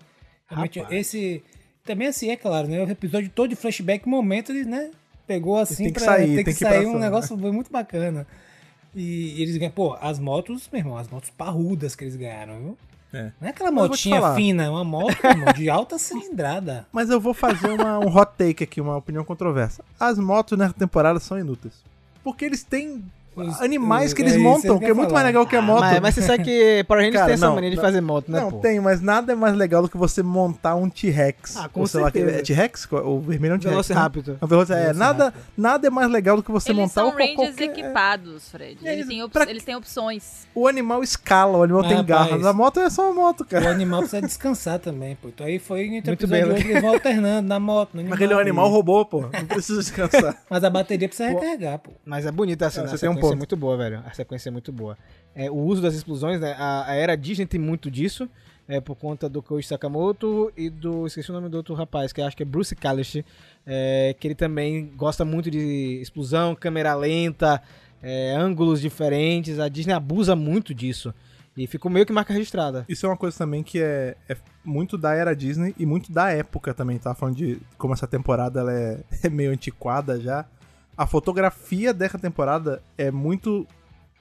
Realmente, 0.48 0.80
Rapaz. 0.80 0.98
esse. 0.98 1.44
Também 1.84 2.08
assim, 2.08 2.30
é 2.32 2.38
claro, 2.38 2.68
né? 2.70 2.82
O 2.82 2.90
episódio 2.90 3.30
todo 3.30 3.50
de 3.50 3.58
flashback, 3.58 4.08
momento, 4.08 4.54
ele, 4.54 4.64
né? 4.64 4.90
Pegou 5.28 5.58
assim 5.58 5.84
Tem 5.84 5.94
que 5.94 6.00
pra 6.00 6.14
sair, 6.14 6.28
ter 6.28 6.36
tem 6.36 6.46
que 6.46 6.54
que 6.54 6.60
sair 6.60 6.86
um 6.86 6.98
negócio 6.98 7.36
muito 7.38 7.70
bacana. 7.70 8.26
E 8.96 9.42
eles 9.42 9.58
ganham, 9.58 9.72
pô, 9.72 9.96
as 10.02 10.18
motos, 10.20 10.70
meu 10.72 10.80
irmão, 10.80 10.98
as 10.98 11.08
motos 11.10 11.30
parrudas 11.30 11.96
que 11.96 12.04
eles 12.06 12.16
ganharam, 12.16 12.58
viu? 12.60 12.78
É. 13.14 13.32
Não 13.40 13.48
é 13.48 13.52
aquela 13.52 13.72
Mas 13.72 13.90
motinha 13.90 14.34
fina, 14.36 14.64
é 14.66 14.70
uma 14.70 14.84
moto, 14.84 15.16
irmão, 15.24 15.54
de 15.54 15.70
alta 15.70 15.98
cilindrada. 15.98 16.86
Mas 16.92 17.10
eu 17.10 17.20
vou 17.20 17.34
fazer 17.34 17.70
uma- 17.72 18.00
um 18.00 18.08
hot 18.14 18.32
take 18.38 18.64
aqui, 18.64 18.80
uma 18.82 18.98
opinião 18.98 19.24
controversa. 19.24 19.84
As 20.00 20.18
motos 20.18 20.58
nessa 20.58 20.74
temporada 20.74 21.20
são 21.20 21.38
inúteis. 21.40 21.74
Porque 22.24 22.44
eles 22.46 22.64
têm 22.64 23.04
animais 23.60 24.14
que 24.14 24.22
é 24.22 24.26
eles 24.26 24.36
isso 24.36 24.44
montam, 24.44 24.80
que 24.80 24.86
é 24.86 24.94
muito 24.94 25.10
falar. 25.10 25.14
mais 25.24 25.26
legal 25.28 25.46
que 25.48 25.56
a 25.56 25.62
moto. 25.62 25.80
Mas, 25.82 26.00
mas 26.00 26.16
você 26.16 26.22
sabe 26.22 26.44
que 26.44 26.84
Power 26.88 27.02
Rangers 27.04 27.16
Cara, 27.16 27.26
tem 27.28 27.34
essa 27.36 27.48
não, 27.48 27.56
mania 27.56 27.70
de 27.70 27.76
não. 27.76 27.84
fazer 27.84 28.02
moto, 28.02 28.32
né, 28.32 28.40
Não, 28.42 28.52
pô? 28.52 28.58
tem, 28.60 28.80
mas 28.80 29.02
nada 29.02 29.32
é 29.34 29.36
mais 29.36 29.56
legal 29.56 29.82
do 29.82 29.90
que 29.90 29.98
você 29.98 30.24
montar 30.24 30.76
um 30.76 30.90
T-Rex. 30.90 31.58
Ah, 31.58 31.70
com 31.70 31.82
Ou 31.82 31.88
sei 31.88 32.00
lá, 32.02 32.12
certeza. 32.12 32.32
que- 32.34 32.40
é 32.40 32.56
T-Rex? 32.56 32.88
O 32.92 33.20
vermelho 33.20 33.54
é 33.54 33.56
um 33.56 33.60
T-Rex. 33.60 33.66
né? 33.66 33.70
Velociraptor. 33.72 34.36
É 34.42 34.46
um 34.46 34.48
Veloci- 34.48 34.74
é, 34.74 34.94
nada, 34.94 35.14
Velociraptor. 35.32 35.42
nada 35.58 35.88
é 35.88 35.90
mais 35.90 36.10
legal 36.10 36.38
do 36.38 36.44
que 36.44 36.52
você 36.52 36.70
Eles 36.72 36.80
montar 36.82 36.94
são 36.94 37.08
o 37.10 37.12
qualquer- 37.12 37.36
Rangers 37.36 37.58
equipados, 37.60 38.50
Fred. 38.50 38.78
É 38.84 38.92
Eles 38.94 39.00
isso. 39.02 39.10
têm, 39.10 39.24
op- 39.24 39.32
Pra- 39.34 39.50
eles 39.50 39.64
têm 39.64 39.76
opções. 39.76 40.46
O 40.54 40.68
animal 40.68 41.04
escala, 41.04 41.58
o 41.58 41.64
animal 41.64 41.82
Mas, 41.84 41.90
tem 41.92 41.98
rapaz, 42.02 42.30
garras. 42.30 42.46
A 42.46 42.54
moto 42.54 42.80
é 42.80 42.90
só 42.90 43.06
uma 43.12 43.14
moto, 43.22 43.42
O 43.42 43.46
cara. 43.46 43.70
animal 43.70 44.00
precisa 44.02 44.22
descansar 44.22 44.80
também, 44.80 45.16
pô. 45.22 45.28
Então 45.30 45.46
aí 45.46 45.60
foi 45.60 45.82
entre 45.86 46.12
Muito 46.12 46.28
bem, 46.28 46.42
eles 46.42 46.82
vão 46.82 46.92
alternando 46.94 47.48
na 47.48 47.60
moto, 47.60 47.90
no 47.94 48.00
animal. 48.00 48.12
Mas 48.12 48.14
aquele 48.18 48.34
é 48.34 48.36
um 48.38 48.40
animal 48.40 48.70
robô, 48.70 49.06
pô. 49.06 49.22
Não 49.22 49.46
precisa 49.48 49.80
descansar. 49.80 50.36
Mas 50.50 50.64
a 50.64 50.70
bateria 50.70 51.08
precisa 51.08 51.30
recarregar, 51.30 51.80
pô. 51.80 51.92
Mas 52.06 52.26
é 52.26 52.32
bonita 52.32 52.68
a 52.68 52.70
cena, 52.70 52.86
Ah, 52.86 52.94
a 52.94 52.98
você 52.98 53.00
tem 53.06 53.10
um 53.10 53.20
sequência 53.26 53.34
é 53.34 53.38
muito 53.38 53.58
boa, 53.58 53.78
velho. 53.78 54.04
A 54.06 54.14
sequência 54.14 54.50
é 54.50 54.52
muito 54.52 54.72
boa. 54.72 54.98
É, 55.36 55.52
o 55.52 55.56
uso 55.56 55.82
das 55.82 55.94
explosões, 55.94 56.40
né? 56.40 56.56
A, 56.58 56.90
a 56.90 56.96
era 56.96 57.16
Disney 57.16 57.46
tem 57.46 57.60
muito 57.60 57.90
disso. 57.92 58.30
É 58.68 58.82
por 58.82 58.96
conta 58.96 59.30
do 59.30 59.44
Koji 59.44 59.68
Sakamoto 59.68 60.52
e 60.58 60.70
do. 60.70 61.06
Esqueci 61.06 61.30
o 61.30 61.34
nome 61.34 61.50
do 61.50 61.58
outro 61.58 61.76
rapaz, 61.76 62.12
que 62.12 62.22
acho 62.22 62.36
que 62.36 62.44
é 62.44 62.46
Bruce 62.46 62.76
Kalish. 62.76 63.24
é, 63.66 64.16
que 64.20 64.28
ele 64.28 64.36
também 64.36 64.92
gosta 64.96 65.24
muito 65.24 65.52
de 65.52 66.00
explosão, 66.02 66.56
câmera 66.56 66.96
lenta, 66.96 67.62
é, 68.02 68.36
ângulos 68.36 68.82
diferentes. 68.82 69.60
A 69.60 69.70
Disney 69.70 69.94
abusa 69.94 70.36
muito 70.36 70.74
disso. 70.74 71.14
E 71.58 71.68
ficou 71.68 71.90
meio 71.90 72.06
que 72.06 72.12
marca 72.12 72.34
registrada. 72.34 72.86
Isso 72.90 73.06
é 73.06 73.10
uma 73.10 73.16
coisa 73.16 73.38
também 73.38 73.64
que 73.64 73.80
é, 73.80 74.18
é 74.28 74.36
muito 74.64 74.98
da 74.98 75.14
era 75.14 75.34
Disney 75.34 75.74
e 75.78 75.86
muito 75.86 76.12
da 76.12 76.30
época 76.30 76.74
também. 76.74 76.98
Tava 76.98 77.16
falando 77.16 77.38
de 77.38 77.62
como 77.78 77.94
essa 77.94 78.06
temporada 78.06 78.60
ela 78.60 78.74
é, 78.74 79.00
é 79.24 79.30
meio 79.30 79.52
antiquada 79.52 80.20
já. 80.20 80.46
A 80.98 81.06
fotografia 81.06 81.94
dessa 81.94 82.18
temporada 82.18 82.82
é 82.98 83.12
muito 83.12 83.68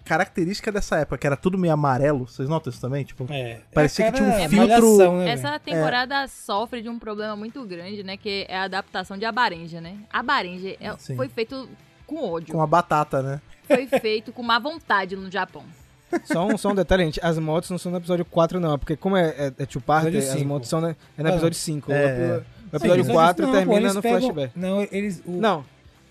característica 0.05 0.71
dessa 0.71 0.97
época, 0.99 1.17
que 1.17 1.27
era 1.27 1.37
tudo 1.37 1.57
meio 1.57 1.73
amarelo. 1.73 2.27
Vocês 2.29 2.49
notam 2.49 2.71
isso 2.71 2.81
também? 2.81 3.05
Tipo, 3.05 3.27
É. 3.31 3.61
Parecia 3.73 4.07
É, 4.07 4.11
que 4.11 4.17
tinha 4.19 4.29
um 4.29 4.33
cara, 4.33 4.49
filtro- 4.49 4.69
malhação, 4.69 5.19
né? 5.19 5.31
Essa 5.31 5.59
temporada 5.59 6.29
sofre 6.29 6.83
de 6.83 6.89
um 6.89 6.99
problema 6.99 7.35
muito 7.37 7.65
grande, 7.65 8.03
né? 8.03 8.17
Que 8.17 8.45
é 8.49 8.57
a 8.59 8.65
adaptação 8.65 9.17
de 9.17 9.25
Abarenja, 9.25 9.81
né? 9.81 9.97
Abarenja 10.13 10.77
é- 10.81 10.95
foi 11.17 11.29
feito 11.29 11.69
com 12.07 12.23
ódio. 12.33 12.53
com 12.55 12.61
a 12.61 12.67
batata, 12.67 13.23
né? 13.23 13.41
Foi 13.67 13.87
feito 13.87 14.31
com 14.31 14.43
má 14.43 14.59
vontade 14.59 15.17
no 15.17 15.31
Japão. 15.31 15.63
Só 16.25 16.47
um, 16.47 16.59
só 16.59 16.69
um 16.71 16.75
detalhe, 16.75 17.05
gente. 17.05 17.19
As 17.23 17.39
motos 17.39 17.71
não 17.71 17.79
são 17.79 17.91
no 17.91 17.97
episódio 17.99 18.25
4, 18.27 18.61
não. 18.61 18.79
Porque 18.79 18.95
como 18.97 19.17
é, 19.17 19.31
é, 19.31 19.53
é 19.59 19.63
Episódio 19.63 20.19
as 20.19 20.43
motos 20.43 20.69
são 20.69 20.81
né, 20.83 20.95
é 21.17 21.23
no 21.23 21.29
Ah, 21.29 21.33
episódio 21.33 21.59
5. 21.59 21.91
É, 21.91 21.95
o, 21.95 21.99
é. 21.99 22.43
o 22.73 22.77
episódio 22.77 23.05
Sim, 23.05 23.13
4 23.13 23.43
não, 23.47 23.53
pô, 23.53 23.57
termina 23.59 23.81
eles 23.81 23.95
no 23.95 24.03
pegam- 24.03 24.21
flashback. 24.21 24.53
Não, 24.55 24.83
eles. 24.93 25.23
O... 25.25 25.33
Não, 25.41 25.65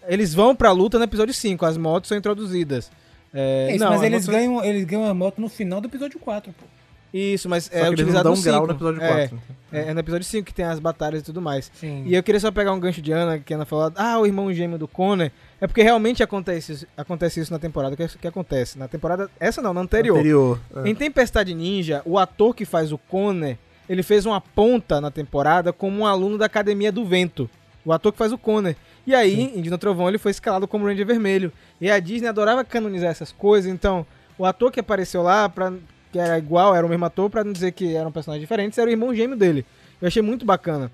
eles 0.08 0.34
vão 0.34 0.56
pra 0.56 0.72
luta 0.72 0.98
no 0.98 1.04
episódio 1.06 1.34
5. 1.34 1.66
As 1.66 1.78
motos 1.78 2.08
são 2.10 2.18
introduzidas. 2.18 2.92
É, 3.34 3.68
É 3.70 3.76
isso, 3.76 3.84
não, 3.84 3.92
mas 3.92 4.00
as 4.02 4.06
eles 4.06 4.28
motos- 4.28 4.40
ganham, 4.42 4.64
eles 4.64 4.84
ganham 4.86 5.06
a 5.06 5.14
moto 5.14 5.40
no 5.42 5.50
final 5.50 5.82
do 5.82 5.88
episódio 5.88 6.20
4, 6.20 6.54
pô. 6.54 6.66
Isso, 7.16 7.48
mas 7.48 7.66
Só 7.66 7.70
é 7.70 7.74
que 7.74 7.78
eles 7.78 7.88
não 7.90 7.94
utilizado 7.94 8.24
dão 8.24 8.34
no 8.34 8.40
um 8.40 8.44
grau 8.44 8.56
5. 8.62 8.68
no 8.68 8.74
episódio 8.74 9.02
É, 9.04 9.28
4. 9.28 9.42
é, 9.72 9.80
é 9.90 9.94
no 9.94 10.00
episódio 10.00 10.26
5 10.26 10.46
que 10.48 10.54
tem 10.54 10.66
as 10.66 10.80
batalhas 10.80 11.22
e 11.22 11.24
tudo 11.24 11.40
mais. 11.42 11.72
Sim. 11.76 12.04
E 12.08 12.16
eu 12.16 12.24
queria 12.24 12.40
só 12.40 12.52
pegar 12.52 12.72
um 12.74 12.80
gancho 12.80 13.04
de 13.04 13.12
Ana, 13.12 13.38
que 13.38 13.54
Ana 13.54 13.66
falou, 13.66 13.92
ah, 13.96 14.18
o 14.20 14.26
irmão 14.26 14.52
gêmeo 14.52 14.80
do 14.80 14.88
Connor. 14.88 15.30
É 15.62 15.68
porque 15.68 15.84
realmente 15.84 16.24
acontece, 16.24 16.72
isso- 16.72 16.88
acontece 16.98 17.40
isso 17.40 17.54
na 17.54 17.60
temporada. 17.60 17.94
O 17.94 17.98
que, 17.98 18.08
que 18.18 18.28
acontece? 18.28 18.80
Na 18.80 18.88
temporada. 18.88 19.30
Essa 19.40 19.62
não, 19.62 19.76
na 19.76 19.82
anterior. 19.82 20.18
Anterior. 20.18 20.60
é. 20.78 20.90
Em 20.90 20.96
Tempestade 20.96 21.54
Ninja, 21.54 22.02
o 22.04 22.18
ator 22.18 22.56
que 22.56 22.66
faz 22.66 22.92
o 22.92 22.98
Connor, 22.98 23.56
ele 23.88 24.02
fez 24.02 24.26
uma 24.26 24.42
ponta 24.42 25.00
na 25.00 25.12
temporada 25.12 25.72
como 25.72 26.00
um 26.00 26.06
aluno 26.08 26.36
da 26.40 26.48
Academia 26.48 26.92
do 26.92 27.06
Vento. 27.06 27.48
O 27.86 27.94
ator 27.94 28.12
que 28.12 28.18
faz 28.18 28.32
o 28.32 28.40
Connor. 28.40 28.74
E 29.06 29.14
aí, 29.14 29.52
em 29.56 29.62
Dino 29.62 29.78
Trovão, 29.78 30.08
ele 30.08 30.18
foi 30.18 30.32
escalado 30.32 30.68
como 30.68 30.86
Ranger 30.86 31.06
Vermelho. 31.06 31.52
E 31.82 31.90
a 31.92 32.00
Disney 32.00 32.28
adorava 32.28 32.64
canonizar 32.64 33.10
essas 33.12 33.32
coisas, 33.32 33.70
então 33.72 34.06
o 34.38 34.46
ator 34.46 34.72
que 34.72 34.80
apareceu 34.80 35.22
lá, 35.22 35.50
pra, 35.50 35.74
que 36.12 36.18
era 36.18 36.38
igual, 36.38 36.74
era 36.76 36.86
o 36.86 36.90
mesmo 36.90 37.06
ator, 37.06 37.30
pra 37.30 37.44
não 37.44 37.52
dizer 37.52 37.72
que 37.74 37.96
eram 37.96 38.12
personagens 38.12 38.42
diferentes, 38.42 38.78
era 38.78 38.88
o 38.90 38.92
irmão 38.94 39.14
gêmeo 39.14 39.36
dele. 39.38 39.66
Eu 40.02 40.08
achei 40.08 40.22
muito 40.22 40.46
bacana. 40.46 40.90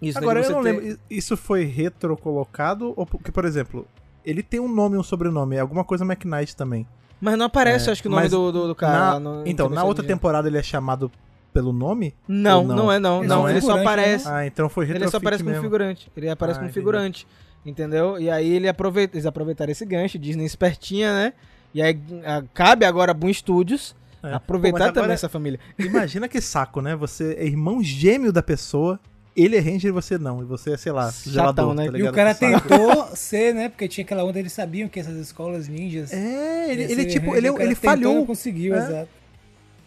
Isso, 0.00 0.18
né, 0.18 0.24
Agora, 0.24 0.40
de 0.40 0.46
eu 0.48 0.52
não 0.56 0.62
ter- 0.64 0.72
lembro. 0.80 0.98
Isso 1.08 1.36
foi 1.36 1.64
retro 1.64 2.16
colocado? 2.16 2.92
Ou 2.96 3.06
porque, 3.06 3.30
por 3.30 3.44
exemplo, 3.44 3.86
ele 4.24 4.42
tem 4.42 4.58
um 4.58 4.66
nome 4.68 4.96
e 4.96 4.98
um 4.98 5.02
sobrenome. 5.02 5.54
É 5.56 5.60
alguma 5.60 5.84
coisa 5.84 6.04
McKnight 6.04 6.56
também. 6.56 6.84
Mas 7.20 7.38
não 7.38 7.46
aparece, 7.46 7.88
É, 7.88 7.92
acho 7.92 8.02
que 8.02 8.08
o 8.08 8.10
nome 8.10 8.28
do, 8.28 8.50
do, 8.50 8.66
do 8.68 8.74
cara. 8.74 9.12
Na- 9.12 9.20
no- 9.20 9.42
então, 9.46 9.68
na 9.68 9.84
outra 9.84 10.04
temporada 10.04 10.48
ele 10.48 10.58
é 10.58 10.62
chamado 10.62 11.10
pelo 11.52 11.72
nome? 11.72 12.14
Não, 12.26 12.64
não, 12.64 12.76
não? 12.76 12.92
é 12.92 12.98
não. 12.98 13.18
Ele 13.20 13.28
Não, 13.28 13.46
é 13.48 13.52
ele 13.52 13.60
só 13.60 13.66
figurante, 13.76 13.88
aparece. 13.88 14.28
Ah, 14.28 14.46
então 14.46 14.68
foi 14.68 14.88
Ele 14.90 15.08
só 15.08 15.16
aparece 15.18 15.42
como 15.42 15.50
mesmo. 15.50 15.64
figurante. 15.64 16.10
Ele 16.16 16.28
aparece 16.30 16.58
Ah, 16.58 16.62
como 16.62 16.72
figurante. 16.72 17.26
Entendeu? 17.64 18.18
E 18.18 18.28
aí 18.28 18.50
ele 18.52 18.68
aproveita, 18.68 19.16
eles 19.16 19.26
aproveitaram 19.26 19.70
esse 19.70 19.84
gancho, 19.86 20.18
Disney 20.18 20.44
espertinha, 20.44 21.12
né? 21.12 21.32
E 21.72 21.80
aí 21.80 21.98
ah, 22.24 22.42
cabe 22.52 22.84
agora 22.84 23.12
a 23.12 23.14
Boom 23.14 23.32
Studios 23.32 23.94
É. 24.22 24.32
aproveitar 24.34 24.78
Pô, 24.78 24.84
também 24.86 25.00
agora- 25.02 25.12
essa 25.14 25.28
família. 25.28 25.60
Imagina 25.78 26.26
que 26.28 26.40
saco, 26.40 26.80
né? 26.80 26.96
Você 26.96 27.34
é 27.38 27.44
irmão 27.46 27.82
gêmeo 27.82 28.32
da 28.32 28.42
pessoa, 28.42 28.98
ele 29.36 29.56
é 29.56 29.60
ranger 29.60 29.88
e 29.88 29.92
você 29.92 30.18
não. 30.18 30.42
E 30.42 30.44
você 30.44 30.72
é, 30.72 30.76
sei 30.76 30.90
lá, 30.92 31.10
Chatão, 31.12 31.32
gelador, 31.32 31.74
né? 31.74 31.90
tá 31.90 31.98
E 31.98 32.02
o 32.02 32.12
cara 32.12 32.34
tentou 32.34 33.06
ser, 33.14 33.54
né? 33.54 33.68
Porque 33.68 33.86
tinha 33.88 34.04
aquela 34.04 34.24
onda, 34.24 34.38
eles 34.38 34.52
sabiam 34.52 34.88
que 34.88 34.98
essas 35.00 35.16
escolas 35.16 35.68
ninjas. 35.68 36.12
É, 36.12 36.70
ele, 36.72 36.82
ele 36.82 37.04
tipo, 37.06 37.26
Ranger, 37.30 37.38
ele, 37.44 37.52
cara 37.52 37.64
ele 37.64 37.74
falhou. 37.76 38.14
Não 38.16 38.26
conseguiu, 38.26 38.74
É. 38.74 38.78
exato. 38.78 39.08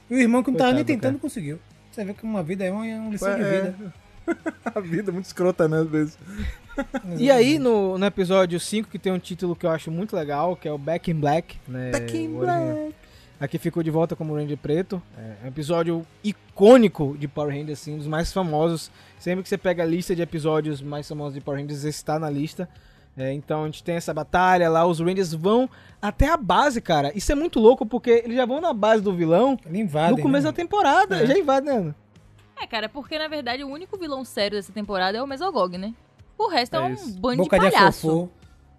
E 0.09 0.15
o 0.15 0.17
irmão 0.19 0.43
que 0.43 0.51
não 0.51 0.57
tava 0.57 0.71
nem 0.73 0.83
Coitado, 0.83 0.97
tentando 1.01 1.13
cara. 1.13 1.21
conseguiu. 1.21 1.59
Você 1.91 2.03
vê 2.03 2.13
que 2.13 2.23
uma 2.23 2.43
vida 2.43 2.63
é 2.63 2.71
uma, 2.71 2.85
é 2.85 2.97
uma 2.97 3.11
lição 3.11 3.29
É, 3.29 3.35
de 3.37 3.43
vida. 3.43 3.93
A 4.75 4.79
vida 4.79 5.11
é 5.11 5.13
muito 5.13 5.25
escrota, 5.25 5.67
né, 5.67 5.79
às 5.79 5.87
vezes. 5.89 6.17
E 7.17 7.31
aí, 7.31 7.57
no, 7.57 7.97
no 7.97 8.05
episódio 8.05 8.59
5, 8.59 8.89
que 8.89 8.99
tem 8.99 9.13
um 9.13 9.17
título 9.19 9.55
que 9.55 9.65
eu 9.65 9.69
acho 9.69 9.89
muito 9.89 10.13
legal, 10.13 10.57
que 10.57 10.67
é 10.67 10.71
o 10.71 10.77
Back 10.77 11.09
in 11.09 11.15
Black. 11.15 11.57
Né? 11.65 11.91
Back 11.91 12.17
in. 12.17 12.37
Black. 12.37 12.93
Aqui 13.39 13.57
ficou 13.57 13.81
de 13.81 13.89
volta 13.89 14.13
como 14.13 14.35
Ranger 14.35 14.57
Preto. 14.57 15.01
É 15.17 15.45
um 15.45 15.47
episódio 15.47 16.05
icônico 16.21 17.15
de 17.17 17.29
Power 17.29 17.53
Rangers, 17.53 17.79
assim, 17.79 17.93
um 17.93 17.97
dos 17.97 18.07
mais 18.07 18.33
famosos. 18.33 18.91
Sempre 19.19 19.43
que 19.43 19.47
você 19.49 19.57
pega 19.57 19.83
a 19.83 19.85
lista 19.85 20.13
de 20.13 20.21
episódios 20.21 20.81
mais 20.81 21.07
famosos 21.07 21.33
de 21.35 21.39
Power 21.41 21.61
Rangers, 21.61 21.79
esse 21.79 21.97
está 21.97 22.19
na 22.19 22.29
lista. 22.29 22.67
É, 23.17 23.32
então 23.32 23.63
a 23.63 23.65
gente 23.65 23.82
tem 23.84 23.95
essa 23.95 24.13
batalha 24.13 24.69
lá, 24.69 24.86
os 24.86 24.99
Rangers 24.99 25.34
vão 25.34 25.69
até 26.01 26.30
a 26.30 26.36
base, 26.36 26.82
cara. 26.82 27.12
Isso 27.17 27.32
é 27.32 27.36
muito 27.36 27.60
louco, 27.60 27.86
porque 27.86 28.10
eles 28.25 28.36
já 28.36 28.45
vão 28.45 28.60
na 28.60 28.73
base 28.73 29.01
do 29.01 29.13
vilão 29.13 29.58
Ele 29.65 29.80
invade. 29.80 30.17
no 30.17 30.21
começo 30.21 30.43
da 30.45 30.51
temporada. 30.54 31.23
É. 31.23 31.25
Já 31.25 31.38
invade, 31.38 31.65
né? 31.65 31.95
É, 32.62 32.67
cara, 32.67 32.88
porque 32.89 33.17
na 33.17 33.28
verdade 33.28 33.63
o 33.63 33.69
único 33.69 33.97
vilão 33.97 34.23
sério 34.25 34.58
dessa 34.58 34.71
temporada 34.73 35.17
é 35.17 35.23
o 35.23 35.28
Mesogog, 35.28 35.78
né? 35.78 35.93
O 36.38 36.47
resto 36.49 36.75
é, 36.75 36.80
É 36.80 36.82
um 36.82 36.93
isso. 36.93 37.17
bando 37.19 37.43
Boca 37.43 37.58
de 37.60 37.65
de 37.65 37.71
palhaço. 37.71 38.08
afofô. 38.10 38.30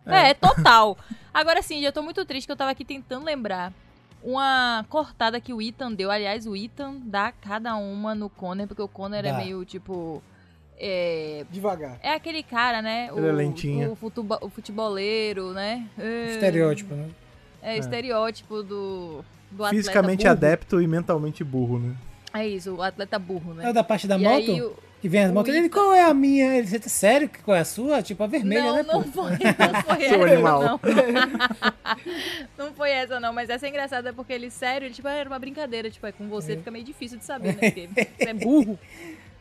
É, 0.05 0.35
total. 0.35 0.97
Agora 1.33 1.63
sim, 1.63 1.83
já 1.83 1.91
tô 1.91 2.03
muito 2.03 2.25
triste 2.25 2.47
que 2.47 2.53
eu 2.53 2.57
tava 2.57 2.71
aqui 2.71 2.85
tentando 2.85 3.25
lembrar 3.25 3.73
uma 4.23 4.85
cortada 4.89 5.41
que 5.41 5.53
o 5.53 5.63
Ethan 5.63 5.93
deu. 5.93 6.11
Aliás, 6.11 6.47
o 6.47 6.55
Ethan 6.57 6.97
dá 7.05 7.33
cada 7.33 7.77
uma 7.77 8.15
no 8.15 8.29
Conner, 8.29 8.67
porque 8.67 8.83
o 8.83 8.89
Conner 8.89 9.25
é 9.25 9.33
meio 9.33 9.65
tipo. 9.65 10.23
É, 10.79 11.45
Devagar. 11.51 11.99
é 12.03 12.13
aquele 12.13 12.43
cara, 12.43 12.83
né? 12.83 13.09
Ele 13.17 13.27
é 13.27 13.33
lentinho. 13.33 13.93
O, 13.93 13.97
futuba- 13.97 14.39
o 14.43 14.49
futeboleiro, 14.51 15.53
né? 15.53 15.87
É, 15.99 16.33
Estereótipo, 16.33 16.95
né? 16.95 17.09
É, 17.63 17.79
estereótipo 17.79 18.63
do. 18.63 19.25
do 19.51 19.65
Fisicamente 19.69 20.21
burro. 20.25 20.31
adepto 20.33 20.81
e 20.83 20.87
mentalmente 20.87 21.43
burro, 21.43 21.79
né? 21.79 21.95
É 22.35 22.47
isso, 22.47 22.75
o 22.75 22.83
atleta 22.83 23.19
burro, 23.19 23.53
É 23.53 23.65
né? 23.65 23.71
o 23.71 23.73
da 23.73 23.83
parte 23.83 24.07
da 24.07 24.17
E 24.19 24.23
moto? 24.23 24.35
aí, 24.51 24.61
o- 24.63 24.77
Que 25.01 25.09
vem 25.09 25.25
as 25.25 25.31
o 25.31 25.35
motos. 25.35 25.55
Ele, 25.55 25.69
qual 25.71 25.95
é 25.95 26.03
a 26.05 26.13
minha? 26.13 26.55
Ele, 26.57 26.67
você 26.67 26.79
tá 26.79 26.89
sério? 26.91 27.31
Qual 27.45 27.57
é 27.57 27.61
a 27.61 27.65
sua? 27.65 28.03
Tipo, 28.03 28.25
a 28.25 28.27
vermelha, 28.27 28.65
não, 28.65 28.77
né, 28.77 28.83
não 28.83 29.03
pô? 29.03 29.23
foi, 29.25 29.31
não 29.33 29.83
foi 29.83 29.97
Seu 30.09 30.23
essa, 30.27 30.33
animal. 30.35 30.61
não. 30.63 30.81
não 32.67 32.73
foi 32.75 32.91
essa, 32.91 33.19
não, 33.21 33.33
mas 33.33 33.49
essa 33.49 33.67
é 33.67 33.69
engraçada 33.71 34.13
porque 34.13 34.33
ele, 34.33 34.51
sério, 34.51 34.87
ele, 34.87 34.95
tipo, 34.95 35.09
era 35.09 35.29
uma 35.29 35.39
brincadeira, 35.39 35.91
tipo, 35.91 36.07
é 36.07 36.13
com 36.13 36.29
você 36.29 36.57
fica 36.57 36.71
meio 36.71 36.85
difícil 36.85 37.19
de 37.19 37.25
saber, 37.25 37.55
né, 37.57 37.71
porque 37.71 37.89
você 38.19 38.29
é 38.29 38.35
burro. 38.35 38.79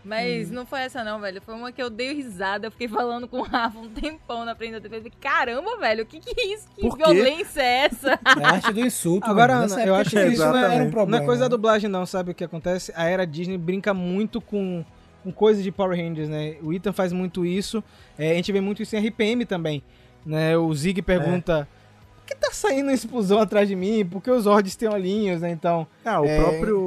Mas 0.06 0.52
não 0.52 0.68
foi 0.68 0.82
essa 0.82 1.04
não, 1.04 1.20
velho. 1.20 1.41
Foi 1.41 1.56
uma 1.56 1.72
que 1.72 1.82
eu 1.82 1.89
dei 1.89 2.13
risada. 2.13 2.68
Eu 2.68 2.72
fiquei 2.72 2.88
falando 2.88 3.28
com 3.28 3.39
o 3.39 3.41
Rafa 3.41 3.80
um 3.80 3.89
tempão 3.89 4.46
na 4.46 4.56
frente 4.56 4.74
da 4.74 4.82
TV. 4.82 5.12
Caramba, 5.20 5.78
velho, 5.78 6.04
o 6.04 6.06
que 6.06 6.20
que 6.20 6.39
é 6.39 6.54
isso? 6.54 6.68
Que 6.76 6.88
violência 6.96 7.62
é 7.62 7.86
essa? 7.86 8.20
É 8.39 8.44
a 8.44 8.50
arte 8.52 8.72
do 8.72 8.82
insulto. 8.82 9.28
Agora, 9.28 9.56
mano. 9.56 9.74
Ana, 9.74 9.86
eu 9.86 9.96
acho 9.96 10.12
que 10.12 10.26
isso 10.28 10.46
não 10.46 10.56
era 10.56 10.84
um 10.84 10.91
problema. 10.91 11.18
Não 11.18 11.24
é 11.24 11.26
coisa 11.26 11.44
da 11.44 11.48
dublagem, 11.48 11.89
não, 11.89 12.06
sabe 12.06 12.32
o 12.32 12.36
que 12.36 12.44
acontece? 12.44 12.94
A 12.96 13.06
era 13.06 13.26
Disney 13.26 13.58
brinca 13.58 13.94
muito 13.94 14.39
com, 14.39 14.86
com 15.24 15.32
coisas 15.32 15.63
de 15.63 15.72
Power 15.72 15.98
Rangers, 15.98 16.30
né? 16.30 16.58
O 16.62 16.72
Ethan 16.72 16.94
faz 16.94 17.12
muito 17.12 17.46
isso. 17.46 17.84
É, 18.18 18.32
a 18.32 18.36
gente 18.36 18.52
vê 18.52 18.62
muito 18.62 18.84
isso 18.84 18.96
em 18.96 19.08
RPM 19.08 19.46
também. 19.46 19.82
Né? 20.26 20.56
O 20.56 20.74
Zig 20.74 21.02
pergunta: 21.02 21.68
Por 21.68 21.85
que 22.26 22.36
tá 22.36 22.50
saindo 22.52 22.90
explosão 22.92 23.40
atrás 23.40 23.68
de 23.68 23.76
mim? 23.76 24.06
Porque 24.06 24.30
os 24.32 24.44
Zords 24.44 24.76
têm 24.76 24.90
olhinhos, 24.90 25.42
né? 25.42 25.52
Então. 25.52 25.88
Ah, 26.04 26.20
o 26.22 26.26
É. 26.26 26.38
próprio 26.40 26.80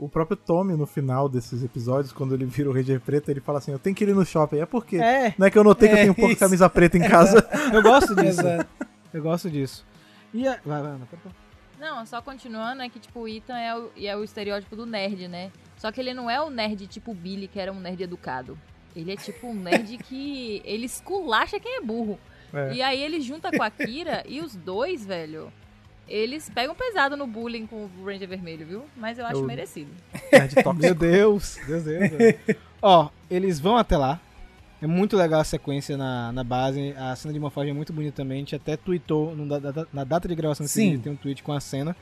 o 0.00 0.08
próprio 0.12 0.36
Tommy 0.36 0.74
no 0.76 0.86
final 0.86 1.28
desses 1.28 1.62
episódios, 1.62 2.12
quando 2.12 2.34
ele 2.34 2.44
vira 2.44 2.68
o 2.68 2.72
Ranger 2.72 3.00
Preto, 3.00 3.30
ele 3.30 3.40
fala 3.40 3.58
assim: 3.58 3.72
Eu 3.72 3.78
tenho 3.78 3.94
que 3.94 4.04
ir 4.04 4.14
no 4.14 4.24
shopping. 4.24 4.58
É 4.58 4.66
porque. 4.66 4.96
É, 4.96 5.34
Não 5.38 5.46
é 5.46 5.50
que 5.50 5.58
eu 5.58 5.64
notei 5.64 5.88
que 5.88 5.94
eu 5.94 5.98
É, 5.98 6.02
tenho 6.02 6.14
pouca 6.14 6.32
isso. 6.32 6.40
camisa 6.40 6.68
preta 6.70 6.96
em 6.98 7.02
casa. 7.08 7.46
eu 7.72 7.82
gosto 7.82 8.14
disso. 8.14 8.40
Eu 9.12 9.22
gosto 9.22 9.50
disso. 9.50 9.84
E 10.34 10.46
a... 10.46 10.58
Vai, 10.64 10.82
vai, 10.82 10.90
Ana. 10.92 11.08
Não, 11.78 12.04
só 12.06 12.22
continuando, 12.22 12.80
é 12.82 12.88
que, 12.88 12.98
tipo, 12.98 13.20
o 13.20 13.28
Ethan 13.28 13.56
é 13.58 13.76
o, 13.76 13.90
é 13.96 14.16
o 14.16 14.24
estereótipo 14.24 14.74
do 14.74 14.86
nerd, 14.86 15.28
né? 15.28 15.50
Só 15.76 15.92
que 15.92 16.00
ele 16.00 16.14
não 16.14 16.28
é 16.30 16.40
o 16.40 16.48
nerd 16.50 16.86
tipo 16.86 17.12
Billy, 17.12 17.48
que 17.48 17.60
era 17.60 17.70
um 17.72 17.78
nerd 17.78 18.02
educado. 18.02 18.58
Ele 18.94 19.12
é 19.12 19.16
tipo 19.16 19.46
um 19.48 19.54
nerd 19.54 19.98
que. 19.98 20.62
Ele 20.64 20.86
esculacha 20.86 21.60
quem 21.60 21.76
é 21.76 21.80
burro. 21.82 22.18
É. 22.56 22.74
E 22.74 22.82
aí 22.82 23.00
ele 23.02 23.20
junta 23.20 23.50
com 23.50 23.62
a 23.62 23.70
Kira 23.70 24.22
e 24.28 24.40
os 24.40 24.54
dois, 24.54 25.04
velho. 25.04 25.52
Eles 26.08 26.48
pegam 26.48 26.74
pesado 26.74 27.16
no 27.16 27.26
bullying 27.26 27.66
com 27.66 27.76
o 27.84 28.04
Ranger 28.04 28.28
Vermelho, 28.28 28.64
viu? 28.64 28.84
Mas 28.96 29.18
eu 29.18 29.26
acho 29.26 29.40
Eu- 29.40 29.44
merecido. 29.44 29.90
Nerd 30.32 30.54
Meu. 30.78 30.94
Deus, 30.94 31.58
Deus, 31.66 31.82
Deus. 31.84 32.10
Deus. 32.46 32.56
Ó, 32.80 33.08
eles 33.28 33.58
vão 33.58 33.76
até 33.76 33.96
lá. 33.96 34.20
É 34.80 34.86
muito 34.86 35.16
legal 35.16 35.40
a 35.40 35.44
sequência 35.44 35.96
na, 35.96 36.30
na 36.32 36.44
base. 36.44 36.94
A 36.96 37.16
cena 37.16 37.34
de 37.34 37.40
morfagem 37.40 37.70
é 37.70 37.74
muito 37.74 37.92
bonita 37.92 38.16
também. 38.16 38.36
A 38.36 38.40
gente 38.40 38.54
até 38.54 38.76
tweetou 38.76 39.34
no 39.34 39.48
da- 39.58 39.86
na 39.92 40.04
data 40.04 40.28
de 40.28 40.34
gravação 40.36 40.64
desse 40.64 40.74
Sim. 40.80 40.90
vídeo, 40.90 41.02
tem 41.02 41.12
um 41.12 41.16
tweet 41.16 41.42
com 41.42 41.52
a 41.52 41.58
cena. 41.60 41.96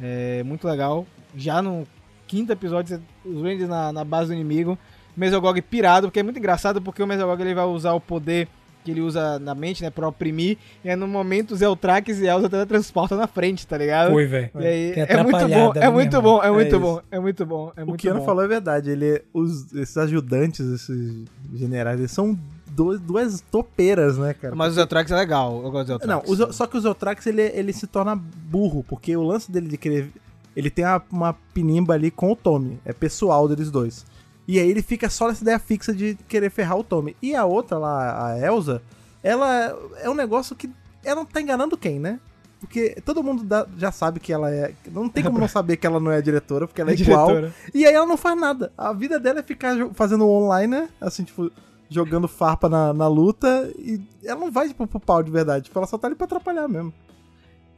É 0.00 0.42
muito 0.42 0.66
legal. 0.66 1.06
Já 1.36 1.60
no 1.60 1.86
quinto 2.26 2.52
episódio, 2.52 3.02
os 3.24 3.42
Rangers 3.42 3.68
na, 3.68 3.92
na 3.92 4.04
base 4.04 4.28
do 4.28 4.34
inimigo. 4.34 4.78
Mesogog 5.14 5.60
pirado, 5.60 6.06
porque 6.06 6.20
é 6.20 6.22
muito 6.22 6.38
engraçado 6.38 6.80
porque 6.80 7.02
o 7.02 7.06
Mesogog 7.06 7.42
ele 7.42 7.52
vai 7.52 7.64
usar 7.66 7.92
o 7.92 8.00
poder 8.00 8.48
que 8.84 8.90
ele 8.90 9.00
usa 9.00 9.38
na 9.38 9.54
mente, 9.54 9.82
né, 9.82 9.90
pra 9.90 10.08
oprimir. 10.08 10.56
E 10.84 10.90
aí 10.90 10.96
no 10.96 11.06
momento 11.06 11.52
os 11.52 11.62
Eltrax 11.62 12.18
e 12.18 12.26
Elsa 12.26 12.48
teletransportam 12.48 13.18
na 13.18 13.26
frente, 13.26 13.66
tá 13.66 13.76
ligado? 13.76 14.10
Foi, 14.10 14.26
velho. 14.26 14.50
E 14.58 14.66
aí, 14.66 14.92
Tem 14.94 15.02
é 15.08 15.22
muito 15.22 15.48
bom, 15.48 15.72
é 15.74 15.90
muito 15.90 16.22
bom, 16.22 16.42
é 16.42 16.50
muito 16.50 16.76
É 16.76 16.78
bom, 16.78 17.02
é 17.10 17.20
muito 17.20 17.46
bom, 17.46 17.72
é 17.76 17.82
o 17.82 17.86
muito 17.86 18.00
que 18.00 18.08
Ana 18.08 18.20
bom. 18.20 18.26
falou 18.26 18.44
é 18.44 18.48
verdade. 18.48 18.90
Ele, 18.90 19.22
os, 19.32 19.72
esses 19.74 19.96
ajudantes, 19.96 20.66
esses 20.66 21.24
generais, 21.54 21.98
eles 21.98 22.10
são 22.10 22.38
dois, 22.70 23.00
duas 23.00 23.40
topeiras, 23.50 24.16
né, 24.16 24.34
cara? 24.34 24.54
Mas 24.54 24.72
o 24.72 24.74
Zeltrax 24.76 25.10
é 25.10 25.16
legal, 25.16 25.62
eu 25.62 25.70
gosto 25.70 25.86
do 25.86 25.98
Zeltrax. 25.98 26.26
Não, 26.28 26.32
o 26.32 26.52
só 26.52 26.66
que 26.66 26.76
o 26.76 26.80
Zotrax 26.80 27.26
ele, 27.26 27.42
ele 27.42 27.72
se 27.72 27.86
torna 27.86 28.16
burro, 28.16 28.84
porque 28.88 29.16
o 29.16 29.22
lance 29.22 29.50
dele 29.50 29.68
de 29.68 29.76
querer. 29.76 30.10
Ele 30.56 30.68
tem 30.68 30.84
uma, 30.84 31.02
uma 31.12 31.32
pinimba 31.54 31.94
ali 31.94 32.10
com 32.10 32.32
o 32.32 32.36
Tommy. 32.36 32.80
É 32.84 32.92
pessoal 32.92 33.46
deles 33.48 33.70
dois. 33.70 34.04
E 34.52 34.58
aí 34.58 34.68
ele 34.68 34.82
fica 34.82 35.08
só 35.08 35.28
nessa 35.28 35.42
ideia 35.42 35.58
fixa 35.60 35.94
de 35.94 36.16
querer 36.28 36.50
ferrar 36.50 36.76
o 36.76 36.82
Tommy. 36.82 37.16
E 37.22 37.36
a 37.36 37.44
outra 37.44 37.78
lá, 37.78 38.26
a 38.32 38.38
Elsa, 38.40 38.82
ela 39.22 39.76
é 39.98 40.10
um 40.10 40.14
negócio 40.14 40.56
que. 40.56 40.68
Ela 41.04 41.16
não 41.16 41.24
tá 41.24 41.40
enganando 41.40 41.76
quem, 41.76 42.00
né? 42.00 42.18
Porque 42.58 43.00
todo 43.04 43.22
mundo 43.22 43.44
dá- 43.44 43.66
já 43.78 43.92
sabe 43.92 44.18
que 44.18 44.32
ela 44.32 44.52
é. 44.52 44.74
Não 44.90 45.08
tem 45.08 45.22
como 45.22 45.38
não 45.38 45.46
saber 45.48 45.76
que 45.76 45.86
ela 45.86 46.00
não 46.00 46.10
é 46.10 46.20
diretora, 46.20 46.66
porque 46.66 46.80
ela 46.80 46.90
é, 46.90 46.94
É 46.94 46.96
igual. 47.00 47.26
diretora. 47.28 47.54
E 47.72 47.86
aí 47.86 47.94
ela 47.94 48.06
não 48.06 48.16
faz 48.16 48.38
nada. 48.38 48.72
A 48.76 48.92
vida 48.92 49.20
dela 49.20 49.38
é 49.38 49.42
ficar 49.44 49.76
fazendo 49.94 50.28
online, 50.28 50.66
né? 50.66 50.88
Assim, 51.00 51.22
tipo, 51.22 51.50
jogando 51.88 52.26
farpa 52.26 52.68
na, 52.68 52.92
na 52.92 53.06
luta. 53.06 53.70
E 53.78 54.00
ela 54.24 54.40
não 54.40 54.50
vai, 54.50 54.66
tipo, 54.68 54.84
pro 54.86 54.98
pau 54.98 55.22
de 55.22 55.30
verdade. 55.30 55.66
Tipo, 55.66 55.78
ela 55.78 55.86
só 55.86 55.96
tá 55.96 56.08
ali 56.08 56.16
pra 56.16 56.24
atrapalhar 56.24 56.66
mesmo. 56.68 56.92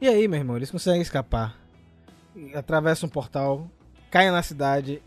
E 0.01 0.07
aí, 0.07 0.27
meu 0.27 0.39
irmão, 0.39 0.55
eles 0.57 0.71
conseguem 0.71 1.01
escapar. 1.01 1.55
Atravessam 2.55 3.07
um 3.07 3.11
portal, 3.11 3.69
caem 4.09 4.31
na 4.31 4.41
cidade. 4.41 5.01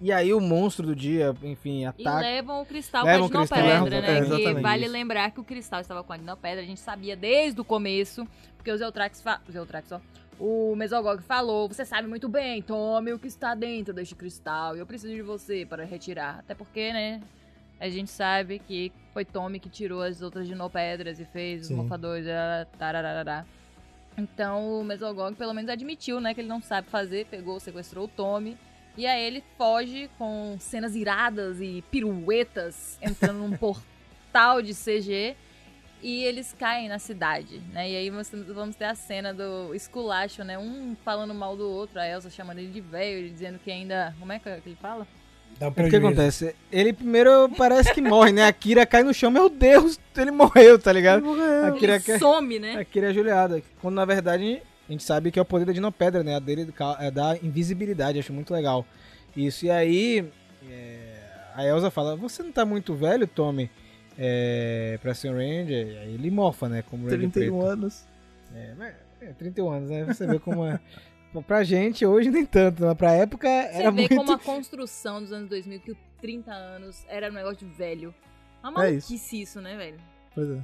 E 0.00 0.12
aí 0.12 0.32
o 0.32 0.40
monstro 0.40 0.86
do 0.86 0.94
dia, 0.94 1.34
enfim, 1.42 1.80
E 1.82 1.86
ataca. 1.86 2.20
levam 2.20 2.62
o 2.62 2.66
cristal 2.66 3.04
Levam 3.04 3.28
com 3.28 3.38
a 3.38 3.44
Dinopedra, 3.44 3.66
levam- 3.66 3.88
né? 3.90 3.98
é, 3.98 4.02
que 4.02 4.26
exatamente 4.26 4.62
vale 4.62 4.84
isso. 4.84 4.92
lembrar 4.92 5.30
que 5.32 5.40
o 5.40 5.44
cristal 5.44 5.80
estava 5.80 6.04
com 6.04 6.12
a 6.12 6.16
Dinopedra, 6.16 6.62
a 6.62 6.66
gente 6.66 6.78
sabia 6.80 7.16
desde 7.16 7.60
o 7.60 7.64
começo, 7.64 8.26
porque 8.56 8.70
os 8.70 8.80
Eutrax, 8.80 9.20
fa... 9.20 9.40
os 9.48 9.54
Eutrax, 9.56 9.90
ó, 9.92 10.00
o 10.38 10.76
Mesogog 10.76 11.20
falou, 11.22 11.66
você 11.66 11.84
sabe 11.84 12.06
muito 12.06 12.28
bem, 12.28 12.62
tome 12.62 13.12
o 13.12 13.18
que 13.18 13.26
está 13.26 13.56
dentro 13.56 13.92
deste 13.92 14.14
cristal, 14.14 14.76
e 14.76 14.78
eu 14.78 14.86
preciso 14.86 15.12
de 15.12 15.20
você 15.22 15.66
para 15.66 15.84
retirar. 15.84 16.38
Até 16.38 16.54
porque, 16.54 16.92
né, 16.92 17.20
a 17.80 17.88
gente 17.88 18.10
sabe 18.10 18.60
que 18.60 18.92
foi 19.12 19.24
Tommy 19.24 19.58
que 19.58 19.68
tirou 19.68 20.00
as 20.00 20.22
outras 20.22 20.46
Dinopedras 20.46 21.18
e 21.18 21.24
fez 21.24 21.66
Sim. 21.66 21.74
os 21.74 21.78
morfadores, 21.80 22.24
tararará. 22.78 23.44
Então 24.16 24.80
o 24.80 24.84
Mesogog 24.84 25.34
pelo 25.36 25.52
menos 25.54 25.70
admitiu, 25.70 26.20
né, 26.20 26.34
que 26.34 26.40
ele 26.40 26.48
não 26.48 26.60
sabe 26.62 26.88
fazer, 26.88 27.26
pegou, 27.26 27.58
sequestrou 27.58 28.04
o 28.04 28.08
Tommy. 28.08 28.56
E 28.98 29.06
aí 29.06 29.22
ele 29.22 29.44
foge 29.56 30.10
com 30.18 30.56
cenas 30.58 30.96
iradas 30.96 31.60
e 31.60 31.82
piruetas 31.90 32.98
entrando 33.00 33.38
num 33.38 33.54
portal 33.56 34.60
de 34.60 34.74
CG 34.74 35.36
e 36.02 36.24
eles 36.24 36.52
caem 36.58 36.88
na 36.88 36.98
cidade, 36.98 37.60
né? 37.72 37.88
E 37.88 37.96
aí 37.96 38.10
vamos 38.10 38.76
ter 38.76 38.84
a 38.86 38.94
cena 38.96 39.32
do 39.32 39.72
esculacho, 39.72 40.42
né? 40.42 40.58
Um 40.58 40.96
falando 41.04 41.32
mal 41.32 41.56
do 41.56 41.68
outro, 41.68 42.00
a 42.00 42.06
Elsa 42.08 42.28
chamando 42.28 42.58
ele 42.58 42.72
de 42.72 42.80
velho, 42.80 43.18
ele 43.18 43.30
dizendo 43.30 43.58
que 43.58 43.70
ainda... 43.70 44.14
Como 44.18 44.32
é 44.32 44.38
que 44.40 44.48
ele 44.48 44.76
fala? 44.80 45.06
Dá 45.58 45.68
um 45.68 45.70
O 45.70 45.90
que 45.90 45.96
acontece? 45.96 46.54
Ele 46.70 46.92
primeiro 46.92 47.48
parece 47.56 47.94
que 47.94 48.00
morre, 48.00 48.32
né? 48.32 48.46
A 48.46 48.52
Kira 48.52 48.84
cai 48.84 49.02
no 49.02 49.14
chão, 49.14 49.30
meu 49.30 49.48
Deus, 49.48 49.98
ele 50.16 50.30
morreu, 50.30 50.78
tá 50.78 50.92
ligado? 50.92 51.24
A 51.66 51.72
Kira, 51.72 51.94
Ele 51.94 52.02
quer- 52.02 52.18
some, 52.18 52.58
né? 52.58 52.74
a 52.76 52.84
Kira 52.84 53.10
é 53.10 53.14
juliada. 53.14 53.62
Quando 53.80 53.94
na 53.94 54.04
verdade 54.04 54.60
a 54.88 54.92
gente 54.92 55.02
sabe 55.04 55.30
que 55.30 55.38
é 55.38 55.42
o 55.42 55.44
poder 55.44 55.66
da 55.66 55.72
Dinopedra, 55.72 56.22
né? 56.22 56.36
A 56.36 56.38
dele 56.38 56.72
é 56.98 57.10
da 57.10 57.36
invisibilidade, 57.42 58.18
acho 58.18 58.32
muito 58.32 58.52
legal. 58.52 58.86
Isso, 59.36 59.66
e 59.66 59.70
aí 59.70 60.28
é, 60.68 61.20
a 61.54 61.64
Elsa 61.64 61.90
fala, 61.90 62.16
você 62.16 62.42
não 62.42 62.50
tá 62.52 62.64
muito 62.64 62.94
velho, 62.94 63.26
Tommy, 63.26 63.70
é, 64.18 64.98
pra 65.02 65.14
ser 65.14 65.30
um 65.30 65.34
Ranger? 65.34 65.86
E 65.86 65.98
aí 65.98 66.14
ele 66.14 66.30
mofa, 66.30 66.68
né? 66.68 66.82
Como 66.82 67.04
Ranger 67.04 67.18
31 67.30 67.58
preto. 67.58 67.66
anos. 67.70 68.04
É, 68.54 68.74
mas 68.76 68.94
é 69.20 69.32
31 69.32 69.70
anos, 69.70 69.90
né? 69.90 70.04
Você 70.04 70.26
vê 70.26 70.38
como 70.38 70.64
é. 70.64 70.80
Pra 71.46 71.62
gente, 71.62 72.06
hoje 72.06 72.30
nem 72.30 72.46
tanto, 72.46 72.82
mas 72.84 72.96
pra 72.96 73.12
época 73.12 73.46
Você 73.46 73.78
era 73.78 73.90
vê 73.90 74.00
muito... 74.00 74.16
como 74.16 74.32
a 74.32 74.38
construção 74.38 75.20
dos 75.22 75.30
anos 75.30 75.48
2000, 75.50 75.80
que 75.80 75.92
o 75.92 75.96
30 76.22 76.50
anos 76.50 77.04
era 77.06 77.30
um 77.30 77.34
negócio 77.34 77.58
de 77.58 77.66
velho. 77.74 78.14
Uma 78.64 78.86
É 78.86 78.92
isso. 78.92 79.08
maluquice 79.12 79.42
isso, 79.42 79.60
né, 79.60 79.76
velho? 79.76 79.98
Pois 80.34 80.50
é. 80.50 80.58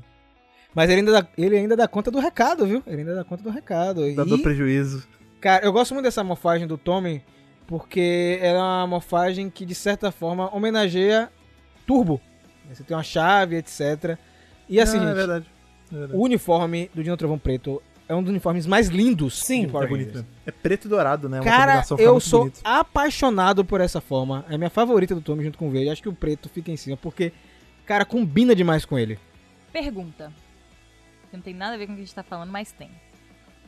Mas 0.75 0.91
ele 0.91 1.01
ainda, 1.01 1.13
dá, 1.13 1.27
ele 1.39 1.57
ainda 1.57 1.77
dá 1.77 1.87
conta 1.87 2.11
do 2.11 2.19
recado, 2.19 2.67
viu? 2.67 2.83
Ele 2.87 2.99
ainda 3.03 3.15
dá 3.15 3.25
conta 3.25 3.43
do 3.43 3.51
recado. 3.51 4.01
Dá 4.15 4.23
E, 4.25 4.27
do 4.27 4.39
prejuízo. 4.41 5.07
cara, 5.41 5.65
eu 5.65 5.73
gosto 5.73 5.95
muito 5.95 6.05
dessa 6.05 6.25
morfagem 6.25 6.67
do 6.67 6.77
Tommy, 6.77 7.23
porque 7.67 8.39
ela 8.43 8.59
é 8.59 8.63
uma 8.63 8.87
morfagem 8.87 9.49
que, 9.49 9.65
de 9.65 9.75
certa 9.75 10.11
forma, 10.11 10.55
homenageia 10.55 11.31
Turbo. 11.87 12.21
Você 12.73 12.83
tem 12.83 12.97
uma 12.97 13.03
chave, 13.03 13.57
etc. 13.57 14.19
E 14.69 14.81
assim, 14.81 14.97
Não, 14.97 15.05
é 15.05 15.07
gente, 15.09 15.17
verdade. 15.17 15.47
É 15.93 15.97
verdade. 15.97 16.19
o 16.19 16.23
uniforme 16.25 16.91
do 16.95 17.03
Dino 17.05 17.17
Trovão 17.17 17.39
Preto 17.39 17.81
é 18.09 18.15
um 18.15 18.23
dos 18.23 18.31
uniformes 18.31 18.67
mais 18.67 18.89
lindos 18.89 19.39
Sim, 19.43 19.65
É 19.65 19.87
bonito 19.87 20.15
mesmo. 20.15 20.27
É 20.45 20.51
preto 20.51 20.87
e 20.87 20.89
dourado, 20.89 21.29
né? 21.29 21.39
Uma 21.41 21.45
Cara, 21.45 21.85
eu 21.99 22.21
sou 22.21 22.41
bonito. 22.41 22.61
apaixonado 22.65 23.65
por 23.65 23.81
essa 23.81 24.01
forma. 24.01 24.45
É 24.49 24.55
a 24.55 24.59
minha 24.59 24.71
favorita 24.71 25.15
do 25.15 25.21
Tommy 25.21 25.45
junto 25.45 25.57
com 25.59 25.69
o 25.69 25.71
verde. 25.71 25.91
Acho 25.91 26.03
que 26.03 26.09
o 26.09 26.13
preto 26.15 26.49
fica 26.49 26.71
em 26.71 26.77
cima, 26.77 26.97
porque, 26.97 27.33
cara, 27.87 28.05
combina 28.05 28.55
demais 28.55 28.85
com 28.85 28.99
ele. 28.99 29.19
Pergunta. 29.73 30.33
Que 31.35 31.37
não 31.37 31.42
tem 31.42 31.55
nada 31.55 31.75
a 31.75 31.77
ver 31.77 31.87
com 31.88 31.92
o 31.94 31.97
que 31.97 32.03
a 32.03 32.05
gente 32.05 32.14
tá 32.14 32.23
falando, 32.23 32.51
mas 32.53 32.70
tem. 32.70 32.88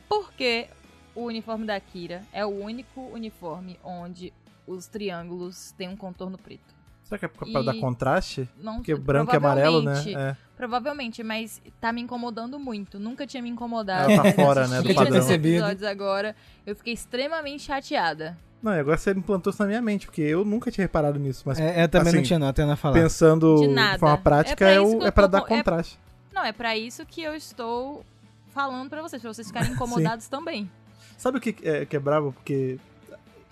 Por 0.07 0.31
que 0.31 0.67
o 1.13 1.23
uniforme 1.25 1.65
da 1.65 1.77
Kira 1.77 2.21
é 2.31 2.45
o 2.45 2.49
único 2.49 3.01
uniforme 3.13 3.77
onde 3.83 4.31
os 4.65 4.87
triângulos 4.87 5.73
têm 5.77 5.89
um 5.89 5.97
contorno 5.97 6.37
preto? 6.37 6.73
Será 7.03 7.19
que 7.19 7.25
é 7.25 7.27
por 7.27 7.39
causa 7.51 7.59
E- 7.71 7.73
da 7.75 7.79
contraste? 7.81 8.47
Não 8.61 8.75
Porque 8.77 8.95
branco 8.95 9.33
e 9.33 9.37
amarelo, 9.37 9.81
né? 9.81 9.91
provavelmente- 10.01 10.17
É. 10.17 10.37
Provavelmente, 10.55 11.23
mas 11.23 11.61
tá 11.79 11.91
me 11.91 12.01
incomodando 12.01 12.57
muito. 12.57 12.97
Nunca 12.99 13.27
tinha 13.27 13.43
me 13.43 13.49
incomodado. 13.49 14.11
Ela 14.11 14.23
tá 14.23 14.31
fora, 14.33 14.65
né, 14.67 14.81
do 14.81 14.95
padrão. 14.95 15.29
episódios 15.29 15.83
agora, 15.83 16.35
eu 16.65 16.73
fiquei 16.75 16.93
extremamente 16.93 17.63
chateada. 17.63 18.37
Não, 18.63 18.73
e 18.73 18.79
agora 18.79 18.97
você 18.97 19.11
implantou 19.11 19.51
isso 19.51 19.61
na 19.61 19.67
minha 19.67 19.81
mente, 19.81 20.05
porque 20.07 20.21
eu 20.21 20.43
nunca 20.45 20.71
tinha 20.71 20.83
reparado 20.85 21.19
nisso. 21.19 21.43
Mas 21.45 21.59
É, 21.59 21.83
eu 21.83 21.89
também 21.89 22.07
assim, 22.07 22.17
não 22.17 22.23
tinha 22.23 22.39
não, 22.39 22.47
até 22.47 22.65
na 22.65 22.75
falar. 22.77 22.93
pensando 22.95 23.55
De 23.57 23.67
de, 23.67 23.73
nada. 23.73 23.99
forma 23.99 24.15
É 24.15 24.21
prática, 24.21 24.55
pra 24.55 24.69
é, 24.71 24.79
o- 24.81 25.03
é 25.05 25.11
pra 25.11 25.23
tô 25.25 25.31
dar 25.31 25.41
com- 25.41 25.53
é- 25.53 25.57
contraste. 25.57 25.99
Não, 26.37 26.45
é 26.45 26.51
pra 26.51 26.77
isso 26.77 27.03
que 27.03 27.23
eu 27.23 27.33
estou 27.33 28.05
falando 28.53 28.89
pra 28.91 29.01
vocês, 29.01 29.19
pra 29.19 29.33
vocês 29.33 29.47
ficarem 29.47 29.71
incomodados 29.73 30.27
também. 30.27 30.69
Sabe 31.17 31.39
o 31.39 31.41
que 31.41 31.55
é, 31.67 31.83
que 31.83 31.95
é 31.95 31.99
brabo? 31.99 32.31
Porque. 32.31 32.77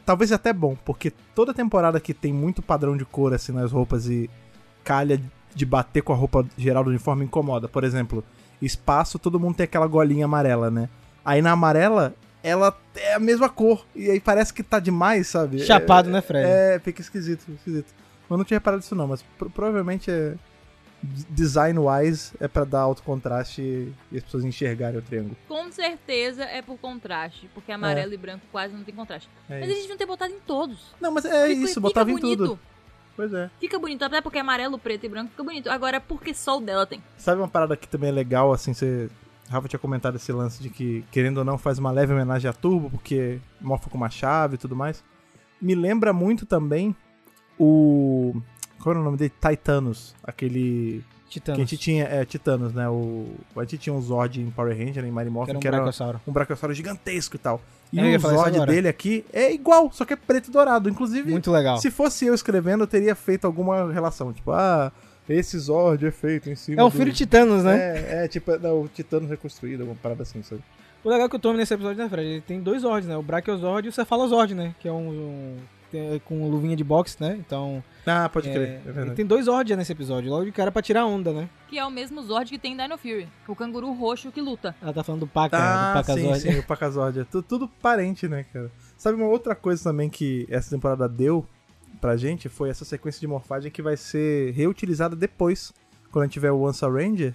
Talvez 0.05 0.31
até 0.31 0.53
bom, 0.53 0.77
porque 0.85 1.09
toda 1.33 1.51
temporada 1.51 1.99
que 1.99 2.13
tem 2.13 2.31
muito 2.31 2.61
padrão 2.61 2.95
de 2.95 3.03
cor 3.03 3.33
assim 3.33 3.51
nas 3.51 3.71
roupas 3.71 4.07
e 4.07 4.29
calha 4.83 5.19
de 5.55 5.65
bater 5.65 6.03
com 6.03 6.13
a 6.13 6.15
roupa 6.15 6.45
geral 6.55 6.83
do 6.83 6.91
uniforme 6.91 7.25
incomoda. 7.25 7.67
Por 7.67 7.83
exemplo, 7.83 8.23
espaço, 8.61 9.17
todo 9.17 9.39
mundo 9.39 9.55
tem 9.55 9.63
aquela 9.63 9.87
golinha 9.87 10.25
amarela, 10.25 10.69
né? 10.69 10.89
Aí 11.25 11.41
na 11.41 11.53
amarela, 11.53 12.13
ela 12.43 12.77
é 12.95 13.15
a 13.15 13.19
mesma 13.19 13.49
cor. 13.49 13.83
E 13.95 14.11
aí 14.11 14.19
parece 14.19 14.53
que 14.53 14.61
tá 14.61 14.79
demais, 14.79 15.25
sabe? 15.27 15.57
Chapado, 15.65 16.09
é, 16.09 16.11
né, 16.11 16.21
Fred? 16.21 16.47
É, 16.47 16.79
fica 16.83 17.01
esquisito, 17.01 17.51
esquisito. 17.51 17.91
Eu 18.29 18.37
não 18.37 18.43
tinha 18.45 18.57
reparado 18.59 18.83
isso 18.83 18.93
não, 18.93 19.07
mas 19.07 19.23
pro- 19.39 19.49
provavelmente 19.49 20.11
é. 20.11 20.35
Design-wise 21.29 22.33
é 22.39 22.47
pra 22.47 22.63
dar 22.63 22.81
alto 22.81 23.03
contraste 23.03 23.61
e, 24.11 24.17
as 24.17 24.23
pessoas 24.23 24.43
enxergarem 24.43 24.97
o 24.99 25.01
triângulo. 25.01 25.35
Com 25.47 25.71
certeza 25.71 26.43
é 26.43 26.61
por 26.61 26.77
contraste, 26.77 27.49
porque 27.53 27.71
amarelo 27.71 28.13
e 28.13 28.17
branco 28.17 28.45
quase 28.51 28.73
não 28.73 28.83
tem 28.83 28.93
contraste. 28.95 29.29
É 29.49 29.59
Mas 29.59 29.63
isso. 29.63 29.69
eles 29.71 29.81
deviam 29.83 29.97
ter 29.97 30.05
botado 30.05 30.33
em 30.33 30.39
todos. 30.39 30.93
Não, 30.99 31.11
mas 31.11 31.25
é 31.25 31.47
Fica- 31.47 31.61
isso, 31.61 31.79
botava 31.81 32.09
em 32.11 32.15
bonito. 32.19 32.37
tudo. 32.37 32.59
Pois 33.15 33.33
é. 33.33 33.49
Fica 33.61 33.79
bonito, 33.79 34.03
até 34.03 34.19
porque 34.19 34.37
amarelo, 34.39 34.77
preto 34.77 35.05
e 35.05 35.09
branco 35.09 35.31
fica 35.31 35.43
bonito. 35.43 35.69
Agora, 35.69 36.01
por 36.01 36.21
que 36.21 36.33
só 36.33 36.57
o 36.57 36.61
dela 36.61 36.85
tem? 36.85 37.01
Sabe 37.17 37.39
uma 37.39 37.47
parada 37.47 37.77
que 37.77 37.87
também 37.87 38.09
é 38.09 38.11
legal, 38.13 38.51
assim, 38.51 38.73
você. 38.73 39.09
Rafa 39.49 39.67
tinha 39.67 39.79
comentado 39.79 40.15
esse 40.15 40.31
lance 40.33 40.61
de 40.61 40.69
que, 40.69 41.05
querendo 41.11 41.37
ou 41.37 41.45
não, 41.45 41.57
faz 41.57 41.77
uma 41.77 41.91
leve 41.91 42.11
homenagem 42.11 42.49
a 42.49 42.53
Turbo, 42.53 42.89
porque 42.89 43.39
morfa 43.61 43.89
com 43.89 43.95
uma 43.97 44.09
chave 44.09 44.55
e 44.55 44.57
tudo 44.57 44.75
mais. 44.75 45.03
Me 45.61 45.75
lembra 45.75 46.11
muito 46.11 46.45
também 46.45 46.95
o. 47.59 48.35
Qual 48.85 48.93
era 48.93 49.01
o 49.01 49.03
nome 49.03 49.17
dele? 49.17 49.33
Titanos. 49.41 50.13
Aquele. 50.23 51.03
Titanos. 51.27 51.57
Que 51.57 51.61
a 51.63 51.65
gente 51.65 51.77
tinha. 51.77 52.03
É, 52.03 52.23
Titanos, 52.23 52.71
né? 52.71 52.87
O. 52.87 53.25
A 53.57 53.61
gente 53.61 53.79
tinha 53.79 53.93
um 53.95 53.99
Zord 53.99 54.39
em 54.39 54.51
Power 54.51 54.77
Ranger, 54.77 55.03
em 55.03 55.09
Mighty 55.11 55.25
que 55.25 55.29
Morphin, 55.31 55.49
era 55.49 55.57
um 55.57 55.61
que 55.61 55.67
era 55.67 55.77
brachiosauro. 55.77 56.21
um 56.27 56.31
Brachiosauro 56.31 56.73
gigantesco 56.75 57.35
e 57.35 57.39
tal. 57.39 57.59
E 57.91 57.97
Eu 57.97 58.15
o 58.15 58.19
Zord 58.19 58.63
dele 58.67 58.87
aqui 58.87 59.25
é 59.33 59.51
igual, 59.51 59.91
só 59.91 60.05
que 60.05 60.13
é 60.13 60.15
preto 60.15 60.49
e 60.49 60.51
dourado. 60.51 60.87
Inclusive, 60.87 61.31
Muito 61.31 61.51
legal. 61.51 61.79
se 61.79 61.89
fosse 61.89 62.27
eu 62.27 62.35
escrevendo, 62.35 62.83
eu 62.83 62.87
teria 62.87 63.15
feito 63.15 63.45
alguma 63.45 63.91
relação. 63.91 64.31
Tipo, 64.31 64.51
ah, 64.51 64.91
esse 65.27 65.57
Zord 65.57 66.05
é 66.05 66.11
feito 66.11 66.47
em 66.47 66.55
cima. 66.55 66.79
É 66.79 66.83
um 66.83 66.89
do- 66.89 66.95
filho 66.95 67.11
de 67.11 67.17
Titanos, 67.17 67.63
né? 67.63 67.75
É, 68.21 68.25
é 68.25 68.27
tipo, 68.27 68.55
não, 68.59 68.83
o 68.83 68.87
Titano 68.87 69.27
reconstruído, 69.27 69.81
alguma 69.81 69.97
parada 69.99 70.21
assim, 70.21 70.43
sabe? 70.43 70.61
O 71.03 71.09
legal 71.09 71.25
é 71.25 71.29
que 71.29 71.35
o 71.35 71.39
Tommy 71.39 71.57
nesse 71.57 71.73
episódio, 71.73 72.03
né, 72.03 72.07
Fred? 72.07 72.27
Ele 72.27 72.41
tem 72.41 72.61
dois 72.61 72.83
Zords, 72.83 73.09
né? 73.09 73.17
O 73.17 73.23
Brachiozord 73.23 73.87
e 73.87 73.89
o 73.89 73.93
Cephalozord, 73.93 74.53
né? 74.53 74.75
Que 74.79 74.87
é 74.87 74.91
um. 74.91 75.09
um 75.09 75.57
tem- 75.95 76.19
com 76.19 76.49
luvinha 76.49 76.75
de 76.75 76.83
boxe, 76.83 77.17
né? 77.19 77.35
Então. 77.39 77.83
Ah, 78.05 78.29
pode 78.29 78.49
é, 78.49 78.53
crer. 78.53 78.67
É 78.67 78.73
ele 78.83 78.91
verdade. 78.91 79.15
tem 79.15 79.25
dois 79.25 79.45
Zords 79.45 79.75
nesse 79.77 79.91
episódio. 79.91 80.29
Logo 80.29 80.45
de 80.45 80.51
cara 80.51 80.71
pra 80.71 80.81
tirar 80.81 81.05
onda, 81.05 81.31
né? 81.33 81.49
Que 81.67 81.79
é 81.79 81.85
o 81.85 81.89
mesmo 81.91 82.21
Zord 82.23 82.49
que 82.51 82.59
tem 82.59 82.73
em 82.73 82.77
Dino 82.77 82.97
Fury. 82.97 83.27
O 83.47 83.55
canguru 83.55 83.91
roxo 83.93 84.31
que 84.31 84.41
luta. 84.41 84.75
Ela 84.81 84.93
tá 84.93 85.03
falando 85.03 85.21
do 85.21 85.27
Paca, 85.27 85.57
Ah, 85.57 85.93
do 86.01 86.05
sim, 86.05 86.13
Pacazord. 86.13 86.39
sim, 86.41 86.59
o 86.59 86.63
Pacazord. 86.63 87.19
É 87.21 87.23
tu- 87.23 87.41
tudo 87.41 87.67
parente, 87.67 88.27
né, 88.27 88.45
cara? 88.53 88.69
Sabe 88.97 89.17
uma 89.21 89.27
outra 89.29 89.55
coisa 89.55 89.83
também 89.83 90.09
que 90.09 90.45
essa 90.49 90.69
temporada 90.69 91.09
deu 91.09 91.45
pra 91.99 92.15
gente? 92.15 92.47
Foi 92.49 92.69
essa 92.69 92.85
sequência 92.85 93.19
de 93.19 93.27
morfagem 93.27 93.71
que 93.71 93.81
vai 93.81 93.97
ser 93.97 94.51
reutilizada 94.53 95.15
depois. 95.15 95.73
Quando 96.11 96.23
a 96.23 96.25
gente 96.27 96.33
tiver 96.33 96.51
o 96.51 96.65
Ansa 96.67 96.87
Ranger, 96.89 97.33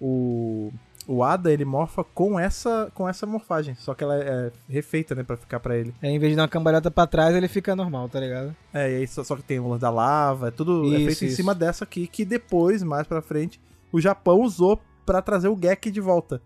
o, 0.00 0.72
o 1.06 1.22
Ada, 1.22 1.52
ele 1.52 1.64
morfa 1.64 2.02
com 2.04 2.38
essa, 2.38 2.90
com 2.94 3.08
essa 3.08 3.26
morfagem. 3.26 3.74
Só 3.74 3.94
que 3.94 4.02
ela 4.04 4.16
é 4.16 4.50
refeita, 4.68 5.14
né, 5.14 5.22
pra 5.22 5.36
ficar 5.36 5.60
pra 5.60 5.76
ele. 5.76 5.94
É, 6.02 6.08
em 6.10 6.18
vez 6.18 6.32
de 6.32 6.36
dar 6.36 6.42
uma 6.42 6.48
cambalhota 6.48 6.90
pra 6.90 7.06
trás, 7.06 7.34
ele 7.34 7.48
fica 7.48 7.76
normal, 7.76 8.08
tá 8.08 8.20
ligado? 8.20 8.54
É, 8.72 8.90
e 8.90 8.96
aí 8.96 9.06
só, 9.06 9.22
só 9.22 9.36
que 9.36 9.42
tem 9.42 9.58
o 9.60 9.78
da 9.78 9.90
lava, 9.90 10.48
é 10.48 10.50
tudo 10.50 10.84
é 10.94 10.96
Isso, 10.98 11.06
feito 11.06 11.24
em 11.24 11.26
isso. 11.28 11.36
cima 11.36 11.54
dessa 11.54 11.84
aqui, 11.84 12.06
que 12.06 12.24
depois, 12.24 12.82
mais 12.82 13.06
pra 13.06 13.20
frente, 13.22 13.60
o 13.92 14.00
Japão 14.00 14.40
usou 14.40 14.80
pra 15.04 15.20
trazer 15.20 15.48
o 15.48 15.56
Gek 15.60 15.90
de 15.90 16.00
volta. 16.00 16.40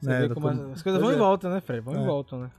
Você 0.00 0.08
né, 0.08 0.20
vê 0.28 0.34
como 0.34 0.48
as, 0.48 0.58
as 0.58 0.82
coisas 0.82 1.00
vão 1.00 1.10
Pois 1.10 1.12
em 1.12 1.14
é. 1.14 1.18
volta, 1.18 1.50
né, 1.50 1.60
Fred? 1.60 1.80
Vão 1.80 1.94
em 1.94 2.02
É. 2.02 2.06
volta, 2.06 2.36
né? 2.38 2.50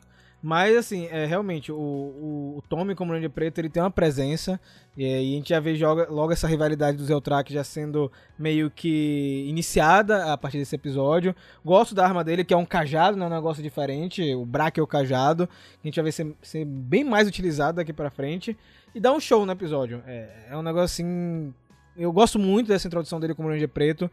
Mas, 0.42 0.78
assim, 0.78 1.08
é, 1.12 1.26
realmente, 1.26 1.70
o, 1.70 1.76
o, 1.76 2.56
o 2.58 2.62
Tommy 2.70 2.96
como 2.96 3.12
Ranger 3.12 3.30
Preto, 3.30 3.60
ele 3.60 3.70
tem 3.70 3.84
uma 3.84 3.92
presença, 3.92 4.58
e, 4.96 5.04
aí 5.04 5.34
a 5.34 5.36
gente 5.36 5.50
já 5.50 5.60
vê 5.60 5.76
joga, 5.76 6.08
logo 6.10 6.32
essa 6.32 6.48
rivalidade 6.48 6.96
do 6.96 7.04
Zeltrak 7.04 7.52
já 7.54 7.62
sendo 7.62 8.10
meio 8.38 8.72
que 8.72 9.46
iniciada 9.50 10.32
a 10.32 10.38
partir 10.38 10.58
desse 10.58 10.76
episódio. 10.76 11.36
Gosto 11.64 11.94
da 11.94 12.06
arma 12.06 12.24
dele, 12.24 12.46
que 12.46 12.54
é 12.54 12.58
um 12.58 12.66
cajado, 12.66 13.18
né, 13.18 13.26
um 13.26 13.30
negócio 13.30 13.62
diferente, 13.62 14.34
o 14.34 14.46
Braque 14.46 14.80
é 14.80 14.84
o 14.84 14.88
cajado, 14.88 15.50
a 15.84 15.88
gente 15.88 15.96
vai 15.96 16.06
ver 16.06 16.12
ser, 16.14 16.34
ser 16.42 16.64
bem 16.64 17.04
mais 17.04 17.28
utilizado 17.28 17.76
daqui 17.76 17.92
pra 17.92 18.10
frente, 18.10 18.58
e 18.96 19.00
dá 19.00 19.12
um 19.12 19.20
show 19.20 19.46
no 19.46 19.52
episódio. 19.52 20.02
É, 20.08 20.48
é 20.52 20.58
um 20.58 20.62
negócio, 20.62 20.86
assim... 20.86 21.54
Eu 21.98 22.14
gosto 22.14 22.40
muito 22.40 22.68
dessa 22.68 22.88
introdução 22.88 23.20
dele 23.20 23.36
como 23.36 23.50
Ranger 23.50 23.68
Preto, 23.68 24.10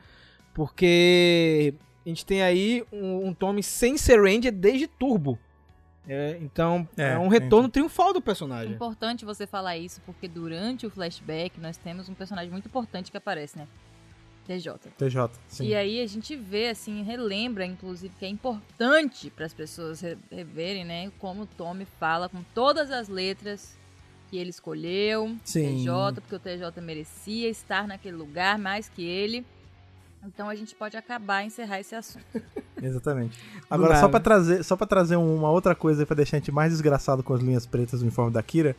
porque 0.53 1.73
a 2.05 2.09
gente 2.09 2.27
tem 2.27 2.43
aí 2.43 2.83
um, 2.93 3.29
um 3.29 3.33
Tommy 3.33 3.63
sem 3.63 3.97
ser 3.97 4.21
Ranger 4.21 4.51
desde 4.51 4.89
Turbo. 4.89 5.39
É, 6.09 6.39
então, 6.41 6.89
é, 6.97 7.13
É, 7.13 7.19
um 7.19 7.29
retorno 7.29 7.69
triunfal 7.69 8.13
do 8.13 8.21
personagem. 8.21 8.75
Importante 8.75 9.25
você 9.25 9.47
falar 9.47 9.77
isso, 9.77 10.01
porque 10.07 10.29
durante 10.29 10.87
o 10.87 10.91
flashback 10.91 11.59
nós 11.61 11.77
temos 11.77 12.09
um 12.09 12.15
personagem 12.15 12.51
muito 12.51 12.67
importante 12.67 13.11
que 13.11 13.17
aparece, 13.17 13.59
né? 13.59 13.67
TJ. 14.47 14.91
TJ, 14.97 15.31
sim. 15.49 15.67
E 15.67 15.75
aí 15.75 16.01
a 16.01 16.07
gente 16.07 16.37
vê, 16.37 16.69
assim, 16.69 17.03
relembra, 17.03 17.67
inclusive, 17.67 18.15
que 18.17 18.25
é 18.25 18.29
importante 18.29 19.29
para 19.31 19.45
as 19.45 19.53
pessoas 19.53 20.01
re- 20.01 20.17
reverem, 20.31 20.85
né? 20.85 21.11
Como 21.19 21.43
o 21.43 21.47
Tommy 21.47 21.85
fala 21.99 22.29
com 22.29 22.45
todas 22.55 22.93
as 22.93 23.09
letras 23.09 23.77
que 24.31 24.37
ele 24.37 24.51
escolheu, 24.51 25.37
Sim. 25.45 25.79
TJ, 25.85 26.21
porque 26.21 26.35
o 26.35 26.39
TJ 26.39 26.81
merecia 26.81 27.49
estar 27.49 27.89
naquele 27.89 28.17
lugar 28.17 28.57
mais 28.59 28.89
que 28.89 29.05
ele. 29.05 29.45
Então 30.27 30.49
a 30.49 30.55
gente 30.55 30.75
pode 30.75 30.97
acabar 30.97 31.43
e 31.43 31.47
encerrar 31.47 31.81
esse 31.81 31.95
assunto. 31.95 32.25
Exatamente. 32.83 33.39
Agora, 33.71 33.99
só 34.01 34.09
pra, 34.09 34.21
trazer, 34.21 34.65
só 34.65 34.77
pra 34.77 34.87
trazer 34.87 35.17
uma 35.17 35.51
outra 35.51 35.75
coisa 35.75 36.05
pra 36.05 36.17
deixar 36.17 36.37
a 36.37 36.41
gente 36.41 36.53
mais 36.53 36.73
desgraçado 36.73 37.23
com 37.23 37.33
as 37.33 37.41
linhas 37.41 37.65
pretas 37.65 38.01
no 38.01 38.07
uniforme 38.07 38.33
da 38.33 38.43
Kira, 38.43 38.77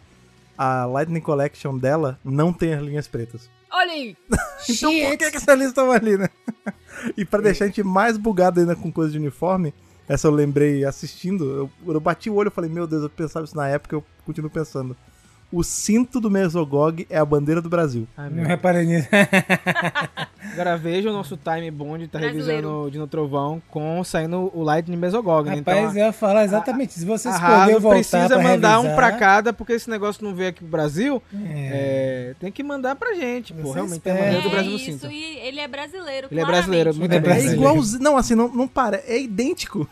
a 0.57 0.85
Lightning 0.85 1.21
Collection 1.21 1.77
dela 1.77 2.19
não 2.23 2.51
tem 2.51 2.73
as 2.73 2.83
linhas 2.83 3.07
pretas. 3.07 3.49
Olha 3.71 3.91
aí! 3.91 4.17
Então 4.69 4.91
por 4.91 5.17
que, 5.17 5.29
que 5.29 5.37
essas 5.37 5.55
linhas 5.55 5.69
estão 5.69 5.91
ali, 5.91 6.17
né? 6.17 6.29
e 7.15 7.23
pra 7.23 7.39
deixar 7.39 7.65
a 7.65 7.67
gente 7.67 7.83
mais 7.83 8.17
bugado 8.17 8.59
ainda 8.59 8.75
com 8.75 8.91
coisa 8.91 9.11
de 9.11 9.19
uniforme, 9.19 9.71
essa 10.09 10.27
eu 10.27 10.31
lembrei 10.31 10.83
assistindo, 10.83 11.69
eu, 11.85 11.93
eu 11.93 11.99
bati 11.99 12.27
o 12.27 12.33
olho 12.33 12.47
e 12.47 12.51
falei, 12.51 12.69
meu 12.69 12.87
Deus, 12.87 13.03
eu 13.03 13.09
pensava 13.09 13.45
isso 13.45 13.55
na 13.55 13.67
época, 13.67 13.95
eu 13.95 14.03
continuo 14.25 14.49
pensando. 14.49 14.97
O 15.51 15.63
cinto 15.63 16.19
do 16.19 16.29
Mesogog 16.29 17.07
é 17.09 17.17
a 17.17 17.23
bandeira 17.23 17.61
do 17.61 17.69
Brasil. 17.69 18.05
Ai, 18.17 18.29
Não 18.29 18.35
meu. 18.37 18.45
reparei 18.45 18.85
nisso. 18.85 19.07
Agora 20.53 20.77
veja 20.77 21.09
o 21.09 21.13
nosso 21.13 21.37
time 21.37 21.69
bond, 21.71 22.07
tá 22.07 22.19
Brasileiro. 22.19 22.51
revisando 22.51 22.91
Dino 22.91 23.07
Trovão 23.07 23.61
com 23.69 24.03
saindo 24.03 24.51
o 24.53 24.61
Lightning 24.63 24.97
Mesogog, 24.97 25.49
né? 25.49 25.57
Rapaz, 25.57 25.95
eu 25.95 26.05
ia 26.05 26.11
falar 26.11 26.43
exatamente. 26.45 26.93
Se 26.93 27.05
você 27.05 27.29
a 27.29 27.31
escolheu 27.31 27.53
Hasbro 27.55 27.79
voltar 27.79 27.97
precisa 27.97 28.41
mandar 28.41 28.79
um 28.79 28.83
revisar, 28.83 28.95
pra 28.95 29.11
cada, 29.13 29.53
porque 29.53 29.73
esse 29.73 29.89
negócio 29.89 30.23
não 30.23 30.35
veio 30.35 30.49
aqui 30.49 30.59
pro 30.59 30.67
Brasil. 30.69 31.21
É. 31.33 32.31
é, 32.31 32.35
tem 32.39 32.51
que 32.51 32.63
mandar 32.63 32.95
pra 32.95 33.13
gente, 33.13 33.53
pô. 33.53 33.63
Você 33.69 33.73
Realmente 33.75 33.99
tem 34.01 34.13
a 34.13 34.15
bandeira 34.15 34.41
do 34.41 34.47
é 34.47 34.51
Brasil 34.51 34.71
no 34.71 34.77
isso, 34.77 34.85
cinto. 34.85 35.11
e 35.11 35.37
ele 35.39 35.59
é 35.59 35.67
brasileiro, 35.67 36.27
Ele 36.31 36.39
é 36.41 36.45
brasileiro, 36.45 36.95
muito 36.95 37.11
É 37.11 37.19
bem. 37.19 37.29
É 37.29 37.33
brasileiro. 37.33 37.61
igualzinho. 37.61 38.03
Não, 38.03 38.17
assim, 38.17 38.35
não, 38.35 38.47
não 38.49 38.67
para. 38.67 39.01
É 39.07 39.19
idêntico. 39.19 39.87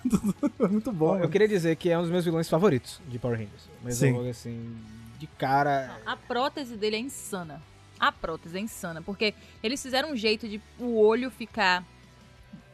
É 0.60 0.68
muito 0.68 0.92
bom. 0.92 1.18
Eu 1.18 1.30
queria 1.30 1.48
dizer 1.48 1.76
que 1.76 1.90
é 1.90 1.98
um 1.98 2.02
dos 2.02 2.12
meus 2.12 2.26
vilões 2.26 2.50
favoritos 2.50 3.00
de 3.08 3.18
Power 3.20 3.38
Rangers. 3.38 3.70
Eu, 3.84 4.30
assim, 4.30 4.76
de 5.18 5.28
cara. 5.28 6.00
A 6.06 6.16
prótese 6.16 6.76
dele 6.76 6.96
é 6.96 7.00
insana. 7.00 7.62
A 8.00 8.12
prótese 8.12 8.58
é 8.58 8.62
insana, 8.62 9.02
porque 9.02 9.34
eles 9.64 9.82
fizeram 9.82 10.12
um 10.12 10.16
jeito 10.16 10.48
de 10.48 10.62
o 10.80 11.00
olho 11.00 11.30
ficar. 11.32 11.84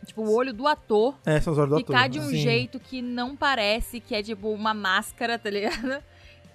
Tipo, 0.06 0.24
o 0.24 0.34
olho 0.36 0.52
do 0.52 0.68
ator 0.68 1.16
É, 1.26 1.39
são 1.39 1.54
os 1.54 1.60
olhos 1.60 1.70
do 1.70 1.76
ator. 1.78 1.86
ficar 1.96 2.08
de 2.10 2.20
um 2.20 2.30
Sim. 2.30 2.38
jeito 2.38 2.80
que 2.80 3.02
não 3.04 3.36
parece 3.36 4.00
que 4.00 4.16
é 4.16 4.24
tipo 4.24 4.50
uma 4.52 4.74
máscara, 4.74 5.38
tá 5.38 5.50
ligado? 5.50 6.04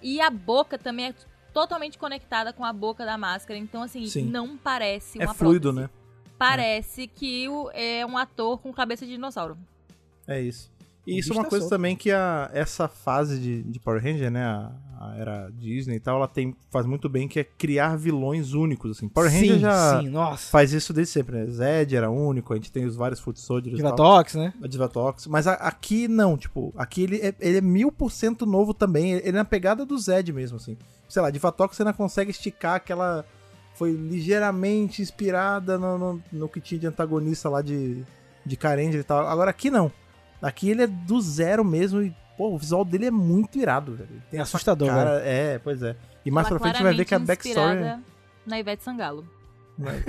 E 0.03 0.20
a 0.20 0.28
boca 0.30 0.76
também 0.76 1.07
é 1.07 1.14
totalmente 1.55 1.97
conectada 1.97 2.53
com 2.53 2.64
a 2.64 2.72
boca 2.72 3.05
da 3.07 3.16
máscara. 3.16 3.59
Então, 3.59 3.82
assim, 3.82 4.07
Sim. 4.09 4.24
não 4.24 4.57
parece 4.59 5.20
É 5.22 5.24
uma 5.24 5.32
fluido, 5.34 5.72
prótese. 5.72 5.93
né? 5.95 6.01
Parece 6.37 7.07
que 7.07 7.49
o- 7.49 7.70
é 7.72 8.05
um 8.05 8.18
ator 8.18 8.59
com 8.59 8.72
cabeça 8.72 9.07
de 9.07 9.12
dinossauro. 9.12 9.57
É 10.26 10.41
isso. 10.41 10.70
E 11.07 11.14
O 11.14 11.18
isso 11.20 11.32
é 11.32 11.37
uma 11.37 11.45
tá 11.45 11.49
coisa 11.51 11.62
solto. 11.62 11.70
também 11.76 11.97
que 11.97 12.11
a, 12.11 12.51
essa 12.53 12.89
fase 12.89 13.39
de, 13.41 13.62
de 13.62 13.78
Power 13.80 14.03
Ranger, 14.03 14.30
né? 14.30 14.45
A, 14.45 14.72
a 14.99 15.14
era 15.16 15.51
Disney 15.51 15.97
e 15.97 16.01
tal, 16.01 16.16
ela 16.16 16.28
tem, 16.28 16.55
faz 16.70 16.86
muito 16.86 17.09
bem, 17.09 17.28
que 17.28 17.40
é 17.40 17.44
criar 17.44 17.97
vilões 17.97 18.53
únicos, 18.55 18.92
assim. 18.97 19.09
Power 19.09 19.30
Ranger 19.30 19.55
sim, 19.55 19.61
já 19.61 20.01
sim, 20.01 20.09
nossa. 20.09 20.51
faz 20.51 20.72
isso 20.72 20.92
desde 20.92 21.12
sempre, 21.12 21.36
né? 21.36 21.47
Zed 21.47 21.94
era 21.94 22.11
único, 22.11 22.53
a 22.53 22.57
gente 22.57 22.72
tem 22.72 22.84
os 22.84 22.97
vários 22.97 23.20
Foot 23.20 23.38
Soldiers. 23.38 23.76
Divatox, 23.76 24.34
né? 24.34 24.55
A 24.62 24.66
Divatox. 24.66 25.26
Mas 25.26 25.47
a- 25.47 25.55
aqui 25.55 26.09
não, 26.09 26.36
tipo, 26.36 26.72
aqui 26.76 27.03
ele 27.03 27.16
é, 27.16 27.34
ele 27.40 27.59
é 27.59 27.61
mil 27.61 27.92
por 27.92 28.11
cento 28.11 28.47
novo 28.47 28.72
também. 28.72 29.12
Ele 29.12 29.28
é 29.28 29.32
na 29.32 29.44
pegada 29.44 29.84
do 29.84 29.99
Zed 29.99 30.32
mesmo, 30.32 30.57
assim. 30.57 30.76
Sei 31.09 31.20
lá, 31.20 31.30
Divatox 31.30 31.76
você 31.76 31.82
ainda 31.82 31.92
consegue 31.92 32.30
esticar 32.30 32.74
aquela. 32.76 33.24
Foi 33.74 33.92
ligeiramente 33.92 35.03
inspirada 35.03 35.76
no, 35.78 35.99
no, 35.99 36.22
no 36.32 36.49
que 36.49 36.61
tinha 36.61 36.80
de 36.80 36.86
antagonista 36.86 37.49
lá 37.49 37.61
de, 37.61 38.03
de 38.44 38.57
Karanger 38.57 39.01
e 39.01 39.05
tal. 39.05 39.26
Agora 39.26 39.51
aqui 39.51 39.70
não. 39.70 39.92
Aqui 40.40 40.70
ele 40.70 40.82
é 40.82 40.86
do 40.86 41.20
zero 41.20 41.64
mesmo 41.64 42.03
e, 42.03 42.14
pô, 42.37 42.49
o 42.55 42.59
visual 42.59 42.84
dele 42.84 43.07
é 43.07 43.11
muito 43.11 43.59
irado, 43.59 43.95
velho. 43.95 44.22
Tem 44.30 44.39
É 44.39 44.43
assustador, 44.43 44.89
cara, 44.89 45.20
É, 45.24 45.59
pois 45.59 45.82
é. 45.82 45.97
E 46.24 46.30
mais 46.30 46.47
Ela 46.49 46.59
pra 46.59 46.68
frente 46.70 46.82
vai 46.82 46.95
ver 46.95 47.05
que 47.05 47.14
a 47.14 47.18
backstory. 47.18 47.74
inspirada 47.76 48.03
Na 48.47 48.59
Ivete 48.59 48.82
Sangalo. 48.82 49.24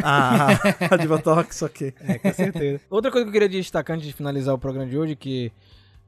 Ah, 0.02 0.48
a 0.92 0.96
Divatox, 0.98 1.62
ok. 1.62 1.94
É, 2.02 2.18
com 2.18 2.34
certeza. 2.34 2.82
Outra 2.90 3.12
coisa 3.12 3.26
que 3.26 3.30
eu 3.30 3.34
queria 3.34 3.50
destacar 3.50 3.96
antes 3.96 4.08
de 4.08 4.14
finalizar 4.14 4.54
o 4.56 4.58
programa 4.58 4.90
de 4.90 4.98
hoje, 4.98 5.16
que 5.16 5.52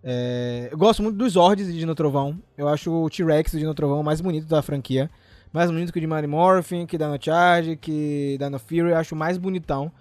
é, 0.03 0.69
eu 0.71 0.77
gosto 0.77 1.03
muito 1.03 1.17
dos 1.17 1.33
Zords 1.33 1.67
de 1.67 1.77
Dino 1.77 1.93
Trovão. 1.93 2.39
Eu 2.57 2.67
acho 2.69 2.91
o 2.91 3.09
T-Rex 3.09 3.51
do 3.51 3.59
Dino 3.59 3.73
Trovão 3.73 4.01
mais 4.01 4.21
bonito 4.21 4.47
da 4.47 4.61
franquia. 4.61 5.09
Mais 5.51 5.69
bonito 5.69 5.91
que 5.91 5.97
o 5.97 6.01
de 6.01 6.07
Mighty 6.07 6.27
Morphin, 6.27 6.85
que 6.85 6.97
Dino 6.97 7.17
Charge, 7.19 7.75
que 7.75 8.37
Dino 8.39 8.59
Fury. 8.59 8.91
Eu 8.91 8.97
acho 8.97 9.15
mais 9.15 9.37
bonitão. 9.37 9.91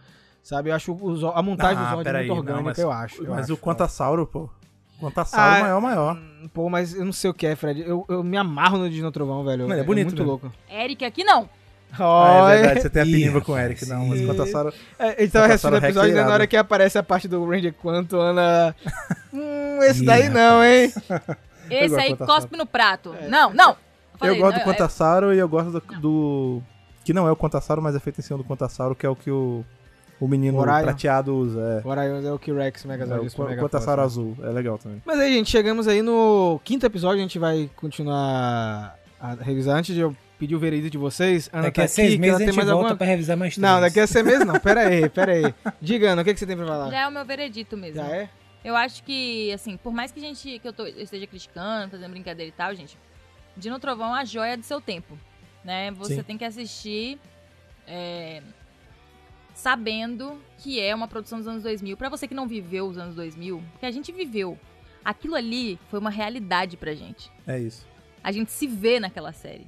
Sabe? 0.43 0.71
Eu 0.71 0.75
acho 0.75 0.93
o 0.93 1.17
Zor- 1.17 1.37
a 1.37 1.43
montagem 1.43 1.79
Ah, 1.79 1.85
do 1.87 1.91
Zord 1.91 2.05
peraí, 2.05 2.27
muito 2.29 2.39
orgânica, 2.39 2.65
mas- 2.65 2.79
eu 2.79 2.91
acho. 2.93 3.23
eu 3.25 3.31
Mas 3.31 3.45
acho. 3.47 3.55
o 3.55 3.57
Quantassauro, 3.59 4.27
pô. 4.27 4.49
Quantassauro 5.01 5.57
Ah, 5.57 5.61
maior, 5.61 5.81
maior. 5.81 6.17
Hum, 6.17 6.49
Pô, 6.53 6.69
mas 6.69 6.95
eu 6.95 7.05
não 7.05 7.13
sei 7.13 7.31
o 7.31 7.35
que 7.35 7.47
é, 7.47 7.55
Fred. 7.57 7.81
Eu, 7.83 8.05
eu 8.09 8.23
me 8.25 8.37
amarro 8.37 8.79
no 8.79 8.89
Dino 8.91 9.11
Trovão, 9.13 9.45
velho. 9.45 9.69
Mano, 9.69 9.81
é 9.81 9.85
bonito 9.85 10.07
muito 10.07 10.19
mesmo. 10.19 10.31
louco. 10.31 10.53
Eric 10.71 11.05
aqui 11.05 11.25
não. 11.25 11.49
Ah, 11.99 12.51
é 12.51 12.57
verdade, 12.59 12.83
você 12.83 12.91
tem 12.91 13.03
a 13.03 13.05
pinimba 13.07 13.41
com 13.41 13.53
o 13.53 13.59
Eric, 13.59 13.87
não, 13.89 14.07
mas 14.09 14.21
o 14.21 14.27
Quantassauro... 14.27 14.75
É, 14.99 15.23
ele 15.23 15.31
tava 15.31 15.47
Só 15.47 15.53
assistindo 15.55 15.71
o 15.71 15.75
passaram 15.75 15.89
episódio 15.89 16.15
né, 16.15 16.23
na 16.25 16.33
hora 16.35 16.47
que 16.47 16.57
aparece 16.57 16.99
a 16.99 17.03
parte 17.03 17.27
do 17.27 17.49
Ranger 17.49 17.73
Quanto, 17.73 18.19
Ana. 18.19 18.75
hum, 19.33 19.79
esse 19.83 20.05
daí 20.05 20.29
não, 20.29 20.63
hein? 20.63 20.93
Esse 21.71 21.97
aí 21.99 22.15
cospe 22.17 22.57
no 22.59 22.67
prato. 22.67 23.15
Não, 23.29 23.53
não. 23.55 23.75
Falei, 24.19 24.35
eu 24.37 24.41
gosto 24.41 24.57
do 24.57 24.61
é- 24.61 24.65
Quantassauro 24.65 25.33
e 25.33 25.39
eu 25.39 25.49
gosto 25.49 25.71
do, 25.71 25.81
do- 26.01 26.63
Que 27.05 27.13
não 27.15 27.27
é 27.27 27.33
o 27.33 27.37
Quantassauro, 27.37 27.81
mas 27.81 27.95
é 27.97 28.01
feito 28.01 28.19
em 28.21 28.23
cima 28.23 28.37
do 28.39 28.45
Quantassauro, 28.45 28.95
que 28.95 29.07
é 29.07 29.09
o 29.09 29.17
que 29.17 29.31
o, 29.31 29.65
o 30.21 30.27
menino 30.29 30.59
Orion. 30.59 30.83
prateado 30.83 31.35
usa. 31.37 31.83
O 31.85 31.89
Orion 31.89 32.23
é 32.27 32.33
o 32.33 32.39
K-Rex 32.39 32.85
É, 32.85 32.89
Megazord. 32.89 33.21
é 33.21 33.25
o 33.25 33.27
isso 33.27 33.37
Qu- 33.37 33.45
Mega 33.49 33.63
Quantassauro 33.63 34.03
Force, 34.03 34.19
né? 34.19 34.25
azul. 34.33 34.45
É 34.45 34.51
legal 34.53 34.79
também. 34.79 35.03
Mas 35.05 35.19
aí, 35.19 35.33
gente, 35.35 35.51
chegamos 35.51 35.87
aí 35.89 36.03
no 36.03 36.61
quinto 36.65 36.85
episódio. 36.87 37.19
A 37.19 37.23
gente 37.23 37.39
vai 37.39 37.71
continuar 37.77 38.97
a 39.21 39.35
revisar. 39.35 39.77
Antes 39.77 39.95
de 39.95 40.01
eu 40.01 40.17
pedir 40.39 40.55
o 40.55 40.59
veredito 40.59 40.91
de 40.91 40.99
vocês, 40.99 41.49
Ana 41.53 41.65
Daqui 41.65 41.81
tá 41.81 41.85
a 41.85 41.89
seis 41.89 42.09
aqui, 42.09 42.15
que 42.17 42.21
meses 42.21 42.35
ela 42.35 42.37
a 42.37 42.39
tem 42.39 42.47
gente 42.49 42.57
mais 42.57 42.69
volta 42.69 42.83
alguma... 42.85 42.97
pra 42.97 43.07
revisar 43.07 43.37
mais 43.37 43.55
três. 43.55 43.71
Não, 43.73 43.81
daqui 43.81 44.01
a 44.01 44.07
seis 44.07 44.25
meses 44.25 44.47
não. 44.47 44.59
Pera 44.61 44.81
aí, 44.89 45.09
pera 45.09 45.33
aí. 45.33 45.55
Diga, 45.83 46.11
Ana, 46.13 46.23
o 46.23 46.25
que, 46.25 46.33
que 46.35 46.41
você 46.41 46.47
tem 46.47 46.57
pra 46.57 46.67
falar? 46.67 46.91
Já 46.91 47.01
é 47.01 47.09
o 47.09 47.11
meu 47.13 47.25
veredito 47.25 47.77
mesmo. 47.77 47.97
Já 47.97 48.07
é? 48.09 48.29
Eu 48.65 48.77
acho 48.77 49.03
que, 49.05 49.53
assim, 49.53 49.77
por 49.77 49.93
mais 49.93 50.11
que 50.13 50.19
a 50.19 50.23
gente, 50.23 50.59
que 50.59 50.67
eu, 50.69 50.73
tô- 50.73 50.87
eu 50.87 51.03
esteja 51.03 51.27
criticando, 51.27 51.91
fazendo 51.91 52.11
brincadeira 52.11 52.49
e 52.49 52.53
tal, 52.53 52.75
gente, 52.75 52.99
Dino 53.57 53.79
Trovão 53.79 54.17
é 54.17 54.21
a 54.21 54.25
joia 54.25 54.57
do 54.57 54.63
seu 54.65 54.81
tempo, 54.81 55.17
né? 55.65 55.91
Você 55.93 56.17
Sim. 56.17 56.23
tem 56.23 56.37
que 56.39 56.45
assistir 56.45 57.19
é, 57.87 58.43
sabendo 59.59 60.41
que 60.59 60.79
é 60.79 60.95
uma 60.95 61.09
produção 61.09 61.39
dos 61.39 61.49
anos 61.49 61.65
2000. 61.65 61.97
Pra 61.97 62.09
você 62.09 62.29
que 62.29 62.35
não 62.35 62.47
viveu 62.47 62.87
os 62.87 62.97
anos 62.97 63.17
2000, 63.17 63.61
porque 63.73 63.87
a 63.87 63.91
gente 63.91 64.13
viveu. 64.13 64.57
aquilo 65.05 65.35
ali 65.35 65.79
foi 65.91 65.99
uma 65.99 66.11
realidade 66.11 66.77
pra 66.77 66.95
gente. 66.95 67.31
É 67.45 67.59
isso. 67.59 67.85
A 68.23 68.31
gente 68.31 68.53
se 68.53 68.69
vê 68.69 69.01
naquela 69.01 69.33
série. 69.33 69.67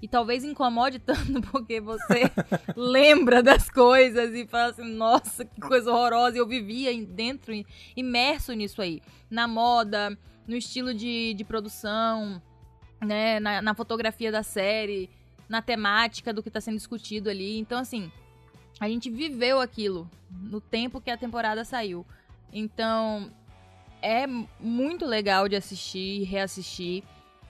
E 0.00 0.06
talvez 0.06 0.44
incomode 0.44 1.00
tanto 1.00 1.40
porque 1.50 1.80
você 1.80 2.30
lembra 2.76 3.42
das 3.42 3.68
coisas 3.68 4.32
e 4.32 4.46
fala 4.46 4.70
assim, 4.70 4.84
nossa, 4.94 5.44
que 5.44 5.60
coisa 5.60 5.90
horrorosa. 5.90 6.38
Eu 6.38 6.46
vivia 6.46 6.90
dentro, 7.04 7.52
imerso 7.96 8.52
nisso 8.52 8.80
aí. 8.80 9.02
Na 9.28 9.48
moda, 9.48 10.16
no 10.46 10.54
estilo 10.54 10.94
de, 10.94 11.34
de 11.34 11.42
produção, 11.42 12.40
né? 13.00 13.40
Na, 13.40 13.60
na 13.60 13.74
fotografia 13.74 14.30
da 14.30 14.44
série, 14.44 15.10
na 15.48 15.60
temática 15.60 16.32
do 16.32 16.44
que 16.44 16.48
está 16.48 16.60
sendo 16.60 16.76
discutido 16.76 17.28
ali. 17.28 17.58
Então, 17.58 17.80
assim, 17.80 18.10
a 18.82 18.88
gente 18.88 19.08
viveu 19.08 19.60
aquilo 19.60 20.10
no 20.28 20.60
tempo 20.60 21.00
que 21.00 21.08
a 21.08 21.16
temporada 21.16 21.64
saiu. 21.64 22.04
Então, 22.52 23.30
é 24.02 24.26
muito 24.26 25.06
legal 25.06 25.48
de 25.48 25.54
assistir 25.54 26.20
e 26.20 26.24
reassistir. 26.24 27.04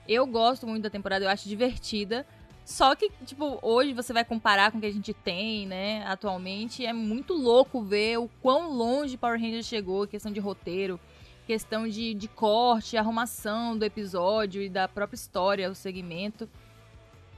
Eu 0.07 0.27
gosto 0.27 0.67
muito 0.67 0.83
da 0.83 0.91
temporada, 0.91 1.25
eu 1.25 1.29
acho 1.29 1.49
divertida. 1.49 2.23
Só 2.63 2.93
que, 2.93 3.09
tipo, 3.25 3.57
hoje 3.63 3.93
você 3.93 4.13
vai 4.13 4.23
comparar 4.23 4.71
com 4.71 4.77
o 4.77 4.81
que 4.81 4.85
a 4.85 4.93
gente 4.93 5.11
tem, 5.11 5.65
né, 5.65 6.05
atualmente, 6.05 6.85
é 6.85 6.93
muito 6.93 7.33
louco 7.33 7.81
ver 7.81 8.19
o 8.19 8.29
quão 8.39 8.71
longe 8.71 9.17
Power 9.17 9.41
Rangers 9.41 9.65
chegou, 9.65 10.05
questão 10.05 10.31
de 10.31 10.39
roteiro, 10.39 10.99
questão 11.47 11.87
de, 11.87 12.13
de 12.13 12.27
corte, 12.27 12.95
arrumação 12.95 13.75
do 13.75 13.83
episódio 13.83 14.61
e 14.61 14.69
da 14.69 14.87
própria 14.87 15.15
história, 15.15 15.71
o 15.71 15.73
segmento. 15.73 16.47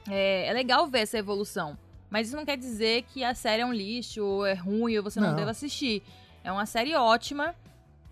É, 0.06 0.48
é 0.48 0.52
legal 0.52 0.86
ver 0.86 1.00
essa 1.00 1.16
evolução. 1.16 1.78
Mas 2.10 2.28
isso 2.28 2.36
não 2.36 2.44
quer 2.44 2.56
dizer 2.56 3.02
que 3.02 3.24
a 3.24 3.34
série 3.34 3.62
é 3.62 3.66
um 3.66 3.72
lixo, 3.72 4.22
ou 4.24 4.46
é 4.46 4.54
ruim, 4.54 4.96
ou 4.96 5.02
você 5.02 5.20
não, 5.20 5.28
não 5.28 5.36
deve 5.36 5.50
assistir. 5.50 6.02
É 6.44 6.52
uma 6.52 6.66
série 6.66 6.94
ótima. 6.94 7.54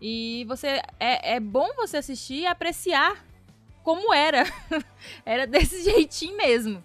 E 0.00 0.44
você 0.48 0.82
é, 0.98 1.34
é 1.36 1.40
bom 1.40 1.68
você 1.76 1.96
assistir 1.96 2.40
e 2.40 2.46
apreciar 2.46 3.24
como 3.82 4.12
era. 4.12 4.44
era 5.24 5.46
desse 5.46 5.82
jeitinho 5.84 6.36
mesmo. 6.36 6.82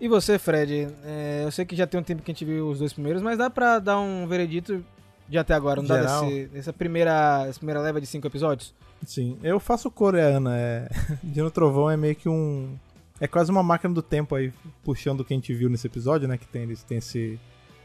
E 0.00 0.08
você, 0.08 0.38
Fred? 0.38 0.88
É, 1.04 1.42
eu 1.44 1.50
sei 1.50 1.64
que 1.64 1.74
já 1.74 1.86
tem 1.86 1.98
um 1.98 2.02
tempo 2.02 2.22
que 2.22 2.30
a 2.30 2.34
gente 2.34 2.44
viu 2.44 2.68
os 2.68 2.80
dois 2.80 2.92
primeiros, 2.92 3.22
mas 3.22 3.38
dá 3.38 3.48
pra 3.48 3.78
dar 3.78 3.98
um 3.98 4.26
veredito 4.26 4.84
de 5.28 5.38
até 5.38 5.54
agora, 5.54 5.80
não 5.80 5.88
Geral. 5.88 6.20
dá 6.22 6.28
desse, 6.28 6.46
dessa 6.48 6.72
primeira, 6.72 7.46
essa 7.48 7.58
primeira 7.58 7.80
leva 7.80 8.00
de 8.00 8.06
cinco 8.06 8.26
episódios? 8.26 8.74
Sim, 9.04 9.38
eu 9.42 9.58
faço 9.58 9.90
coreana. 9.90 10.56
É... 10.56 10.88
Dino 11.22 11.50
Trovão 11.50 11.90
é 11.90 11.96
meio 11.96 12.14
que 12.14 12.28
um. 12.28 12.78
É 13.20 13.26
quase 13.26 13.50
uma 13.50 13.62
máquina 13.62 13.94
do 13.94 14.02
tempo 14.02 14.34
aí, 14.34 14.52
puxando 14.84 15.20
o 15.20 15.24
que 15.24 15.32
a 15.32 15.36
gente 15.36 15.52
viu 15.54 15.68
nesse 15.68 15.86
episódio, 15.86 16.28
né? 16.28 16.36
Que 16.36 16.46
tem, 16.46 16.62
eles 16.62 16.82
tem 16.82 16.98
esse. 16.98 17.38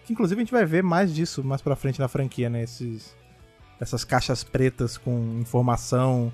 Que 0.04 0.14
inclusive 0.14 0.40
a 0.40 0.44
gente 0.44 0.52
vai 0.52 0.66
ver 0.66 0.84
mais 0.84 1.14
disso 1.14 1.44
mais 1.44 1.62
pra 1.62 1.76
frente 1.76 2.00
na 2.00 2.08
franquia, 2.08 2.50
né? 2.50 2.64
Esses. 2.64 3.16
Essas 3.80 4.04
caixas 4.04 4.44
pretas 4.44 4.96
com 4.96 5.40
informação 5.40 6.32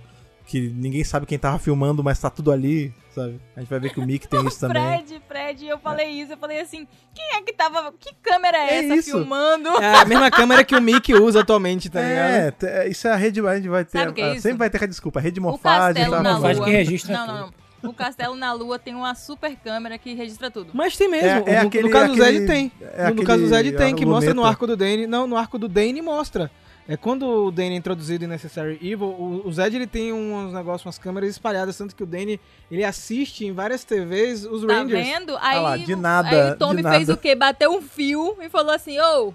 que 0.48 0.70
ninguém 0.70 1.04
sabe 1.04 1.26
quem 1.26 1.38
tava 1.38 1.60
filmando, 1.60 2.02
mas 2.02 2.18
tá 2.18 2.30
tudo 2.30 2.54
ali, 2.54 2.93
sabe? 3.14 3.39
A 3.56 3.60
gente 3.60 3.70
vai 3.70 3.80
ver 3.82 3.89
que 3.93 4.00
o 4.00 4.06
Mick 4.06 4.28
tem 4.28 4.48
isso 4.48 4.60
também. 4.62 4.82
Fred, 4.82 5.22
Fred, 5.28 5.68
eu 5.68 5.78
falei 5.78 6.08
isso, 6.08 6.32
eu 6.32 6.38
falei 6.38 6.62
assim, 6.62 6.88
quem 7.14 7.36
é 7.36 7.41
que 7.41 7.52
tava, 7.52 7.93
que 8.00 8.16
câmera 8.16 8.58
é, 8.58 8.76
é 8.76 8.86
essa 8.86 8.95
isso. 8.95 9.12
filmando? 9.12 9.68
É 9.70 9.95
a 9.95 10.06
mesma 10.06 10.32
câmera 10.32 10.64
que 10.64 10.74
o 10.74 10.82
Mick 10.82 11.14
usa 11.14 11.41
atualmente, 11.41 11.89
tá 11.89 12.02
ligado? 12.02 12.64
É, 12.64 12.88
isso 12.88 13.08
é 13.10 13.12
a 13.12 13.18
rede, 13.18 13.45
a 13.45 13.56
gente 13.58 13.68
vai 13.68 13.84
ter, 13.84 14.00
sabe 14.00 14.14
que 14.14 14.22
é 14.22 14.34
isso? 14.34 14.43
sempre 14.43 14.58
vai 14.58 14.70
ter 14.70 14.82
a 14.82 14.88
desculpa, 14.88 15.20
a 15.20 15.22
rede 15.22 15.39
morfagem. 15.39 16.04
O 16.04 16.12
castelo 16.12 16.24
na 16.24 16.38
lua. 16.38 16.66
que 16.66 16.72
registra 16.72 17.14
não, 17.14 17.28
não, 17.28 17.39
não. 17.41 17.66
O 17.84 17.93
Castelo 17.93 18.36
na 18.36 18.51
Lua 18.53 18.80
tem 18.80 18.95
uma 18.95 19.13
super 19.15 19.55
câmera 19.55 19.97
que 19.97 20.13
registra 20.13 20.49
tudo. 20.49 20.71
Mas 20.73 20.97
tem 20.97 21.09
mesmo. 21.09 21.47
É, 21.47 21.55
é 21.55 21.61
no, 21.61 21.67
aquele, 21.67 21.84
no 21.84 21.89
caso 21.91 22.13
do 22.13 22.23
Zed 22.23 22.47
tem. 22.47 22.71
É 22.82 23.11
no, 23.11 23.23
caso 23.23 23.43
do 23.43 23.49
Zed 23.49 23.71
tem, 23.73 23.95
que 23.95 24.05
mostra 24.05 24.34
no 24.34 24.43
arco 24.43 24.65
do 24.65 24.75
Dane. 24.75 25.05
Não, 25.07 25.28
no 25.28 25.38
arco 25.38 25.57
do 25.57 25.67
Dane 25.67 26.01
mostra. 26.01 26.51
É 26.88 26.95
quando 26.95 27.28
o 27.28 27.51
Danny 27.51 27.75
é 27.75 27.78
introduzido 27.78 28.23
em 28.23 28.28
Necessary 28.28 28.80
Evil, 28.82 29.07
o, 29.07 29.45
o 29.45 29.51
Zed 29.51 29.75
ele 29.75 29.86
tem 29.86 30.13
uns 30.13 30.53
negócios, 30.53 30.86
umas 30.86 30.97
câmeras 30.97 31.30
espalhadas, 31.30 31.78
tanto 31.78 31.93
que 31.93 32.01
o 32.01 32.05
Danny 32.05 32.39
ele 32.71 32.84
assiste 32.86 33.45
em 33.45 33.51
várias 33.51 33.84
TVs 33.84 34.45
os 34.45 34.65
tá 34.65 34.73
Rangers. 34.73 35.05
Tá 35.05 35.19
vendo? 35.19 35.38
Aí, 35.38 35.57
ah 35.57 35.61
lá, 35.61 35.78
de 35.78 35.95
nada. 35.97 36.30
Aí 36.30 36.51
o 36.53 36.55
Tommy 36.55 36.82
fez 36.82 37.09
o 37.09 37.17
quê? 37.17 37.36
Bateu 37.36 37.71
um 37.71 37.82
fio 37.82 38.38
e 38.41 38.47
falou 38.47 38.73
assim: 38.73 38.97
ô, 38.99 39.28
oh, 39.28 39.34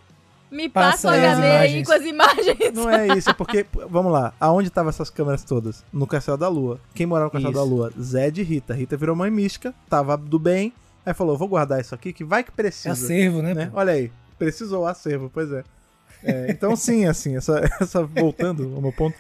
me 0.53 0.69
passa, 0.69 1.09
passa 1.09 1.09
o 1.09 1.11
HD 1.11 1.47
aí 1.51 1.85
com 1.85 1.93
as 1.93 2.03
imagens. 2.03 2.73
Não 2.75 2.91
é 2.91 3.09
isso, 3.17 3.31
é 3.31 3.33
porque, 3.33 3.67
vamos 3.89 4.13
lá, 4.13 4.35
aonde 4.39 4.69
estavam 4.69 4.91
essas 4.91 5.09
câmeras 5.09 5.43
todas? 5.43 5.83
No 5.91 6.07
Castelo 6.07 6.37
da 6.37 6.49
Lua. 6.49 6.79
Quem 6.95 7.07
morava 7.07 7.27
no 7.27 7.31
Castelo 7.31 7.53
isso. 7.53 7.61
da 7.61 7.69
Lua? 7.69 7.93
Zed 7.99 8.41
e 8.41 8.45
Rita. 8.45 8.75
Rita 8.75 8.97
virou 8.97 9.17
mãe 9.17 9.31
mística, 9.31 9.75
tava 9.89 10.17
do 10.17 10.39
bem, 10.39 10.73
aí 11.07 11.15
falou: 11.15 11.39
vou 11.39 11.49
guardar 11.49 11.81
isso 11.81 11.95
aqui 11.95 12.13
que 12.13 12.23
vai 12.23 12.45
que 12.45 12.53
precisa. 12.53 12.91
É 12.91 12.93
acervo, 12.93 13.41
né? 13.41 13.55
né? 13.55 13.71
Olha 13.73 13.95
aí, 13.95 14.13
precisou 14.39 14.87
acervo, 14.87 15.31
pois 15.33 15.51
é. 15.51 15.65
É, 16.23 16.51
então, 16.51 16.77
sim, 16.77 17.07
assim, 17.07 17.37
essa, 17.37 17.59
essa 17.81 18.05
voltando 18.05 18.75
ao 18.75 18.83
meu 18.83 18.93
ponto, 18.93 19.17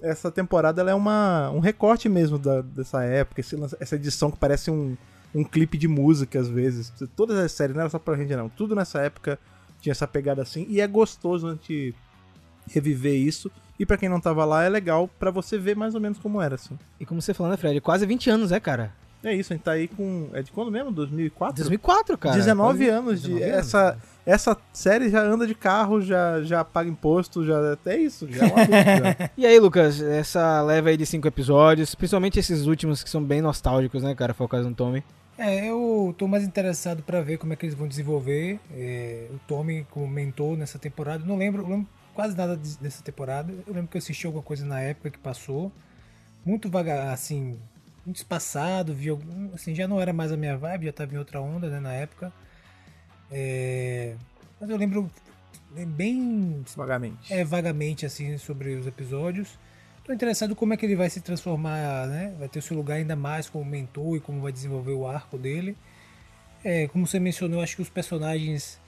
essa 0.00 0.30
temporada 0.30 0.80
ela 0.80 0.92
é 0.92 0.94
uma, 0.94 1.50
um 1.50 1.58
recorte 1.58 2.08
mesmo 2.08 2.38
da, 2.38 2.62
dessa 2.62 3.02
época, 3.02 3.40
esse, 3.40 3.56
essa 3.80 3.96
edição 3.96 4.30
que 4.30 4.38
parece 4.38 4.70
um, 4.70 4.96
um 5.34 5.42
clipe 5.42 5.76
de 5.76 5.88
música 5.88 6.38
às 6.38 6.48
vezes. 6.48 6.92
Todas 7.16 7.36
as 7.36 7.50
séries, 7.50 7.74
não 7.74 7.82
era 7.82 7.90
só 7.90 7.98
pra 7.98 8.16
gente, 8.16 8.34
não. 8.36 8.48
Tudo 8.48 8.76
nessa 8.76 9.00
época 9.00 9.38
tinha 9.80 9.92
essa 9.92 10.06
pegada 10.06 10.42
assim, 10.42 10.66
e 10.68 10.80
é 10.80 10.86
gostoso 10.86 11.48
a 11.48 11.52
gente 11.52 11.94
reviver 12.68 13.14
isso. 13.14 13.50
E 13.78 13.86
para 13.86 13.96
quem 13.96 14.08
não 14.08 14.20
tava 14.20 14.44
lá, 14.44 14.64
é 14.64 14.68
legal 14.68 15.08
para 15.18 15.30
você 15.30 15.56
ver 15.56 15.76
mais 15.76 15.94
ou 15.94 16.00
menos 16.00 16.18
como 16.18 16.42
era, 16.42 16.56
assim. 16.56 16.76
E 16.98 17.06
como 17.06 17.22
você 17.22 17.32
falou, 17.32 17.50
né, 17.50 17.56
Fred? 17.56 17.80
Quase 17.80 18.04
20 18.04 18.28
anos, 18.30 18.50
é, 18.50 18.58
cara? 18.58 18.92
É 19.22 19.34
isso, 19.34 19.52
a 19.52 19.56
gente 19.56 19.64
tá 19.64 19.72
aí 19.72 19.88
com. 19.88 20.28
É 20.32 20.42
de 20.42 20.52
quando 20.52 20.70
mesmo? 20.70 20.92
2004? 20.92 21.56
2004, 21.56 22.16
cara. 22.18 22.36
19 22.36 22.78
Quase 22.78 22.88
anos 22.88 23.22
de. 23.22 23.34
19 23.34 23.50
essa, 23.50 23.88
anos. 23.90 24.02
essa 24.24 24.56
série 24.72 25.10
já 25.10 25.22
anda 25.22 25.44
de 25.44 25.56
carro, 25.56 26.00
já, 26.00 26.40
já 26.42 26.64
paga 26.64 26.88
imposto, 26.88 27.44
já. 27.44 27.76
É 27.86 27.96
isso, 27.96 28.28
já 28.30 28.46
é 28.46 28.46
um 28.46 28.56
adulto, 28.56 28.70
já. 29.18 29.30
E 29.36 29.44
aí, 29.44 29.58
Lucas, 29.58 30.00
essa 30.00 30.62
leva 30.62 30.90
aí 30.90 30.96
de 30.96 31.04
cinco 31.04 31.26
episódios, 31.26 31.96
principalmente 31.96 32.38
esses 32.38 32.66
últimos 32.66 33.02
que 33.02 33.10
são 33.10 33.22
bem 33.22 33.42
nostálgicos, 33.42 34.04
né, 34.04 34.14
cara? 34.14 34.32
Foi 34.32 34.46
o 34.46 34.48
caso 34.48 34.68
do 34.68 34.74
Tommy. 34.74 35.02
É, 35.38 35.70
eu 35.70 36.12
tô 36.18 36.26
mais 36.26 36.42
interessado 36.42 37.00
para 37.04 37.20
ver 37.22 37.38
como 37.38 37.52
é 37.52 37.56
que 37.56 37.64
eles 37.64 37.74
vão 37.76 37.86
desenvolver 37.86 38.58
é, 38.72 39.28
o 39.30 39.38
Tommy 39.46 39.86
como 39.88 40.08
mentor 40.08 40.56
nessa 40.56 40.80
temporada. 40.80 41.24
Não 41.24 41.36
lembro, 41.36 41.62
não 41.62 41.70
lembro 41.70 41.88
quase 42.12 42.36
nada 42.36 42.56
dessa 42.56 43.04
temporada. 43.04 43.52
Eu 43.64 43.72
lembro 43.72 43.88
que 43.88 43.96
eu 43.96 44.00
assisti 44.00 44.26
alguma 44.26 44.42
coisa 44.42 44.66
na 44.66 44.80
época 44.80 45.10
que 45.10 45.18
passou. 45.18 45.70
Muito 46.44 46.68
vagar, 46.68 47.12
assim, 47.12 47.56
muito 48.04 48.16
espaçado, 48.16 48.92
vi 48.92 49.10
algum, 49.10 49.54
assim, 49.54 49.74
já 49.76 49.86
não 49.86 50.00
era 50.00 50.12
mais 50.12 50.32
a 50.32 50.36
minha 50.36 50.56
vibe, 50.56 50.84
já 50.86 50.90
estava 50.90 51.14
em 51.14 51.18
outra 51.18 51.40
onda, 51.40 51.70
né, 51.70 51.78
na 51.78 51.92
época. 51.92 52.32
É, 53.30 54.16
mas 54.60 54.68
eu 54.68 54.76
lembro 54.76 55.08
bem 55.70 56.64
vagamente. 56.74 57.32
É, 57.32 57.44
vagamente 57.44 58.04
assim 58.04 58.36
sobre 58.38 58.74
os 58.74 58.88
episódios. 58.88 59.56
Estou 60.08 60.16
interessado 60.16 60.56
como 60.56 60.72
é 60.72 60.76
que 60.78 60.86
ele 60.86 60.96
vai 60.96 61.10
se 61.10 61.20
transformar, 61.20 62.06
né? 62.06 62.34
Vai 62.38 62.48
ter 62.48 62.60
o 62.60 62.62
seu 62.62 62.74
lugar 62.74 62.94
ainda 62.94 63.14
mais 63.14 63.46
como 63.46 63.62
mentor 63.62 64.16
e 64.16 64.20
como 64.20 64.40
vai 64.40 64.50
desenvolver 64.50 64.92
o 64.92 65.06
arco 65.06 65.36
dele. 65.36 65.76
É, 66.64 66.88
como 66.88 67.06
você 67.06 67.20
mencionou, 67.20 67.60
acho 67.60 67.76
que 67.76 67.82
os 67.82 67.90
personagens 67.90 68.80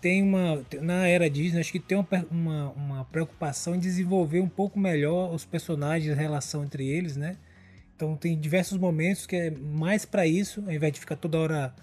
têm 0.00 0.22
uma 0.22 0.64
na 0.80 1.08
era 1.08 1.28
Disney, 1.28 1.58
acho 1.58 1.72
que 1.72 1.80
tem 1.80 1.98
uma, 1.98 2.06
uma, 2.30 2.70
uma 2.70 3.04
preocupação 3.06 3.74
em 3.74 3.80
desenvolver 3.80 4.38
um 4.38 4.48
pouco 4.48 4.78
melhor 4.78 5.34
os 5.34 5.44
personagens, 5.44 6.16
a 6.16 6.20
relação 6.20 6.62
entre 6.62 6.86
eles, 6.86 7.16
né? 7.16 7.36
Então 7.96 8.14
tem 8.14 8.38
diversos 8.38 8.78
momentos 8.78 9.26
que 9.26 9.34
é 9.34 9.50
mais 9.50 10.04
para 10.04 10.24
isso, 10.24 10.62
ao 10.64 10.72
invés 10.72 10.92
de 10.92 11.00
ficar 11.00 11.16
toda 11.16 11.36
hora 11.36 11.74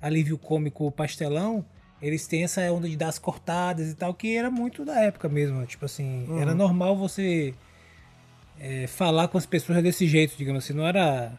alívio 0.00 0.38
cômico 0.38 0.88
pastelão, 0.92 1.64
eles 2.00 2.28
têm 2.28 2.44
essa 2.44 2.60
onda 2.70 2.88
de 2.88 2.96
dar 2.96 3.08
as 3.08 3.18
cortadas 3.18 3.90
e 3.90 3.94
tal, 3.96 4.14
que 4.14 4.36
era 4.36 4.52
muito 4.52 4.84
da 4.84 5.00
época 5.00 5.28
mesmo. 5.28 5.66
Tipo 5.66 5.86
assim, 5.86 6.26
uhum. 6.28 6.40
era 6.40 6.54
normal 6.54 6.96
você 6.96 7.52
é, 8.60 8.86
falar 8.86 9.28
com 9.28 9.38
as 9.38 9.46
pessoas 9.46 9.82
desse 9.82 10.06
jeito, 10.06 10.36
digamos 10.36 10.64
assim, 10.64 10.74
não 10.74 10.86
era 10.86 11.32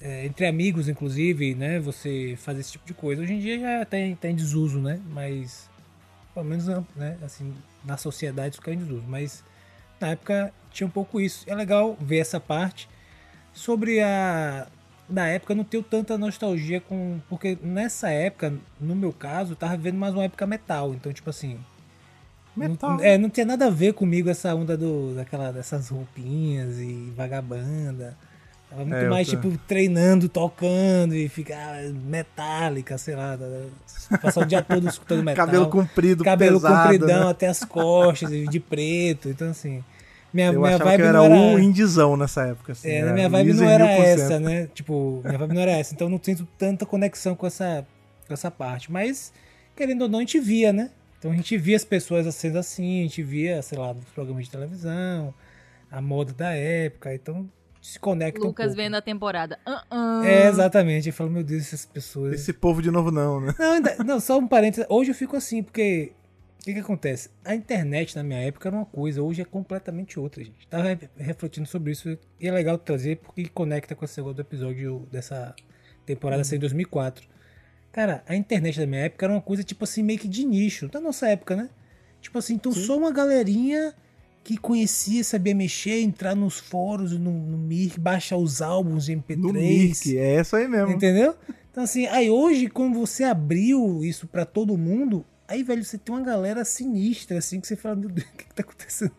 é, 0.00 0.26
entre 0.26 0.46
amigos, 0.46 0.88
inclusive, 0.88 1.54
né? 1.54 1.78
Você 1.78 2.36
fazer 2.36 2.60
esse 2.60 2.72
tipo 2.72 2.84
de 2.84 2.92
coisa. 2.92 3.22
Hoje 3.22 3.34
em 3.34 3.38
dia 3.38 3.58
já 3.60 3.84
tem, 3.84 4.16
tá 4.16 4.28
em 4.28 4.34
desuso, 4.34 4.80
né? 4.80 5.00
Mas 5.10 5.70
pelo 6.34 6.44
menos 6.44 6.66
né, 6.96 7.16
assim, 7.22 7.54
na 7.84 7.96
sociedade 7.96 8.54
isso 8.54 8.62
caiu 8.62 8.74
em 8.74 8.78
desuso. 8.78 9.04
Mas 9.06 9.44
na 10.00 10.08
época 10.08 10.52
tinha 10.72 10.86
um 10.86 10.90
pouco 10.90 11.20
isso. 11.20 11.44
É 11.46 11.54
legal 11.54 11.96
ver 12.00 12.18
essa 12.18 12.40
parte 12.40 12.88
sobre 13.52 14.00
a 14.00 14.66
na 15.08 15.26
época 15.26 15.54
não 15.54 15.64
tenho 15.64 15.82
tanta 15.82 16.18
nostalgia 16.18 16.82
com 16.82 17.18
porque 17.30 17.56
nessa 17.62 18.10
época, 18.10 18.52
no 18.78 18.94
meu 18.94 19.12
caso, 19.12 19.52
eu 19.52 19.56
tava 19.56 19.76
vendo 19.76 19.96
mais 19.96 20.12
uma 20.12 20.24
época 20.24 20.46
metal, 20.46 20.92
então 20.92 21.12
tipo 21.12 21.30
assim, 21.30 21.58
metal. 22.58 22.96
Não, 22.96 23.04
é, 23.04 23.16
não 23.16 23.30
tinha 23.30 23.46
nada 23.46 23.66
a 23.66 23.70
ver 23.70 23.94
comigo 23.94 24.28
essa 24.28 24.54
onda 24.54 24.76
do 24.76 25.14
daquela 25.14 25.52
dessas 25.52 25.88
roupinhas 25.88 26.78
e 26.78 27.12
vagabanda. 27.16 28.16
Tava 28.70 28.84
muito 28.84 28.96
é, 28.96 29.08
mais, 29.08 29.26
tô... 29.26 29.36
tipo, 29.36 29.58
treinando, 29.66 30.28
tocando 30.28 31.14
e 31.14 31.28
ficar 31.28 31.82
metálica, 31.84 32.98
sei 32.98 33.16
lá. 33.16 33.38
Passar 34.20 34.42
o 34.42 34.44
dia 34.44 34.62
todo 34.62 34.86
escutando 34.86 35.22
metal. 35.22 35.46
Cabelo 35.46 35.68
comprido, 35.68 36.22
Cabelo 36.22 36.60
pesado, 36.60 36.82
compridão 36.82 37.24
né? 37.24 37.30
até 37.30 37.46
as 37.46 37.64
costas, 37.64 38.30
de 38.30 38.60
preto. 38.60 39.28
Então, 39.28 39.50
assim. 39.50 39.82
Minha, 40.32 40.48
eu 40.48 40.60
minha 40.60 40.76
vibe 40.76 40.96
que 40.96 41.02
eu 41.02 41.06
era, 41.06 41.24
era 41.24 41.34
um 41.34 41.58
indizão 41.58 42.14
nessa 42.14 42.46
época. 42.48 42.72
Assim, 42.72 42.90
é, 42.90 43.12
minha 43.12 43.30
vibe 43.30 43.54
não 43.54 43.64
era 43.64 43.90
essa, 43.90 44.38
né? 44.38 44.68
Tipo, 44.74 45.22
minha 45.24 45.38
vibe 45.38 45.54
não 45.54 45.62
era 45.62 45.72
essa. 45.72 45.94
Então 45.94 46.08
não 46.10 46.20
sinto 46.22 46.46
tanta 46.58 46.84
conexão 46.84 47.34
com 47.34 47.46
essa, 47.46 47.86
com 48.26 48.34
essa 48.34 48.50
parte. 48.50 48.92
Mas, 48.92 49.32
querendo 49.74 50.02
ou 50.02 50.08
não, 50.08 50.18
a 50.18 50.22
gente 50.22 50.38
via, 50.38 50.72
né? 50.72 50.90
Então 51.18 51.32
a 51.32 51.34
gente 51.36 51.56
via 51.56 51.76
as 51.76 51.84
pessoas 51.84 52.32
sendo 52.34 52.58
assim, 52.58 53.00
a 53.00 53.02
gente 53.02 53.22
via, 53.22 53.60
sei 53.62 53.76
lá, 53.78 53.92
nos 53.92 54.04
programas 54.06 54.44
de 54.44 54.50
televisão, 54.50 55.34
a 55.90 56.00
moda 56.00 56.32
da 56.32 56.50
época, 56.52 57.14
então 57.14 57.50
se 57.80 57.98
conecta 57.98 58.40
um 58.40 58.48
Lucas 58.48 58.66
pouco. 58.66 58.76
vendo 58.82 58.94
a 58.96 59.02
temporada. 59.02 59.58
Ah, 59.64 59.84
ah. 59.90 60.22
É, 60.24 60.48
exatamente. 60.48 61.08
Eu 61.08 61.12
falo, 61.12 61.30
meu 61.30 61.42
Deus, 61.42 61.62
essas 61.62 61.86
pessoas. 61.86 62.34
Esse 62.34 62.52
povo 62.52 62.82
de 62.82 62.90
novo 62.90 63.10
não, 63.10 63.40
né? 63.40 63.54
Não, 63.58 63.72
ainda- 63.72 63.96
não, 64.04 64.20
só 64.20 64.38
um 64.38 64.46
parênteses. 64.46 64.86
Hoje 64.88 65.10
eu 65.10 65.14
fico 65.14 65.36
assim, 65.36 65.62
porque. 65.62 66.12
O 66.60 66.64
que, 66.68 66.74
que 66.74 66.80
acontece? 66.80 67.30
A 67.44 67.54
internet 67.54 68.14
na 68.16 68.22
minha 68.22 68.40
época 68.40 68.68
era 68.68 68.76
uma 68.76 68.84
coisa, 68.84 69.22
hoje 69.22 69.40
é 69.40 69.44
completamente 69.44 70.18
outra, 70.20 70.44
gente. 70.44 70.66
Tava 70.68 70.82
re- 70.82 71.08
refletindo 71.16 71.66
sobre 71.66 71.92
isso 71.92 72.18
e 72.38 72.46
é 72.48 72.52
legal 72.52 72.76
trazer 72.76 73.16
porque 73.18 73.48
conecta 73.48 73.94
com 73.94 74.04
esse 74.04 74.14
segundo 74.14 74.38
episódio 74.40 75.06
dessa 75.10 75.54
temporada 76.04 76.44
saiu 76.44 76.56
em 76.58 76.60
2004. 76.60 77.26
Cara, 77.98 78.22
a 78.28 78.36
internet 78.36 78.78
da 78.78 78.86
minha 78.86 79.06
época 79.06 79.26
era 79.26 79.32
uma 79.32 79.40
coisa 79.40 79.64
tipo 79.64 79.82
assim, 79.82 80.04
meio 80.04 80.20
que 80.20 80.28
de 80.28 80.44
nicho, 80.44 80.86
da 80.86 81.00
nossa 81.00 81.26
época, 81.26 81.56
né? 81.56 81.68
Tipo 82.20 82.38
assim, 82.38 82.54
então 82.54 82.70
só 82.70 82.96
uma 82.96 83.10
galerinha 83.10 83.92
que 84.44 84.56
conhecia, 84.56 85.24
sabia 85.24 85.52
mexer, 85.52 86.00
entrar 86.00 86.36
nos 86.36 86.60
fóruns, 86.60 87.10
no, 87.18 87.32
no 87.32 87.58
Mirk, 87.58 87.98
baixar 87.98 88.36
os 88.36 88.62
álbuns 88.62 89.06
de 89.06 89.16
MP3. 89.16 89.36
No 89.38 89.52
Mirk, 89.52 90.16
é 90.16 90.40
isso 90.40 90.54
aí 90.54 90.68
mesmo. 90.68 90.92
Entendeu? 90.92 91.34
Então, 91.72 91.82
assim, 91.82 92.06
aí 92.06 92.30
hoje, 92.30 92.68
quando 92.68 92.96
você 92.96 93.24
abriu 93.24 94.04
isso 94.04 94.28
pra 94.28 94.46
todo 94.46 94.78
mundo, 94.78 95.26
aí, 95.48 95.64
velho, 95.64 95.84
você 95.84 95.98
tem 95.98 96.14
uma 96.14 96.22
galera 96.22 96.64
sinistra, 96.64 97.38
assim, 97.38 97.60
que 97.60 97.66
você 97.66 97.74
fala, 97.74 97.96
meu 97.96 98.10
Deus, 98.10 98.28
o 98.28 98.36
que, 98.36 98.44
que 98.44 98.54
tá 98.54 98.62
acontecendo? 98.62 99.10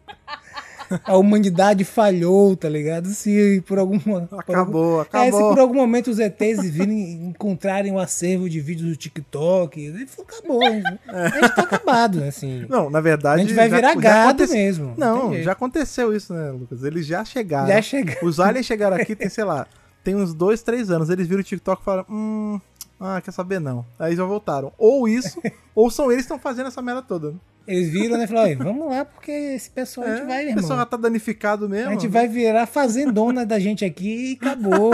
A 1.03 1.15
humanidade 1.17 1.83
falhou, 1.83 2.55
tá 2.55 2.67
ligado? 2.69 3.07
Se 3.09 3.63
por 3.67 3.77
algum- 3.79 3.99
Acabou, 4.37 5.01
É, 5.01 5.03
se 5.03 5.09
acabou. 5.09 5.49
por 5.49 5.59
algum 5.59 5.75
momento 5.75 6.09
os 6.09 6.19
ETs 6.19 6.69
virem 6.69 7.27
encontrarem 7.27 7.91
um 7.91 7.99
acervo 7.99 8.49
de 8.49 8.59
vídeos 8.59 8.89
do 8.89 8.95
TikTok, 8.95 9.93
acabou. 10.19 10.63
A 10.65 10.69
gente, 10.71 10.99
a 11.07 11.27
gente 11.29 11.55
tá 11.55 11.61
acabado, 11.63 12.19
né, 12.19 12.27
assim. 12.29 12.65
Não, 12.69 12.89
na 12.89 13.01
verdade. 13.01 13.41
a 13.41 13.45
gente 13.45 13.53
vai 13.55 13.69
já- 13.69 13.75
virar 13.75 13.93
já 13.93 13.99
gado 13.99 14.29
acontece- 14.29 14.53
mesmo. 14.53 14.93
Não, 14.97 15.29
jeito. 15.31 15.43
já 15.45 15.51
aconteceu 15.51 16.15
isso, 16.15 16.33
né, 16.33 16.51
Lucas? 16.51 16.83
Eles 16.83 17.05
já 17.05 17.23
chegaram. 17.25 17.67
Já 17.67 17.81
chega. 17.81 18.17
Os 18.23 18.39
aliens 18.39 18.65
chegaram 18.65 18.95
aqui, 18.97 19.15
tem, 19.15 19.29
sei 19.29 19.43
lá, 19.43 19.67
tem 20.03 20.15
uns 20.15 20.33
dois, 20.33 20.61
três 20.61 20.89
anos. 20.89 21.09
Eles 21.09 21.27
viram 21.27 21.41
o 21.41 21.43
TikTok 21.43 21.81
e 21.81 21.85
falaram, 21.85 22.05
hum, 22.09 22.59
ah, 22.99 23.21
quer 23.21 23.31
saber 23.31 23.59
não. 23.59 23.85
Aí 23.97 24.15
já 24.15 24.23
voltaram. 24.23 24.71
Ou 24.77 25.07
isso, 25.07 25.39
ou 25.75 25.89
são 25.91 26.05
eles 26.11 26.25
que 26.25 26.33
estão 26.33 26.39
fazendo 26.39 26.67
essa 26.67 26.81
merda 26.81 27.01
toda. 27.01 27.33
Eles 27.67 27.89
viram, 27.91 28.17
né? 28.17 28.25
Falaram, 28.25 28.47
"Olha, 28.47 28.57
vamos 28.57 28.87
lá, 28.89 29.05
porque 29.05 29.31
esse 29.31 29.69
pessoal 29.69 30.07
a 30.07 30.15
gente 30.15 30.25
vai, 30.25 30.37
o 30.37 30.47
irmão. 30.49 30.55
pessoal 30.55 30.79
já 30.79 30.85
tá 30.85 30.97
danificado 30.97 31.69
mesmo. 31.69 31.89
A 31.89 31.93
gente 31.93 32.07
vai 32.07 32.27
virar 32.27 32.65
fazendona 32.65 33.45
da 33.45 33.59
gente 33.59 33.85
aqui 33.85 34.31
e 34.31 34.33
acabou. 34.33 34.91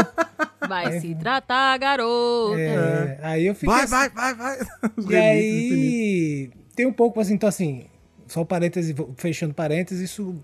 Vai 0.68 1.00
se 1.00 1.16
tratar, 1.16 1.78
garoto. 1.78 2.56
É, 2.58 3.18
Aí 3.22 3.46
eu 3.48 3.56
fiquei. 3.56 3.70
Vai, 3.70 3.84
assim- 3.84 3.92
vai, 3.94 4.10
vai, 4.10 4.34
vai. 4.36 4.58
Os 4.98 5.10
E 5.10 5.16
aí. 5.16 6.52
Tem 6.76 6.86
um 6.86 6.94
pouco 6.94 7.20
assim, 7.20 7.34
então 7.36 7.48
assim. 7.48 7.86
Só 8.28 8.42
um 8.42 8.46
parêntese, 8.46 8.96
fechando 9.18 9.54
parênteses, 9.54 10.02
isso. 10.12 10.36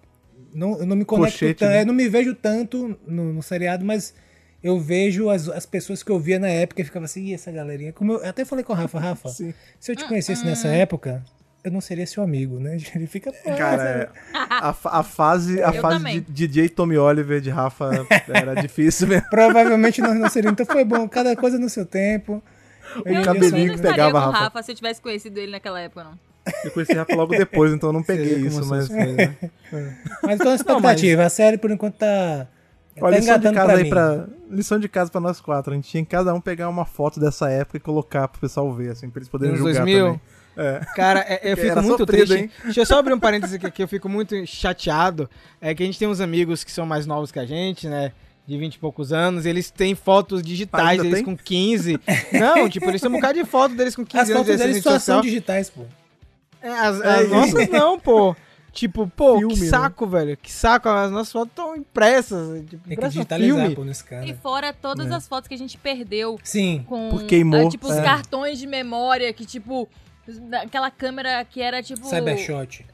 Não, 0.53 0.79
eu 0.79 0.85
não 0.85 0.95
me 0.95 1.03
conecto 1.05 1.31
Colchete, 1.39 1.59
tanto. 1.59 1.69
né? 1.71 1.81
Eu 1.81 1.85
não 1.85 1.93
me 1.93 2.07
vejo 2.07 2.35
tanto 2.35 2.97
no, 3.07 3.33
no 3.33 3.41
seriado, 3.41 3.83
mas 3.83 4.13
eu 4.63 4.79
vejo 4.79 5.29
as, 5.29 5.49
as 5.49 5.65
pessoas 5.65 6.03
que 6.03 6.11
eu 6.11 6.19
via 6.19 6.37
na 6.37 6.47
época 6.49 6.81
e 6.81 6.85
ficava 6.85 7.05
assim, 7.05 7.25
e 7.25 7.33
essa 7.33 7.51
galerinha. 7.51 7.91
Como 7.91 8.13
eu, 8.13 8.19
eu 8.19 8.29
até 8.29 8.45
falei 8.45 8.63
com 8.63 8.71
o 8.71 8.75
Rafa, 8.75 8.99
Rafa, 8.99 9.29
Sim. 9.33 9.53
se 9.79 9.91
eu 9.91 9.95
te 9.95 10.05
conhecesse 10.07 10.45
nessa 10.45 10.67
época, 10.67 11.23
eu 11.63 11.71
não 11.71 11.81
seria 11.81 12.05
seu 12.07 12.23
amigo, 12.23 12.59
né? 12.59 12.77
Ele 12.95 13.07
fica. 13.07 13.31
"Pô, 13.31 13.55
Cara, 13.55 14.11
é, 14.33 14.37
a, 14.37 14.99
a 14.99 15.03
fase, 15.03 15.61
a 15.63 15.69
Eu 15.73 15.81
fase 15.81 15.97
também. 15.97 16.21
de 16.21 16.47
DJ 16.47 16.69
Tommy 16.69 16.97
Oliver 16.97 17.39
de 17.41 17.49
Rafa 17.49 18.05
era 18.29 18.55
difícil 18.55 19.07
mesmo. 19.07 19.27
Provavelmente 19.31 20.01
nós 20.01 20.15
não 20.17 20.29
seríamos. 20.29 20.59
Então 20.59 20.65
foi 20.73 20.83
bom, 20.85 21.07
cada 21.07 21.35
coisa 21.35 21.57
no 21.59 21.69
seu 21.69 21.85
tempo. 21.85 22.41
Eu 23.05 23.23
cabelinho 23.23 23.49
só- 23.49 23.67
não 23.67 23.75
que 23.75 23.81
pegava, 23.81 24.11
com 24.11 24.17
o 24.17 24.31
Rafa. 24.31 24.43
Rafa 24.45 24.63
se 24.63 24.71
eu 24.71 24.75
tivesse 24.75 25.01
conhecido 25.01 25.39
ele 25.39 25.51
naquela 25.51 25.79
época, 25.79 26.03
não. 26.03 26.13
Eu 26.65 26.71
conheci 26.71 26.93
Rafa 26.93 27.15
logo 27.15 27.31
depois, 27.37 27.71
então 27.71 27.89
eu 27.89 27.93
não 27.93 28.03
peguei 28.03 28.29
Seria 28.29 28.47
isso, 28.47 28.65
mas. 28.65 28.87
coisa, 28.87 29.13
né? 29.13 29.35
Mas 30.23 30.37
tô 30.39 30.45
na 30.45 30.55
expectativa. 30.55 31.23
A 31.23 31.29
série, 31.29 31.57
por 31.57 31.69
enquanto, 31.71 31.95
tá. 31.95 32.47
Olha, 32.99 33.13
tá 33.23 33.37
lição 33.37 33.39
de 33.39 33.51
casa 33.53 33.65
pra 33.67 33.75
aí 33.77 33.89
pra. 33.89 34.25
Lição 34.49 34.79
de 34.79 34.89
casa 34.89 35.11
pra 35.11 35.21
nós 35.21 35.39
quatro. 35.39 35.71
A 35.71 35.75
gente 35.75 35.87
tinha 35.89 36.03
que 36.03 36.09
cada 36.09 36.33
um 36.33 36.41
pegar 36.41 36.67
uma 36.67 36.83
foto 36.85 37.19
dessa 37.19 37.49
época 37.49 37.77
e 37.77 37.79
colocar 37.79 38.27
pro 38.27 38.41
pessoal 38.41 38.73
ver, 38.73 38.89
assim, 38.91 39.09
pra 39.09 39.19
eles 39.19 39.29
poderem 39.29 39.51
Nos 39.53 39.59
julgar 39.59 39.83
2000. 39.85 40.05
também. 40.05 40.21
É. 40.57 40.81
Cara, 40.95 41.19
é- 41.27 41.51
eu 41.51 41.55
fico 41.57 41.69
Era 41.71 41.81
muito 41.81 41.97
sofrido, 41.99 42.27
triste. 42.27 42.43
hein? 42.43 42.51
Deixa 42.65 42.81
eu 42.81 42.85
só 42.85 42.99
abrir 42.99 43.13
um 43.13 43.19
parênteses 43.19 43.55
aqui, 43.55 43.71
que 43.71 43.83
eu 43.83 43.87
fico 43.87 44.09
muito 44.09 44.35
chateado. 44.45 45.29
É 45.61 45.73
que 45.73 45.81
a 45.83 45.85
gente 45.85 45.97
tem 45.97 46.07
uns 46.07 46.19
amigos 46.19 46.63
que 46.63 46.71
são 46.71 46.85
mais 46.85 47.05
novos 47.05 47.31
que 47.31 47.39
a 47.39 47.45
gente, 47.45 47.87
né? 47.87 48.11
De 48.47 48.57
20 48.57 48.75
e 48.75 48.79
poucos 48.79 49.13
anos, 49.13 49.45
eles 49.45 49.69
têm 49.69 49.95
fotos 49.95 50.41
digitais 50.41 50.97
deles 51.01 51.15
tem? 51.19 51.23
com 51.23 51.37
15. 51.37 51.99
Não, 52.33 52.67
tipo, 52.67 52.85
eles 52.89 52.99
têm 52.99 53.09
um 53.09 53.13
bocado 53.13 53.35
de 53.39 53.45
foto 53.45 53.75
deles 53.75 53.95
com 53.95 54.03
15 54.05 54.23
As 54.23 54.29
anos 54.29 54.41
fotos 54.47 54.59
de 54.61 54.67
deles 54.67 54.83
só 54.83 54.99
são 54.99 55.21
digitais, 55.21 55.69
pô. 55.69 55.83
É, 56.61 56.69
as, 56.69 56.99
É 57.01 57.09
as 57.21 57.29
nossas 57.29 57.69
não, 57.69 57.99
pô. 57.99 58.35
Tipo, 58.73 59.05
pô, 59.05 59.37
Filme, 59.37 59.53
que 59.53 59.59
né? 59.61 59.67
saco, 59.67 60.07
velho. 60.07 60.37
Que 60.37 60.49
saco. 60.51 60.87
As 60.87 61.11
nossas 61.11 61.31
fotos 61.31 61.51
estão 61.51 61.75
impressas. 61.75 62.63
Tipo, 62.69 62.87
Tem 62.87 62.97
que 62.97 63.07
digitalizar, 63.09 63.57
filme. 63.59 63.75
pô, 63.75 63.83
nesse 63.83 64.03
cara. 64.03 64.25
E 64.25 64.33
fora 64.33 64.71
todas 64.73 65.11
É. 65.11 65.13
as 65.13 65.27
fotos 65.27 65.47
que 65.49 65.53
a 65.53 65.57
gente 65.57 65.77
perdeu 65.77 66.39
Sim. 66.43 66.85
com. 66.87 67.09
Por 67.09 67.23
queimou, 67.25 67.67
ah, 67.67 67.69
tipo, 67.69 67.85
os 67.87 67.95
é. 67.97 68.01
cartões 68.01 68.57
de 68.59 68.65
memória 68.67 69.31
que, 69.33 69.45
tipo. 69.45 69.89
Aquela 70.63 70.89
câmera 70.91 71.43
que 71.45 71.61
era, 71.61 71.81
tipo. 71.83 72.05
Cybershot. 72.07 72.85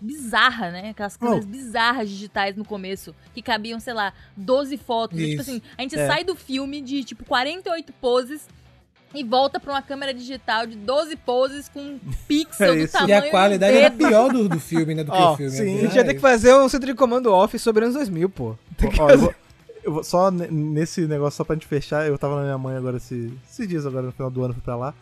bizarra, 0.00 0.70
né? 0.70 0.90
Aquelas 0.90 1.16
câmeras 1.16 1.44
bizarras 1.44 2.08
digitais 2.10 2.56
no 2.56 2.64
começo, 2.64 3.14
que 3.32 3.40
cabiam, 3.40 3.80
sei 3.80 3.94
lá, 3.94 4.12
12 4.36 4.76
fotos. 4.76 5.18
E, 5.18 5.30
tipo 5.30 5.42
Isso. 5.42 5.50
assim, 5.50 5.62
a 5.78 5.82
gente 5.82 5.98
É. 5.98 6.06
sai 6.06 6.24
do 6.24 6.34
filme 6.34 6.80
de, 6.82 7.02
tipo, 7.04 7.24
48 7.24 7.92
poses 7.94 8.46
e 9.14 9.22
volta 9.24 9.58
pra 9.60 9.72
uma 9.72 9.80
câmera 9.80 10.12
digital 10.12 10.66
de 10.66 10.76
12 10.76 11.16
poses 11.16 11.68
com 11.68 11.80
um 11.80 11.98
pixel 12.28 12.74
É 12.74 12.76
do 12.86 12.88
tamanho 12.88 13.10
E 13.10 13.12
a 13.14 13.30
qualidade 13.30 13.76
era 13.76 13.90
pior 13.90 14.30
do, 14.32 14.48
do 14.48 14.60
filme, 14.60 14.94
né? 14.94 15.04
Do 15.04 15.12
que 15.12 15.16
Ó, 15.16 15.32
o 15.32 15.36
filme. 15.36 15.52
sim. 15.52 15.78
A 15.78 15.80
gente 15.82 15.96
ia 15.96 16.04
ter 16.04 16.14
que 16.14 16.20
fazer 16.20 16.52
um 16.54 16.68
centro 16.68 16.86
de 16.88 16.94
comando 16.94 17.32
off 17.32 17.58
sobre 17.58 17.84
anos 17.84 17.94
2000, 17.94 18.28
pô. 18.28 18.56
Tem 18.76 18.90
que 18.90 19.00
Ó, 19.00 19.04
eu 19.04 19.08
fazer. 19.10 19.22
vou, 19.22 19.34
eu 19.84 19.92
vou- 19.94 20.04
só 20.04 20.30
ne- 20.30 20.48
nesse 20.48 21.06
negócio, 21.06 21.36
só 21.38 21.44
pra 21.44 21.54
gente 21.54 21.66
fechar, 21.66 22.06
eu 22.06 22.18
tava 22.18 22.36
na 22.36 22.42
minha 22.42 22.58
mãe 22.58 22.76
agora 22.76 22.96
esse- 22.98 23.32
esses 23.50 23.66
dias 23.68 23.86
agora 23.86 24.04
no 24.06 24.12
final 24.12 24.30
do 24.30 24.42
ano, 24.44 24.52
fui 24.52 24.62
pra 24.62 24.76
lá. 24.76 24.92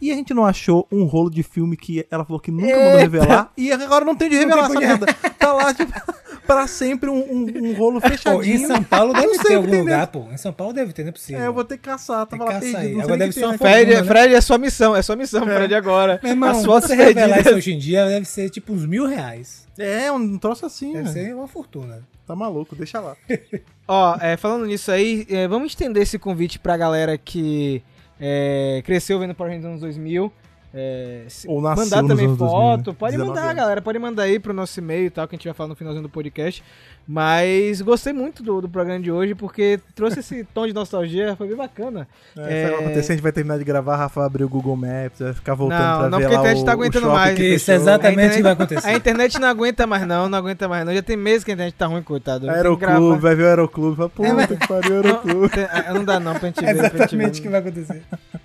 E 0.00 0.10
a 0.12 0.14
gente 0.14 0.32
não 0.34 0.44
achou 0.44 0.86
um 0.92 1.04
rolo 1.04 1.30
de 1.30 1.42
filme 1.42 1.76
que 1.76 2.06
ela 2.10 2.24
falou 2.24 2.40
que 2.40 2.50
nunca 2.50 2.76
mandou 2.76 2.98
revelar. 2.98 3.52
E 3.56 3.72
agora 3.72 4.04
não 4.04 4.14
tem 4.14 4.28
de 4.30 4.36
revelar 4.36 4.64
essa 4.70 4.78
merda. 4.80 5.06
Tá 5.38 5.52
lá, 5.52 5.74
tipo, 5.74 5.92
pra 6.46 6.66
sempre 6.66 7.10
um, 7.10 7.16
um- 7.18 7.46
um 7.70 7.74
rolo 7.74 8.00
Pô, 8.00 8.06
em 8.06 8.10
fechadinho. 8.10 8.66
São 8.68 8.82
Paulo 8.82 9.12
deve 9.12 9.38
ter 9.38 9.54
algum 9.56 9.70
tem 9.70 9.80
lugar, 9.80 10.06
pô. 10.06 10.24
Em 10.32 10.36
São 10.36 10.52
Paulo 10.52 10.72
deve 10.72 10.92
ter, 10.92 11.02
não 11.02 11.08
é 11.10 11.12
possível. 11.12 11.42
É, 11.42 11.46
eu 11.46 11.52
vou 11.52 11.64
ter 11.64 11.76
que 11.76 11.82
caçar, 11.84 12.26
tava 12.26 12.44
lá 12.44 12.52
caçar 12.54 12.80
perdido. 12.80 13.00
Agora 13.02 13.16
deve 13.18 13.32
ser 13.32 13.44
uma 13.44 13.58
Fred, 13.58 13.94
né? 13.94 14.04
Fred 14.04 14.34
é 14.34 14.40
sua 14.40 14.58
missão, 14.58 14.94
é 14.96 15.02
sua 15.02 15.16
missão, 15.16 15.44
Fred, 15.44 15.74
agora. 15.74 16.20
Meu 16.22 16.32
irmão, 16.32 16.50
As 16.50 16.58
se 16.58 16.64
fotos 16.64 16.88
você 16.88 16.94
revelar 16.94 17.40
isso 17.40 17.54
hoje 17.54 17.72
em 17.72 17.78
dia, 17.78 18.06
deve 18.06 18.24
ser 18.26 18.50
tipo 18.50 18.72
uns 18.72 18.86
mil 18.86 19.06
reais. 19.06 19.66
É, 19.78 20.10
um 20.10 20.38
troço 20.38 20.66
assim, 20.66 20.92
Deve 20.92 21.10
velho. 21.10 21.26
ser 21.28 21.34
uma 21.34 21.46
fortuna. 21.46 22.02
Tá 22.26 22.34
maluco, 22.36 22.74
deixa 22.76 23.00
lá. 23.00 23.16
Ó, 23.86 24.16
é, 24.20 24.36
falando 24.36 24.66
nisso 24.66 24.90
aí, 24.90 25.26
é, 25.30 25.46
vamos 25.48 25.68
estender 25.72 26.02
esse 26.02 26.18
convite 26.18 26.58
pra 26.58 26.76
galera 26.76 27.16
que 27.16 27.82
é, 28.20 28.82
cresceu 28.84 29.18
vendo 29.18 29.34
Power 29.34 29.52
Rangers 29.52 29.72
nos 29.72 29.82
anos 29.82 29.96
2000. 29.96 30.32
É, 30.74 31.26
Ou 31.46 31.62
nasceu 31.62 31.84
mandar 31.84 31.96
também 32.06 32.26
2000, 32.26 32.36
foto, 32.36 32.90
né? 32.90 32.96
pode 32.98 33.12
19 33.12 33.28
mandar, 33.30 33.54
galera, 33.54 33.80
pode 33.80 33.98
mandar 33.98 34.24
aí 34.24 34.38
pro 34.38 34.52
nosso 34.52 34.78
e-mail 34.78 35.06
e 35.06 35.10
tal, 35.10 35.26
que 35.26 35.34
a 35.34 35.38
gente 35.38 35.46
vai 35.46 35.54
falar 35.54 35.68
no 35.68 35.74
finalzinho 35.74 36.02
do 36.02 36.10
podcast. 36.10 36.62
Mas 37.10 37.80
gostei 37.80 38.12
muito 38.12 38.42
do, 38.42 38.60
do 38.60 38.68
programa 38.68 39.00
de 39.00 39.10
hoje, 39.10 39.34
porque 39.34 39.80
trouxe 39.94 40.20
esse 40.20 40.44
tom 40.44 40.66
de 40.66 40.74
nostalgia, 40.74 41.34
foi 41.36 41.48
bem 41.48 41.56
bacana. 41.56 42.06
É, 42.36 42.40
Sabe 42.40 42.44
o 42.44 42.48
que 42.48 42.70
vai 42.76 42.84
acontecer? 42.84 43.12
A 43.12 43.14
gente 43.16 43.22
vai 43.22 43.32
terminar 43.32 43.56
de 43.58 43.64
gravar, 43.64 43.96
Rafa 43.96 44.20
vai 44.20 44.26
abrir 44.26 44.44
o 44.44 44.48
Google 44.48 44.76
Maps, 44.76 45.18
vai 45.20 45.32
ficar 45.32 45.54
voltando 45.54 45.80
Não, 45.80 45.98
pra 46.00 46.10
não, 46.10 46.18
ver 46.18 46.24
porque 46.24 46.34
lá 46.36 46.40
a 46.40 46.42
internet 46.42 46.62
o, 46.62 46.64
tá 46.66 46.72
aguentando 46.72 47.06
mais. 47.10 47.34
que 47.34 47.54
Isso 47.54 47.70
é 47.70 47.74
exatamente 47.76 48.32
o 48.32 48.36
que 48.36 48.42
vai 48.42 48.50
A 48.50 48.54
acontecer. 48.54 48.90
internet 48.92 49.38
não 49.40 49.48
aguenta 49.48 49.86
mais 49.86 50.06
não, 50.06 50.28
não 50.28 50.36
aguenta 50.38 50.68
mais 50.68 50.84
não. 50.84 50.92
Já 50.92 51.02
tem 51.02 51.16
meses 51.16 51.44
que 51.44 51.50
a 51.50 51.54
internet 51.54 51.74
tá 51.74 51.86
ruim, 51.86 52.02
coitado. 52.02 52.50
Aeroclube, 52.50 53.18
vai 53.22 53.34
ver 53.34 53.44
o 53.44 53.46
Aeroclube, 53.48 53.96
fala, 53.96 54.08
puta 54.10 54.56
que 54.56 54.68
pariu, 54.68 54.96
Aeroclube. 54.96 55.48
Tem- 55.48 55.64
é, 55.64 55.92
Não 55.94 56.04
dá 56.04 56.20
não 56.20 56.34
pra 56.34 56.48
gente 56.48 56.62
É 56.62 56.74
ver. 56.74 56.90
pra 56.90 57.06
gente 57.06 57.16
ver. 57.16 57.24
exatamente 57.24 57.40
o 57.40 57.42
que 57.42 57.48
vai 57.48 57.60
acontecer. 57.60 58.02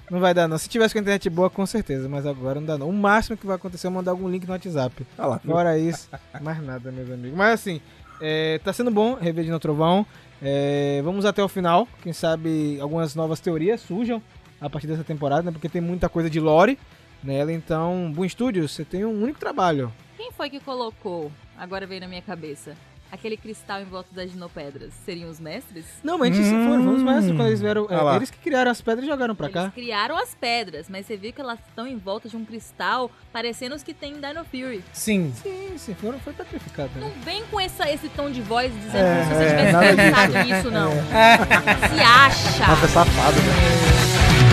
Não 0.09 0.19
vai 0.21 0.33
dar 0.33 0.47
não. 0.47 0.57
Se 0.57 0.69
tivesse 0.69 0.93
com 0.93 0.99
a 0.99 1.01
internet 1.01 1.29
boa, 1.29 1.49
com 1.49 1.65
certeza, 1.65 2.07
mas 2.07 2.25
agora 2.25 2.61
não 2.61 2.67
dá 2.67 2.77
não. 2.77 2.87
O 2.87 2.93
máximo 2.93 3.35
que 3.35 3.45
vai 3.45 3.57
acontecer 3.57 3.87
é 3.87 3.89
mandar 3.89 4.11
algum 4.11 4.29
link 4.29 4.45
no 4.45 4.53
WhatsApp. 4.53 5.05
Olha 5.17 5.27
lá, 5.27 5.39
Fora 5.39 5.77
isso, 5.77 6.07
mais 6.41 6.63
nada, 6.63 6.91
meus 6.91 7.11
amigos. 7.11 7.35
Mas 7.37 7.53
assim, 7.59 7.81
é, 8.21 8.59
tá 8.59 8.71
sendo 8.73 8.91
bom 8.91 9.15
rever 9.15 9.45
no 9.45 9.59
Trovão. 9.59 10.05
É, 10.41 11.01
vamos 11.03 11.25
até 11.25 11.43
o 11.43 11.47
final. 11.47 11.87
Quem 12.01 12.13
sabe 12.13 12.77
algumas 12.81 13.15
novas 13.15 13.39
teorias 13.39 13.81
surjam 13.81 14.21
a 14.59 14.69
partir 14.69 14.87
dessa 14.87 15.03
temporada, 15.03 15.43
né? 15.43 15.51
Porque 15.51 15.69
tem 15.69 15.81
muita 15.81 16.09
coisa 16.09 16.29
de 16.29 16.39
lore 16.39 16.77
nela. 17.23 17.51
Então, 17.51 18.11
Boom 18.13 18.27
Studios, 18.27 18.71
você 18.71 18.83
tem 18.83 19.05
um 19.05 19.23
único 19.23 19.39
trabalho. 19.39 19.91
Quem 20.17 20.31
foi 20.31 20.49
que 20.49 20.59
colocou, 20.59 21.31
agora 21.57 21.87
veio 21.87 22.01
na 22.01 22.07
minha 22.07 22.21
cabeça, 22.21 22.75
aquele 23.13 23.37
cristal 23.37 23.79
em 23.81 23.85
volta 23.85 24.09
das 24.13 24.31
ginopedras? 24.31 24.91
Seriam 25.05 25.29
os 25.29 25.39
mestres? 25.39 25.85
Não, 26.03 26.17
mas 26.17 26.31
a 26.31 26.33
gente 26.33 26.45
se 26.45 26.51
for, 26.51 26.81
vamos 26.81 27.03
mais 27.03 27.25
quando 27.27 27.47
eles 27.47 27.61
vieram. 27.61 27.87
é, 27.89 28.15
eles 28.15 28.29
que 28.31 28.37
criaram 28.39 28.71
as 28.71 28.81
pedras 28.81 29.05
e 29.05 29.07
jogaram 29.07 29.35
pra 29.35 29.45
Eles 29.47 29.53
cá. 29.53 29.71
criaram 29.71 30.17
as 30.17 30.33
pedras, 30.35 30.87
mas 30.89 31.05
você 31.05 31.15
viu 31.15 31.31
que 31.31 31.39
elas 31.39 31.59
estão 31.67 31.85
em 31.87 31.97
volta 31.97 32.27
de 32.27 32.35
um 32.35 32.43
cristal, 32.43 33.11
parecendo 33.31 33.75
os 33.75 33.83
que 33.83 33.93
tem 33.93 34.13
em 34.13 34.19
Dino 34.19 34.43
Fury. 34.45 34.83
Sim. 34.91 35.31
Sim, 35.41 35.73
sim, 35.77 35.93
foram, 35.93 36.19
foi 36.19 36.33
petrificado. 36.33 36.89
Não 36.95 37.07
Né? 37.07 37.13
vem 37.23 37.43
com 37.51 37.59
essa, 37.59 37.89
esse 37.91 38.09
tom 38.09 38.29
de 38.31 38.41
voz 38.41 38.73
dizendo 38.73 38.97
É, 38.97 39.13
como 39.15 39.23
se 39.23 39.29
você 39.35 39.43
é, 39.43 39.49
tivesse 39.49 39.71
nada 39.71 39.95
pensado 39.95 40.33
nisso, 40.47 40.71
não. 40.71 40.91
Se 40.91 42.03
acha! 42.03 42.63
Rafa 42.65 42.85
é 42.85 42.89
safado, 42.89 43.37
né? 43.37 44.52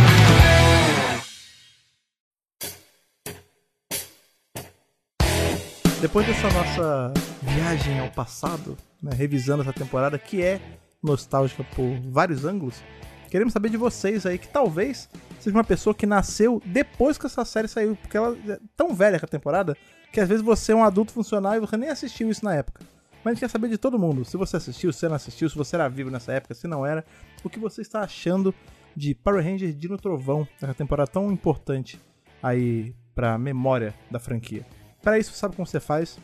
Depois 6.01 6.27
dessa 6.27 6.49
nossa 6.49 7.13
viagem 7.43 8.01
ao 8.01 8.11
passado, 8.11 8.75
né, 9.03 9.11
revisando 9.15 9.63
essa 9.63 9.73
temporada 9.73 10.19
que 10.19 10.43
é 10.43 10.59
nostálgica 11.03 11.63
por 11.63 12.01
vários 12.11 12.47
ângulos. 12.47 12.83
Queremos 13.31 13.53
saber 13.53 13.69
de 13.69 13.77
vocês 13.77 14.25
aí 14.25 14.39
que 14.39 14.49
talvez 14.49 15.11
seja 15.39 15.55
uma 15.55 15.63
pessoa 15.63 15.95
que 15.95 16.07
nasceu 16.07 16.63
depois 16.65 17.19
que 17.19 17.27
essa 17.27 17.45
série 17.45 17.69
saiu, 17.69 17.97
porque 17.97 18.17
ela 18.17 18.35
é 18.49 18.59
tão 18.75 18.95
velha 18.95 19.21
com 19.21 19.27
a 19.27 19.29
temporada 19.29 19.77
que 20.11 20.19
às 20.19 20.27
vezes 20.27 20.43
você 20.43 20.73
é 20.73 20.75
um 20.75 20.83
adulto 20.83 21.13
funcional 21.13 21.55
e 21.55 21.61
você 21.61 21.77
nem 21.77 21.91
assistiu 21.91 22.31
isso 22.31 22.47
na 22.47 22.55
época. 22.55 22.83
Mas 23.23 23.33
a 23.33 23.35
gente 23.35 23.41
quer 23.41 23.51
saber 23.51 23.69
de 23.69 23.77
todo 23.77 23.99
mundo. 23.99 24.25
Se 24.25 24.39
você 24.39 24.57
assistiu, 24.57 24.95
se 24.95 25.07
não 25.07 25.17
assistiu, 25.17 25.51
se 25.51 25.57
você 25.57 25.77
era 25.77 25.87
vivo 25.87 26.11
nessa 26.11 26.33
época, 26.33 26.55
se 26.55 26.67
não 26.67 26.85
era, 26.87 27.05
o 27.45 27.51
que 27.51 27.59
você 27.59 27.83
está 27.83 28.01
achando 28.01 28.55
de 28.97 29.15
Power 29.15 29.45
Rangers 29.45 29.77
Dino 29.77 29.99
Trovão, 29.99 30.49
essa 30.63 30.73
temporada 30.73 31.11
tão 31.11 31.31
importante 31.31 32.01
aí 32.43 32.95
pra 33.15 33.37
memória 33.37 33.95
da 34.11 34.19
franquia. 34.19 34.65
Para 35.03 35.19
isso, 35.19 35.33
sabe 35.33 35.57
como 35.57 35.67
você 35.67 35.81
faz? 35.81 36.19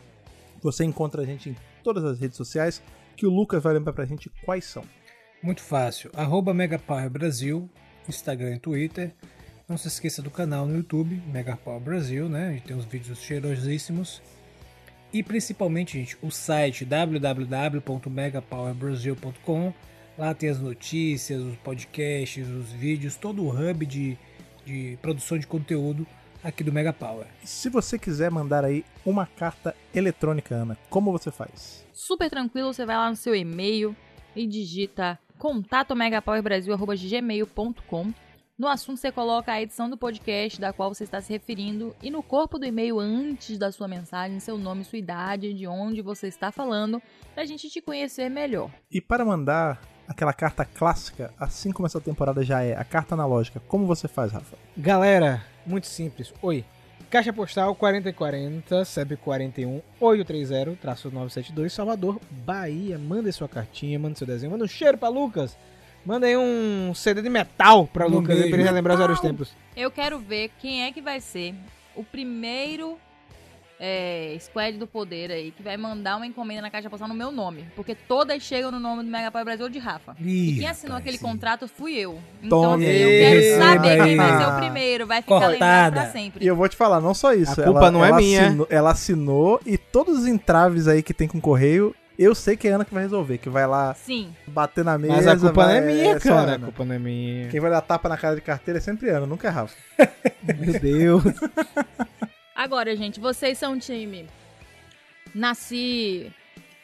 Você 0.63 0.85
encontra 0.85 1.23
a 1.23 1.25
gente 1.25 1.51
em 1.51 1.57
todas 1.83 2.05
as 2.05 2.21
redes 2.21 2.37
sociais, 2.37 2.83
que 3.17 3.27
o 3.27 3.31
Lucas 3.31 3.63
vai 3.63 3.73
lembrar 3.73 3.93
pra 3.93 4.05
gente 4.05 4.29
quais 4.45 4.65
são. 4.65 4.85
Muito 5.43 5.63
fácil. 5.63 6.11
Arroba 6.15 6.53
Megapower 6.53 7.09
Brasil, 7.09 7.71
Instagram 8.09 8.57
e 8.57 8.59
Twitter. 8.59 9.15
Não 9.69 9.79
se 9.79 9.89
esqueça 9.89 10.23
do 10.23 10.31
canal 10.31 10.65
no 10.67 10.77
YouTube, 10.77 11.21
Megapower 11.27 11.81
Brasil, 11.81 12.29
né? 12.29 12.49
A 12.49 12.53
gente 12.53 12.65
tem 12.65 12.77
uns 12.77 12.85
vídeos 12.85 13.19
cheirosíssimos. 13.21 14.21
E 15.13 15.23
principalmente, 15.23 15.99
gente, 15.99 16.19
o 16.21 16.31
site 16.31 16.85
www.megapowerbrasil.com. 16.85 19.73
Lá 20.19 20.35
tem 20.35 20.49
as 20.49 20.59
notícias, 20.59 21.41
os 21.43 21.55
podcasts, 21.57 22.49
os 22.49 22.73
vídeos, 22.73 23.15
todo 23.17 23.45
o 23.45 23.51
hub 23.51 23.87
de, 23.87 24.19
de 24.65 24.99
produção 25.03 25.39
de 25.39 25.47
conteúdo 25.47 26.07
aqui 26.43 26.65
do 26.65 26.73
Mega 26.73 26.93
Power. 26.93 27.27
Se 27.45 27.69
você 27.69 27.99
quiser 27.99 28.31
mandar 28.31 28.65
aí 28.65 28.85
uma 29.05 29.27
carta 29.27 29.77
eletrônica, 29.95 30.55
Ana, 30.55 30.79
como 30.89 31.13
você 31.13 31.31
faz? 31.31 31.85
Super 31.93 32.31
tranquilo, 32.31 32.73
você 32.73 32.87
vai 32.87 32.97
lá 32.97 33.11
no 33.11 33.17
seu 33.17 33.35
e-mail 33.35 33.95
e 34.35 34.47
digita 34.47 35.19
contatomegapowerbrasil.gmail.com 35.39 38.13
No 38.59 38.69
assunto 38.69 38.97
você 38.99 39.13
coloca 39.13 39.53
a 39.53 39.61
edição 39.61 39.91
do 39.91 39.97
podcast 39.97 40.61
da 40.61 40.73
qual 40.73 40.93
você 40.95 41.05
está 41.05 41.21
se 41.21 41.33
referindo 41.33 41.95
e 42.03 42.11
no 42.11 42.23
corpo 42.23 42.59
do 42.59 42.65
e-mail 42.65 42.99
antes 42.99 43.59
da 43.59 43.71
sua 43.73 43.89
mensagem, 43.89 44.41
seu 44.41 44.59
nome, 44.59 44.85
sua 44.85 44.99
idade, 44.99 45.55
de 45.55 45.67
onde 45.67 46.03
você 46.03 46.29
está 46.29 46.53
falando, 46.53 47.03
pra 47.35 47.45
gente 47.45 47.69
te 47.69 47.81
conhecer 47.81 48.31
melhor. 48.31 48.71
E 48.91 49.01
para 49.01 49.25
mandar 49.25 49.81
aquela 50.09 50.33
carta 50.33 50.65
clássica, 50.65 51.33
assim 51.39 51.73
como 51.73 51.87
essa 51.87 52.01
temporada 52.01 52.43
já 52.43 52.63
é, 52.63 52.77
a 52.77 52.85
carta 52.85 53.15
analógica, 53.15 53.61
como 53.67 53.87
você 53.87 54.09
faz, 54.09 54.33
Rafa? 54.33 54.57
Galera, 54.77 55.45
muito 55.67 55.87
simples. 55.87 56.33
Oi. 56.43 56.65
Caixa 57.11 57.33
postal 57.33 57.75
4040, 57.75 58.85
CEP 58.85 59.17
41 59.17 59.81
830-972, 60.01 61.71
Salvador, 61.71 62.21
Bahia. 62.31 62.99
Manda 62.99 63.31
sua 63.31 63.49
cartinha, 63.49 63.99
manda 63.99 64.17
seu 64.17 64.27
desenho, 64.27 64.51
manda 64.51 64.65
um 64.65 64.69
cheiro 64.69 64.99
pra 64.99 65.09
Lucas. 65.09 65.57
Manda 66.05 66.27
aí 66.27 66.37
um 66.37 66.93
CD 66.95 67.23
de 67.23 67.29
metal 67.29 67.87
pra 67.87 68.07
Lucas, 68.07 68.37
pra 68.37 68.47
ele 68.47 68.63
relembrar 68.63 68.97
os 68.97 69.03
velhos 69.03 69.21
tempos. 69.21 69.53
Eu 69.77 69.91
quero 69.91 70.19
ver 70.19 70.51
quem 70.61 70.85
é 70.85 70.93
que 70.93 71.01
vai 71.01 71.21
ser 71.21 71.55
o 71.95 72.05
primeiro 72.05 72.99
é, 73.79 74.37
squad 74.41 74.79
do 74.79 74.87
poder 74.87 75.31
aí 75.31 75.51
que 75.51 75.63
vai 75.63 75.77
mandar 75.77 76.17
uma 76.17 76.27
encomenda 76.27 76.63
na 76.63 76.71
caixa 76.71 76.89
postal 76.89 77.09
no 77.09 77.15
meu 77.15 77.31
nome. 77.31 77.67
Porque 77.77 77.95
todas 77.95 78.43
chegam 78.43 78.71
no 78.71 78.81
nome 78.81 79.03
do 79.05 79.11
Mega 79.11 79.31
Power 79.31 79.45
Brasil 79.45 79.69
de 79.69 79.79
Rafa. 79.79 80.17
Ih, 80.21 80.53
E 80.53 80.59
quem 80.59 80.69
assinou 80.69 80.97
aquele 80.97 81.19
sim. 81.19 81.25
contrato 81.25 81.69
fui 81.69 81.95
eu. 81.95 82.19
Então, 82.43 82.75
assim, 82.75 82.85
eu 82.85 83.09
quero 83.09 83.59
saber 83.63 84.05
quem 84.05 84.17
vai 84.17 84.39
ser 84.39 84.47
o 84.53 84.57
primeiro. 84.57 85.07
Vai 85.07 85.23
ficar 85.23 85.35
Cortada. 85.35 85.53
lembrado 85.53 85.93
pra 85.93 86.07
sempre. 86.11 86.45
E 86.45 86.49
eu 86.49 86.57
vou 86.57 86.69
te 86.69 86.77
falar, 86.77 87.01
não 87.01 87.13
só 87.15 87.33
isso. 87.35 87.61
A 87.61 87.65
culpa 87.65 87.79
ela- 87.81 87.91
não 87.91 88.05
é 88.05 88.13
minha. 88.13 88.47
Assinou, 88.47 88.67
ela 88.71 88.91
assinou 88.91 89.61
e 89.67 89.77
todos 89.77 90.21
os 90.21 90.27
entraves 90.27 90.89
aí 90.89 91.03
que 91.03 91.13
tem 91.15 91.29
com 91.29 91.41
correio, 91.41 91.95
eu 92.19 92.35
sei 92.35 92.57
que 92.57 92.67
é 92.67 92.73
a 92.73 92.77
Ana 92.77 92.85
que 92.87 92.95
vai 92.95 93.03
resolver, 93.03 93.37
que 93.37 93.51
vai 93.51 93.67
lá 93.67 93.93
Sim. 93.93 94.35
bater 94.47 94.83
na 94.85 94.97
mesa. 94.97 95.13
Mas 95.15 95.27
a 95.27 95.37
culpa 95.37 95.49
não 95.49 95.69
vai- 95.69 95.77
é 95.77 95.81
minha, 95.83 96.11
é 96.17 96.19
só 96.21 96.29
cara. 96.35 96.55
A 96.55 96.59
culpa 96.59 96.85
não 96.87 96.95
é 96.95 96.99
minha. 96.99 97.49
Quem 97.49 97.61
vai 97.61 97.71
dar 97.71 97.83
tapa 97.83 98.09
na 98.09 98.17
cara 98.17 98.35
de 98.35 98.41
carteira 98.41 98.79
é 98.79 98.81
sempre 98.81 99.11
Ana, 99.11 99.27
nunca 99.27 99.49
é 99.49 99.51
Rafa. 99.51 99.75
Meu 100.59 100.81
Deus. 100.81 101.23
Agora, 102.57 102.97
gente, 102.97 103.21
vocês 103.21 103.59
são 103.59 103.75
um 103.75 103.79
time. 103.79 104.27
Nasci 105.35 106.33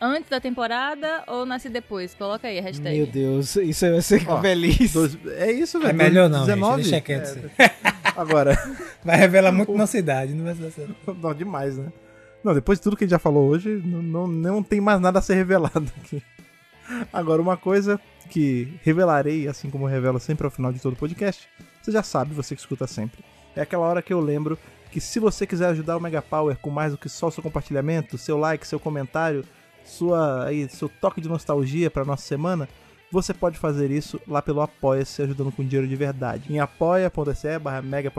antes 0.01 0.29
da 0.29 0.39
temporada 0.41 1.25
ou 1.27 1.47
nasci 1.47 1.69
depois? 1.69 2.15
Coloca 2.15 2.47
aí 2.49 2.59
a 2.59 2.63
hashtag. 2.63 2.97
Meu 2.97 3.07
Deus, 3.07 3.57
isso 3.57 3.91
vai 3.91 4.03
ser 4.03 4.29
Ó, 4.29 4.41
feliz. 4.41 4.93
Dois- 4.93 5.19
é 5.39 5.51
isso, 5.51 5.79
velho. 5.79 5.91
É 5.91 5.93
melhor 5.93 6.29
não, 6.29 6.41
19? 6.45 6.83
gente, 6.83 6.91
deixa 6.91 7.01
quieto. 7.05 7.51
É. 7.59 7.71
Agora, 8.17 8.55
Vai 9.05 9.17
revelar 9.17 9.51
muito 9.51 9.73
nossa 9.77 9.99
idade, 9.99 10.33
não 10.35 10.45
vai 10.45 10.55
ser 10.55 10.71
certo. 10.71 10.95
não, 11.21 11.35
demais, 11.35 11.77
né? 11.77 11.93
Não, 12.45 12.55
depois 12.55 12.79
de 12.79 12.83
tudo 12.83 12.97
que 12.97 13.05
a 13.05 13.07
gente 13.07 13.13
já 13.13 13.19
falou 13.19 13.49
hoje, 13.49 13.81
não, 13.85 14.03
não, 14.03 14.27
não 14.27 14.63
tem 14.63 14.81
mais 14.81 15.01
nada 15.01 15.19
a 15.19 15.23
ser 15.23 15.35
revelado 15.35 15.91
aqui. 16.01 16.23
Agora, 17.13 17.41
uma 17.41 17.57
coisa 17.57 18.01
que 18.29 18.73
revelarei, 18.83 19.49
assim 19.49 19.71
como 19.71 19.87
revelo 19.87 20.19
sempre 20.21 20.45
ao 20.45 20.51
final 20.51 20.73
de 20.73 20.81
todo 20.81 20.97
podcast, 20.97 21.49
você 21.81 21.91
já 21.93 22.03
sabe, 22.03 22.35
você 22.35 22.55
que 22.55 22.61
escuta 22.61 22.87
sempre. 22.87 23.25
É 23.57 23.63
aquela 23.63 23.87
hora 23.87 24.03
que 24.03 24.13
eu 24.13 24.21
lembro 24.21 24.59
que 24.93 25.01
se 25.01 25.19
você 25.19 25.47
quiser 25.47 25.69
ajudar 25.69 25.97
o 25.97 26.01
Mega 26.01 26.21
Power 26.21 26.57
com 26.59 26.69
mais 26.69 26.93
do 26.93 26.99
que 26.99 27.09
só 27.09 27.31
seu 27.31 27.43
compartilhamento, 27.43 28.19
seu 28.19 28.37
like, 28.37 28.67
seu 28.67 28.79
comentário, 28.79 29.43
sua 29.83 30.45
aí, 30.45 30.69
seu 30.69 30.89
toque 30.89 31.21
de 31.21 31.29
nostalgia 31.31 31.91
para 31.91 32.05
nossa 32.05 32.23
semana, 32.23 32.69
você 33.11 33.33
pode 33.33 33.59
fazer 33.59 33.91
isso 33.91 34.21
lá 34.29 34.43
pelo 34.43 34.61
Apoia-se, 34.61 35.23
ajudando 35.23 35.51
com 35.51 35.65
dinheiro 35.65 35.89
de 35.89 35.97
verdade. 35.97 36.53
Em 36.53 36.61
apoia.se 36.61 37.59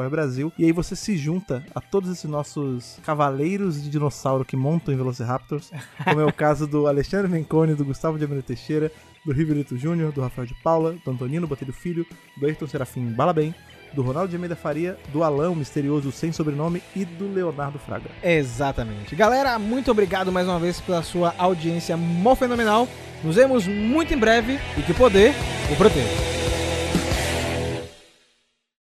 Brasil. 0.10 0.52
E 0.58 0.66
aí 0.66 0.72
você 0.72 0.96
se 0.96 1.16
junta 1.16 1.64
a 1.76 1.80
todos 1.80 2.10
esses 2.12 2.30
nossos 2.30 3.00
cavaleiros 3.04 3.82
de 3.82 3.90
dinossauro 3.90 4.44
que 4.44 4.58
montam 4.58 4.94
em 4.94 4.98
Velociraptors. 4.98 5.72
Como 6.04 6.22
é 6.22 6.26
o 6.26 6.34
caso 6.34 6.66
do 6.66 6.88
Alexandre 6.88 7.32
Mencone, 7.32 7.76
do 7.76 7.86
Gustavo 7.86 8.18
de 8.18 8.24
Almeida 8.24 8.46
Teixeira, 8.46 8.92
do 9.24 9.32
Riverito 9.32 9.78
Júnior, 9.78 10.12
do 10.12 10.22
Rafael 10.22 10.48
de 10.48 10.56
Paula, 10.56 10.96
do 11.06 11.12
Antonino 11.12 11.48
Botelho 11.48 11.74
Filho, 11.74 12.06
do 12.38 12.46
Ayrton 12.46 12.68
Serafim 12.68 13.12
Balabem, 13.12 13.54
do 13.94 14.02
Ronaldo 14.02 14.30
de 14.30 14.36
Almeida 14.36 14.56
Faria, 14.56 14.98
do 15.12 15.24
Alão 15.24 15.56
Misterioso 15.56 16.12
Sem 16.12 16.32
Sobrenome 16.32 16.82
e 16.96 17.06
do 17.06 17.32
Leonardo 17.32 17.80
Fraga. 17.80 18.10
Exatamente. 18.22 19.16
Galera, 19.16 19.58
muito 19.60 19.91
obrigado 19.91 20.32
mais 20.32 20.48
uma 20.48 20.60
vez 20.60 20.82
pela 20.82 21.04
sua 21.04 21.34
audiência 21.38 21.96
mó 21.96 22.36
fenomenal. 22.36 22.88
Nos 23.24 23.36
vemos 23.36 23.68
muito 23.68 24.14
em 24.14 24.18
breve 24.18 24.60
e 24.78 24.82
que 24.82 24.94
poder 24.94 25.34
o 25.72 25.76
proteja. 25.76 26.43